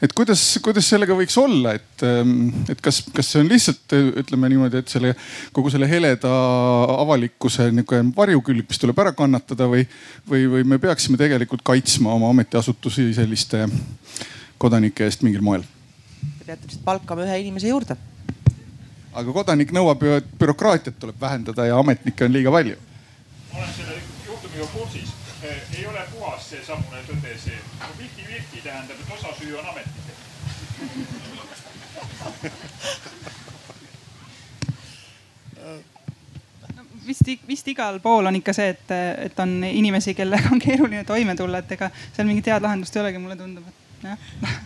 et 0.03 0.13
kuidas, 0.17 0.41
kuidas 0.65 0.89
sellega 0.91 1.15
võiks 1.17 1.37
olla, 1.41 1.73
et, 1.79 2.03
ähm, 2.05 2.49
et 2.71 2.81
kas, 2.85 3.01
kas 3.15 3.31
see 3.33 3.43
on 3.43 3.51
lihtsalt 3.51 3.95
ütleme 4.23 4.51
niimoodi, 4.53 4.83
et 4.83 4.93
selle 4.93 5.15
kogu 5.57 5.73
selle 5.73 5.89
heleda 5.91 6.33
avalikkuse 6.97 7.71
niisugune 7.71 8.13
varjukülg, 8.17 8.67
mis 8.69 8.83
tuleb 8.83 9.01
ära 9.05 9.15
kannatada 9.17 9.69
või, 9.73 9.87
või, 10.29 10.45
või 10.53 10.67
me 10.75 10.81
peaksime 10.83 11.21
tegelikult 11.21 11.65
kaitsma 11.67 12.13
oma 12.17 12.31
ametiasutusi 12.35 13.09
selliste 13.17 13.65
kodanike 14.61 15.09
eest 15.09 15.25
mingil 15.27 15.45
moel? 15.45 15.65
Te 16.39 16.45
peate 16.45 16.69
lihtsalt 16.69 16.85
palkama 16.85 17.27
ühe 17.27 17.41
inimese 17.45 17.73
juurde. 17.73 17.97
aga 19.17 19.33
kodanik 19.33 19.71
nõuab 19.73 20.03
ju, 20.05 20.17
et 20.21 20.33
bürokraatiat 20.39 20.99
tuleb 21.01 21.21
vähendada 21.21 21.65
ja 21.65 21.79
ametnikke 21.81 22.27
on 22.29 22.33
liiga 22.33 22.53
palju. 22.53 22.77
olen 23.55 23.73
selle 23.77 24.03
juhtumiga 24.27 24.67
kursis 24.75 25.15
ei 25.79 25.87
ole 25.87 26.05
puhas 26.13 26.51
seesamune 26.51 27.03
tõde 27.09 27.33
see. 27.39 27.59
Vihti-vihti 27.99 28.61
tähendab, 28.65 28.97
et 29.01 29.13
osa 29.19 29.35
süü 29.39 29.59
on 29.59 29.67
ametnikel 29.67 30.17
vist, 37.07 37.23
vist 37.49 37.69
igal 37.69 37.99
pool 38.03 38.27
on 38.27 38.39
ikka 38.39 38.55
see, 38.57 38.71
et, 38.75 38.95
et 39.27 39.43
on 39.43 39.53
inimesi, 39.65 40.15
kellega 40.19 40.53
on 40.53 40.63
keeruline 40.63 41.05
toime 41.09 41.37
tulla, 41.39 41.63
et 41.63 41.77
ega 41.77 41.91
seal 42.13 42.29
mingit 42.29 42.51
head 42.51 42.65
lahendust 42.65 42.97
ei 42.97 43.03
olegi, 43.05 43.23
mulle 43.23 43.37
tundub, 43.39 43.69
et 43.69 44.09
jah. 44.11 44.57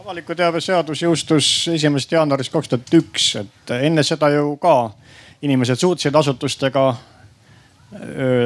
Avaliku 0.00 0.34
teabe 0.34 0.62
seadus 0.64 1.02
jõustus 1.04 1.46
esimesest 1.74 2.16
jaanuarist 2.16 2.52
kaks 2.52 2.72
tuhat 2.72 2.94
üks, 2.96 3.26
et 3.42 3.74
enne 3.76 4.02
seda 4.06 4.30
ju 4.32 4.56
ka 4.62 4.74
inimesed 5.44 5.80
suutsid 5.80 6.16
asutustega, 6.16 6.84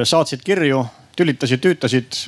saatsid 0.03 0.43
kirju 0.45 0.83
tülitasid, 1.15 1.61
tüütasid 1.63 2.19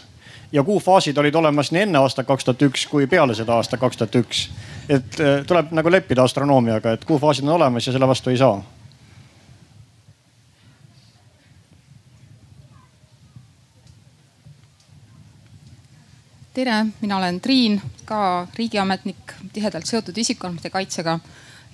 ja 0.52 0.64
kuufaasid 0.64 1.18
olid 1.18 1.36
olemas 1.36 1.72
nii 1.72 1.82
enne 1.82 2.00
aastat 2.00 2.28
kaks 2.28 2.46
tuhat 2.46 2.62
üks 2.70 2.88
kui 2.88 3.08
peale 3.08 3.36
seda 3.36 3.58
aastat 3.60 3.80
kaks 3.80 3.98
tuhat 3.98 4.16
üks. 4.16 4.48
et 4.90 5.20
äh, 5.20 5.44
tuleb 5.48 5.72
nagu 5.76 5.92
leppida 5.92 6.24
astronoomiaga, 6.24 6.92
et 6.92 7.06
kuufaasid 7.06 7.48
on 7.48 7.56
olemas 7.60 7.88
ja 7.88 7.94
selle 7.94 8.08
vastu 8.08 8.30
ei 8.30 8.38
saa. 8.38 8.64
tere, 16.58 16.86
mina 17.02 17.18
olen 17.18 17.42
Triin, 17.42 17.82
ka 18.06 18.48
riigiametnik, 18.58 19.34
tihedalt 19.54 19.86
seotud 19.86 20.18
isikuandmete 20.18 20.72
kaitsega 20.74 21.20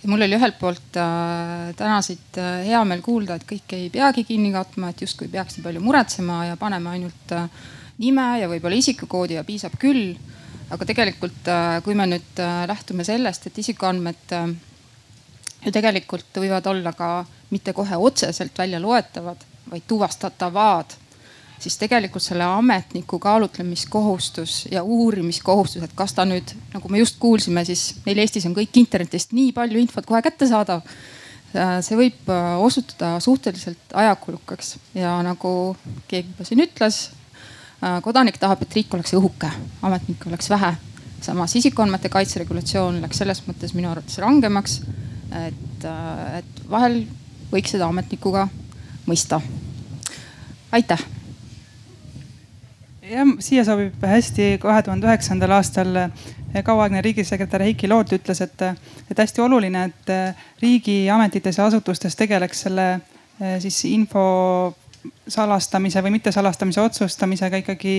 ja 0.04 0.10
mul 0.10 0.26
oli 0.26 0.36
ühelt 0.36 0.58
poolt 0.60 0.98
äh, 1.00 1.70
tänasid 1.80 2.38
äh, 2.38 2.66
hea 2.68 2.82
meel 2.86 3.02
kuulda, 3.06 3.38
et 3.38 3.46
kõike 3.48 3.80
ei 3.80 3.88
peagi 3.94 4.26
kinni 4.28 4.52
katma, 4.52 4.90
et 4.92 5.06
justkui 5.06 5.30
peaks 5.32 5.58
nii 5.58 5.64
palju 5.64 5.84
muretsema 5.84 6.42
ja 6.50 6.58
panema 6.60 6.98
ainult 6.98 7.32
äh, 7.32 7.48
nime 8.04 8.28
ja 8.42 8.52
võib-olla 8.52 8.78
isikukoodi 8.80 9.40
ja 9.40 9.48
piisab 9.48 9.80
küll. 9.80 10.14
aga 10.74 10.86
tegelikult 10.90 11.48
äh,, 11.52 11.80
kui 11.86 11.96
me 11.96 12.08
nüüd 12.10 12.40
äh, 12.42 12.64
lähtume 12.68 13.04
sellest, 13.06 13.48
et 13.48 13.58
isikuandmed 13.62 14.32
äh, 14.34 14.54
ju 15.66 15.72
tegelikult 15.72 16.42
võivad 16.42 16.68
olla 16.72 16.94
ka 16.98 17.10
mitte 17.54 17.74
kohe 17.74 17.98
otseselt 17.98 18.58
välja 18.58 18.82
loetavad, 18.82 19.44
vaid 19.70 19.86
tuvastatavad 19.88 20.98
siis 21.64 21.78
tegelikult 21.80 22.24
selle 22.24 22.44
ametniku 22.44 23.20
kaalutlemiskohustus 23.24 24.66
ja 24.72 24.84
uurimiskohustus, 24.84 25.84
et 25.86 25.96
kas 25.96 26.16
ta 26.16 26.26
nüüd, 26.28 26.52
nagu 26.74 26.92
me 26.92 27.00
just 27.00 27.20
kuulsime, 27.20 27.64
siis 27.68 28.02
meil 28.06 28.20
Eestis 28.24 28.48
on 28.50 28.56
kõik 28.58 28.76
internetist 28.82 29.32
nii 29.36 29.54
palju 29.56 29.80
infot 29.80 30.08
kohe 30.10 30.22
kättesaadav. 30.26 30.84
See 31.86 31.96
võib 31.96 32.32
osutuda 32.66 33.14
suhteliselt 33.22 33.94
ajakulukaks 33.94 34.76
ja 34.98 35.14
nagu 35.24 35.52
keegi 36.10 36.34
juba 36.34 36.48
siin 36.50 36.64
ütles, 36.66 37.04
kodanik 38.02 38.38
tahab, 38.40 38.62
et 38.64 38.76
riik 38.78 38.94
oleks 38.96 39.14
õhuke, 39.18 39.50
ametnikke 39.82 40.30
oleks 40.30 40.50
vähe. 40.50 40.74
samas 41.24 41.56
isikuandmete 41.56 42.10
kaitse 42.12 42.40
regulatsioon 42.40 43.02
läks 43.02 43.18
selles 43.22 43.40
mõttes 43.48 43.72
minu 43.74 43.88
arvates 43.90 44.18
rangemaks, 44.20 44.82
et, 45.48 45.86
et 46.38 46.64
vahel 46.70 47.06
võiks 47.52 47.72
seda 47.72 47.88
ametnikuga 47.88 48.48
mõista. 49.08 49.42
aitäh 50.72 51.00
jah, 53.10 53.34
siia 53.40 53.64
sobib 53.66 54.04
hästi 54.04 54.58
kahe 54.62 54.84
tuhande 54.84 55.08
üheksandal 55.08 55.56
aastal 55.58 55.96
eh, 55.96 56.64
kauaaegne 56.64 57.02
riigisekretär 57.02 57.64
Heiki 57.68 57.88
Loot 57.88 58.14
ütles, 58.16 58.42
et, 58.42 58.62
et 59.12 59.18
hästi 59.18 59.42
oluline, 59.42 59.90
et 59.90 60.14
riigiametites 60.62 61.58
ja 61.58 61.66
asutustes 61.66 62.16
tegeleks 62.16 62.68
selle 62.68 62.88
siis 63.60 63.80
info 63.90 64.24
salastamise 65.28 66.04
või 66.04 66.18
mittesalastamise 66.18 66.82
otsustamisega 66.82 67.64
ikkagi 67.64 67.96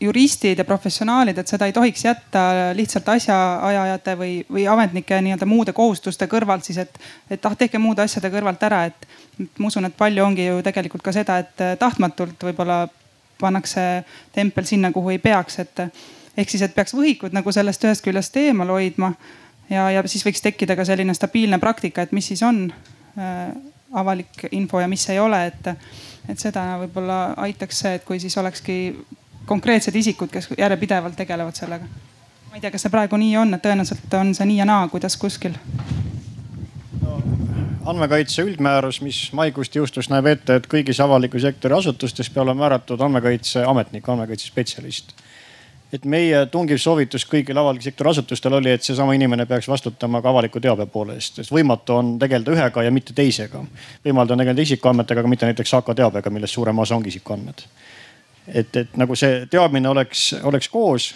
juristid 0.00 0.58
ja 0.58 0.64
professionaalid, 0.64 1.38
et 1.38 1.48
seda 1.48 1.66
ei 1.68 1.74
tohiks 1.76 2.04
jätta 2.04 2.42
lihtsalt 2.76 3.08
asjaajajate 3.08 4.14
või, 4.16 4.30
või 4.52 4.64
ametnike 4.72 5.18
nii-öelda 5.20 5.46
muude 5.46 5.74
kohustuste 5.76 6.26
kõrvalt 6.30 6.64
siis, 6.64 6.78
et, 6.80 7.00
et 7.30 7.46
ah 7.46 7.56
tehke 7.56 7.78
muude 7.78 8.02
asjade 8.02 8.30
kõrvalt 8.32 8.62
ära, 8.64 8.86
et 8.88 9.06
ma 9.58 9.68
usun, 9.68 9.84
et 9.84 9.96
palju 9.96 10.24
ongi 10.24 10.46
ju 10.46 10.62
tegelikult 10.64 11.04
ka 11.04 11.12
seda, 11.12 11.36
et 11.44 11.64
tahtmatult 11.78 12.48
võib-olla 12.48 12.86
pannakse 13.40 14.04
tempel 14.32 14.64
sinna, 14.68 14.92
kuhu 14.92 15.12
ei 15.14 15.20
peaks, 15.20 15.58
et 15.58 15.84
ehk 15.84 16.48
siis, 16.48 16.64
et 16.64 16.74
peaks 16.74 16.96
võhikud 16.96 17.36
nagu 17.36 17.52
sellest 17.52 17.84
ühest 17.84 18.04
küljest 18.04 18.36
eemal 18.40 18.72
hoidma. 18.72 19.12
ja, 19.70 19.90
ja 19.90 20.04
siis 20.08 20.24
võiks 20.24 20.40
tekkida 20.40 20.76
ka 20.76 20.84
selline 20.84 21.14
stabiilne 21.14 21.58
praktika, 21.58 22.02
et 22.02 22.12
mis 22.16 22.32
siis 22.32 22.42
on 22.42 22.70
äh, 23.18 23.52
avalik 23.92 24.46
info 24.50 24.80
ja 24.80 24.88
mis 24.88 25.08
ei 25.10 25.18
ole, 25.18 25.46
et, 25.46 25.74
et 26.30 26.42
seda 26.42 26.64
võib-olla 26.84 27.20
aitaks 27.46 27.82
see, 27.84 27.96
et 27.98 28.04
kui 28.06 28.20
siis 28.22 28.36
olekski 28.38 28.78
konkreetsed 29.46 29.96
isikud, 29.96 30.30
kes 30.32 30.50
järjepidevalt 30.58 31.16
tegelevad 31.18 31.58
sellega. 31.58 31.88
ma 32.50 32.58
ei 32.58 32.60
tea, 32.60 32.70
kas 32.70 32.86
see 32.86 32.92
praegu 32.92 33.18
nii 33.20 33.36
on, 33.36 33.54
et 33.54 33.62
tõenäoliselt 33.62 34.14
on 34.20 34.34
see 34.34 34.46
nii 34.50 34.62
ja 34.62 34.68
naa, 34.68 34.88
kuidas 34.88 35.16
kuskil 35.16 35.58
andmekaitse 37.90 38.44
üldmäärus, 38.44 39.00
mis 39.02 39.18
maikuust 39.36 39.74
jõustus, 39.76 40.10
näeb 40.12 40.28
ette, 40.30 40.58
et 40.60 40.68
kõigis 40.70 41.00
avaliku 41.02 41.40
sektori 41.42 41.74
asutustes 41.74 42.30
peab 42.30 42.44
olema 42.44 42.66
määratud 42.66 43.00
andmekaitseametnik, 43.06 44.08
andmekaitsespetsialist. 44.08 45.14
Et 45.92 46.04
meie 46.04 46.44
tungiv 46.52 46.78
soovitus 46.78 47.24
kõigil 47.28 47.58
avaliku 47.58 47.88
sektori 47.88 48.12
asutustel 48.12 48.54
oli, 48.60 48.70
et 48.74 48.86
seesama 48.86 49.14
inimene 49.16 49.46
peaks 49.50 49.68
vastutama 49.68 50.22
ka 50.22 50.30
avaliku 50.30 50.62
teabe 50.62 50.86
poole 50.90 51.16
eest, 51.18 51.40
sest 51.40 51.54
võimatu 51.54 51.96
on 51.96 52.12
tegeleda 52.18 52.54
ühega 52.54 52.84
ja 52.86 52.92
mitte 52.94 53.14
teisega. 53.16 53.64
võimaldav 54.06 54.36
on 54.36 54.44
tegeleda 54.44 54.66
isikuandmetega, 54.68 55.24
aga 55.24 55.32
mitte 55.32 55.50
näiteks 55.50 55.74
AK 55.80 55.92
teabega, 55.96 56.30
millest 56.30 56.54
suurem 56.54 56.78
osa 56.78 56.96
ongi 56.96 57.10
isikuandmed. 57.14 57.62
et, 58.54 58.76
et 58.76 58.96
nagu 58.96 59.14
see 59.16 59.46
teadmine 59.50 59.88
oleks, 59.88 60.32
oleks 60.42 60.68
koos 60.68 61.14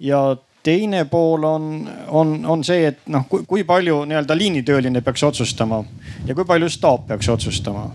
ja 0.00 0.36
teine 0.62 1.04
pool 1.04 1.44
on, 1.44 1.90
on, 2.08 2.46
on 2.46 2.64
see, 2.64 2.86
et 2.86 3.06
noh, 3.08 3.24
kui 3.28 3.64
palju 3.64 4.04
nii-öelda 4.08 4.36
liinitööline 4.36 5.00
peaks 5.00 5.22
otsustama 5.24 5.84
ja 6.26 6.34
kui 6.34 6.44
palju 6.44 6.68
staap 6.68 7.06
peaks 7.08 7.28
otsustama. 7.28 7.90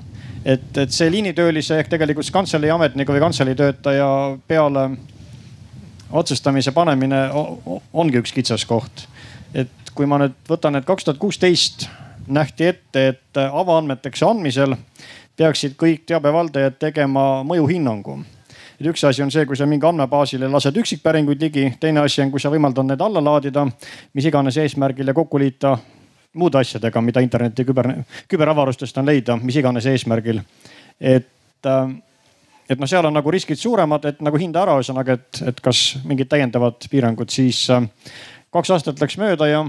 et, 0.46 0.78
et 0.78 0.92
see 0.92 1.12
liinitöölise 1.12 1.80
ehk 1.80 1.92
tegelikult 1.92 2.32
kantselei 2.32 2.72
ametniku 2.72 3.14
või 3.14 3.22
kantselei 3.28 3.56
töötaja 3.56 4.08
peale 4.48 4.90
otsustamise 6.16 6.72
panemine 6.72 7.28
ongi 7.94 8.22
üks 8.22 8.34
kitsaskoht. 8.34 9.08
et 9.54 9.92
kui 9.96 10.06
ma 10.06 10.20
nüüd 10.20 10.36
võtan, 10.50 10.76
et 10.76 10.86
kaks 10.86 11.06
tuhat 11.08 11.20
kuusteist 11.20 11.88
nähti 12.28 12.68
ette, 12.68 13.08
et 13.08 13.42
avaandmeteks 13.46 14.24
andmisel 14.24 14.76
peaksid 15.38 15.76
kõik 15.80 16.06
teabevaldajad 16.08 16.80
tegema 16.80 17.44
mõjuhinnangu 17.44 18.20
et 18.80 18.88
üks 18.92 19.04
asi 19.08 19.24
on 19.24 19.32
see, 19.32 19.46
kui 19.48 19.58
sa 19.58 19.68
mingi 19.70 19.88
andmebaasile 19.88 20.50
lased 20.52 20.76
üksikpäringuid 20.82 21.42
ligi, 21.42 21.70
teine 21.80 22.04
asi 22.04 22.22
on, 22.24 22.32
kui 22.32 22.44
sa 22.44 22.52
võimaldad 22.52 22.88
need 22.90 23.02
alla 23.02 23.24
laadida, 23.24 23.66
mis 24.14 24.28
iganes 24.28 24.58
eesmärgil 24.60 25.08
ja 25.08 25.16
kokku 25.16 25.40
liita 25.40 25.78
muude 26.36 26.60
asjadega, 26.60 27.02
mida 27.02 27.24
interneti 27.24 27.66
küber, 27.68 27.92
küberavarustest 28.32 28.98
on 29.00 29.08
leida, 29.08 29.38
mis 29.42 29.56
iganes 29.56 29.88
eesmärgil. 29.92 30.42
et, 31.00 31.28
äh, 31.66 31.96
et 32.70 32.80
noh, 32.80 32.90
seal 32.90 33.06
on 33.06 33.14
nagu 33.14 33.32
riskid 33.32 33.60
suuremad, 33.62 34.06
et 34.10 34.22
nagu 34.26 34.40
hinda 34.42 34.64
ära, 34.64 34.78
ühesõnaga, 34.80 35.20
et, 35.20 35.42
et 35.52 35.60
kas 35.64 35.98
mingid 36.06 36.30
täiendavad 36.32 36.88
piirangud, 36.92 37.30
siis 37.34 37.66
äh, 37.74 37.86
kaks 38.54 38.74
aastat 38.76 39.02
läks 39.02 39.20
mööda 39.22 39.50
ja 39.50 39.66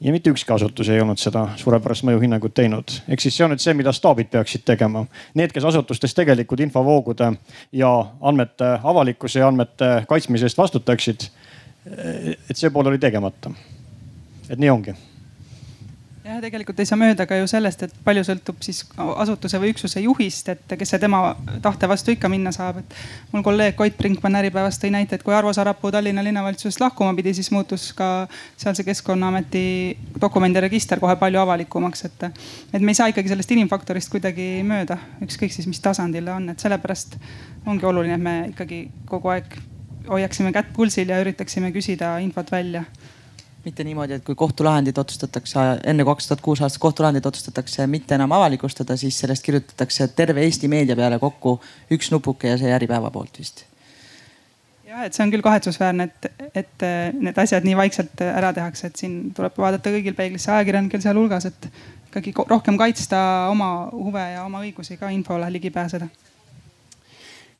ja 0.00 0.12
mitte 0.14 0.30
ükski 0.30 0.52
asutus 0.54 0.88
ei 0.88 1.00
olnud 1.02 1.18
seda 1.18 1.48
suurepärast 1.58 2.04
mõjuhinnangut 2.06 2.54
teinud. 2.54 2.92
ehk 3.08 3.20
siis 3.20 3.36
see 3.36 3.44
on 3.44 3.50
nüüd 3.50 3.62
see, 3.62 3.74
mida 3.74 3.92
staabid 3.92 4.30
peaksid 4.30 4.62
tegema. 4.64 5.04
Need, 5.34 5.50
kes 5.52 5.64
asutustes 5.64 6.14
tegelikult 6.14 6.60
infovoogude 6.62 7.32
ja 7.72 7.90
andmete 8.20 8.76
avalikkuse 8.82 9.42
ja 9.42 9.48
andmete 9.48 10.04
kaitsmise 10.08 10.46
eest 10.46 10.58
vastutaksid. 10.58 11.28
et 11.88 12.56
see 12.56 12.70
pool 12.70 12.86
oli 12.86 12.98
tegemata. 12.98 13.50
et 14.50 14.58
nii 14.58 14.70
ongi 14.70 14.94
jah, 16.28 16.40
tegelikult 16.42 16.80
ei 16.82 16.88
saa 16.88 16.98
mööda 17.00 17.24
ka 17.28 17.36
ju 17.38 17.46
sellest, 17.50 17.82
et 17.86 17.94
palju 18.04 18.22
sõltub 18.26 18.60
siis 18.64 18.82
asutuse 19.22 19.60
või 19.62 19.72
üksuse 19.72 20.02
juhist, 20.02 20.50
et 20.52 20.74
kes 20.80 20.92
see 20.92 21.00
tema 21.02 21.20
tahte 21.64 21.88
vastu 21.90 22.12
ikka 22.14 22.30
minna 22.32 22.52
saab, 22.54 22.82
et. 22.82 22.96
mul 23.32 23.44
kolleeg 23.46 23.76
Koit 23.78 23.96
Brinkmann 23.98 24.38
Äripäevast 24.40 24.82
tõi 24.82 24.92
näite, 24.94 25.18
et 25.18 25.24
kui 25.26 25.34
Arvo 25.34 25.52
Sarapuu 25.56 25.92
Tallinna 25.94 26.24
linnavalitsusest 26.24 26.82
lahkuma 26.82 27.14
pidi, 27.18 27.34
siis 27.38 27.50
muutus 27.54 27.90
ka 27.96 28.28
sealse 28.56 28.84
keskkonnaameti 28.86 29.64
dokumendiregister 30.20 31.00
kohe 31.00 31.16
palju 31.20 31.42
avalikumaks, 31.44 32.04
et. 32.10 32.28
et 32.72 32.82
me 32.82 32.92
ei 32.92 33.00
saa 33.00 33.08
ikkagi 33.12 33.32
sellest 33.32 33.56
inimfaktorist 33.56 34.12
kuidagi 34.12 34.50
mööda, 34.68 34.98
ükskõik 35.24 35.54
siis 35.54 35.68
mis 35.70 35.80
tasandil 35.84 36.28
on, 36.34 36.50
et 36.52 36.60
sellepärast 36.60 37.18
ongi 37.66 37.88
oluline, 37.88 38.18
et 38.18 38.24
me 38.24 38.38
ikkagi 38.52 38.84
kogu 39.08 39.32
aeg 39.34 39.58
hoiaksime 40.08 40.52
kätt 40.56 40.72
pulsil 40.76 41.10
ja 41.12 41.20
üritaksime 41.20 41.72
küsida 41.72 42.16
infot 42.24 42.50
välja 42.52 42.84
mitte 43.64 43.84
niimoodi, 43.84 44.18
et 44.18 44.24
kui 44.24 44.36
kohtulahendid 44.38 44.98
otsustatakse 44.98 45.64
enne 45.90 46.04
kaks 46.06 46.28
tuhat 46.28 46.42
kuus 46.44 46.62
aastat 46.62 46.82
kohtulahendid 46.82 47.26
otsustatakse 47.26 47.86
mitte 47.90 48.14
enam 48.14 48.32
avalikustada, 48.36 48.96
siis 48.96 49.18
sellest 49.18 49.44
kirjutatakse 49.46 50.08
terve 50.18 50.44
Eesti 50.46 50.68
meedia 50.68 50.96
peale 50.96 51.18
kokku 51.18 51.58
üks 51.94 52.12
nupuke 52.14 52.52
ja 52.52 52.60
see 52.60 52.72
Äripäeva 52.74 53.10
poolt 53.10 53.40
vist. 53.40 53.64
jah, 54.86 55.04
et 55.04 55.14
see 55.14 55.26
on 55.26 55.34
küll 55.34 55.44
kahetsusväärne, 55.44 56.08
et, 56.08 56.48
et 56.62 56.86
need 57.18 57.42
asjad 57.42 57.66
nii 57.66 57.76
vaikselt 57.76 58.24
ära 58.24 58.54
tehakse, 58.56 58.88
et 58.88 59.02
siin 59.02 59.20
tuleb 59.36 59.58
vaadata 59.58 59.92
kõigil 59.92 60.16
peeglisse, 60.16 60.52
ajakirjanikel 60.54 61.02
sealhulgas, 61.04 61.50
et 61.50 61.70
ikkagi 62.08 62.32
rohkem 62.48 62.78
kaitsta 62.80 63.20
oma 63.50 63.72
huve 63.92 64.24
ja 64.32 64.46
oma 64.46 64.62
õigusi 64.64 64.96
ka 65.00 65.10
infole 65.12 65.50
ligi 65.52 65.74
pääseda 65.74 66.08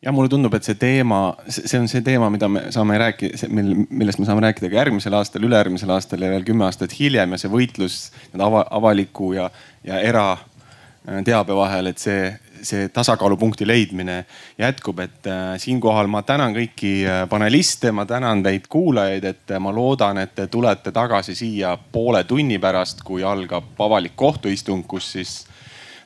ja 0.03 0.13
mulle 0.13 0.31
tundub, 0.31 0.55
et 0.55 0.67
see 0.67 0.79
teema, 0.79 1.21
see 1.51 1.79
on 1.81 1.89
see 1.91 2.03
teema, 2.07 2.31
mida 2.31 2.49
me 2.51 2.69
saame 2.75 2.99
rääkida, 3.03 3.49
millest 3.51 4.21
me 4.23 4.29
saame 4.29 4.45
rääkida 4.47 4.71
ka 4.71 4.83
järgmisel 4.83 5.17
aastal, 5.19 5.47
ülejärgmisel 5.49 5.91
aastal 5.95 6.23
ja 6.23 6.31
veel 6.31 6.47
kümme 6.47 6.69
aastat 6.69 6.95
hiljem 6.99 7.35
ja 7.35 7.41
see 7.43 7.51
võitlus 7.51 7.97
ava, 8.39 8.65
avaliku 8.79 9.33
ja, 9.35 9.49
ja 9.87 9.99
erateabe 10.07 11.55
äh, 11.55 11.59
vahel, 11.59 11.91
et 11.91 11.99
see, 11.99 12.31
see 12.63 12.87
tasakaalupunkti 12.95 13.67
leidmine 13.67 14.21
jätkub, 14.61 15.03
et 15.03 15.27
äh, 15.27 15.57
siinkohal 15.59 16.07
ma 16.11 16.23
tänan 16.23 16.55
kõiki 16.55 16.95
äh, 17.03 17.25
paneliste, 17.31 17.91
ma 17.91 18.07
tänan 18.07 18.45
teid 18.47 18.71
kuulajaid, 18.71 19.27
et 19.33 19.59
ma 19.59 19.75
loodan, 19.75 20.23
et 20.23 20.37
te 20.39 20.47
tulete 20.47 20.95
tagasi 20.95 21.35
siia 21.39 21.75
poole 21.93 22.23
tunni 22.25 22.63
pärast, 22.63 23.03
kui 23.03 23.27
algab 23.27 23.75
avalik 23.83 24.15
kohtuistung, 24.15 24.87
kus 24.87 25.11
siis 25.19 25.39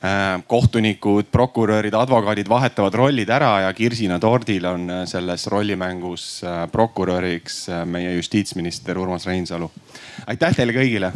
Äh, 0.03 0.43
kohtunikud, 0.47 1.29
prokurörid, 1.31 1.93
advokaadid 1.95 2.49
vahetavad 2.51 2.95
rollid 2.99 3.29
ära 3.31 3.53
ja 3.63 3.69
kirsina 3.73 4.17
tordil 4.19 4.65
on 4.67 4.89
äh, 4.91 5.05
selles 5.07 5.47
rollimängus 5.47 6.25
äh, 6.43 6.65
prokuröriks 6.71 7.69
meie 7.87 8.11
justiitsminister 8.17 8.99
Urmas 8.99 9.23
Reinsalu. 9.29 9.71
aitäh 10.27 10.59
teile 10.59 10.75
kõigile. 10.75 11.13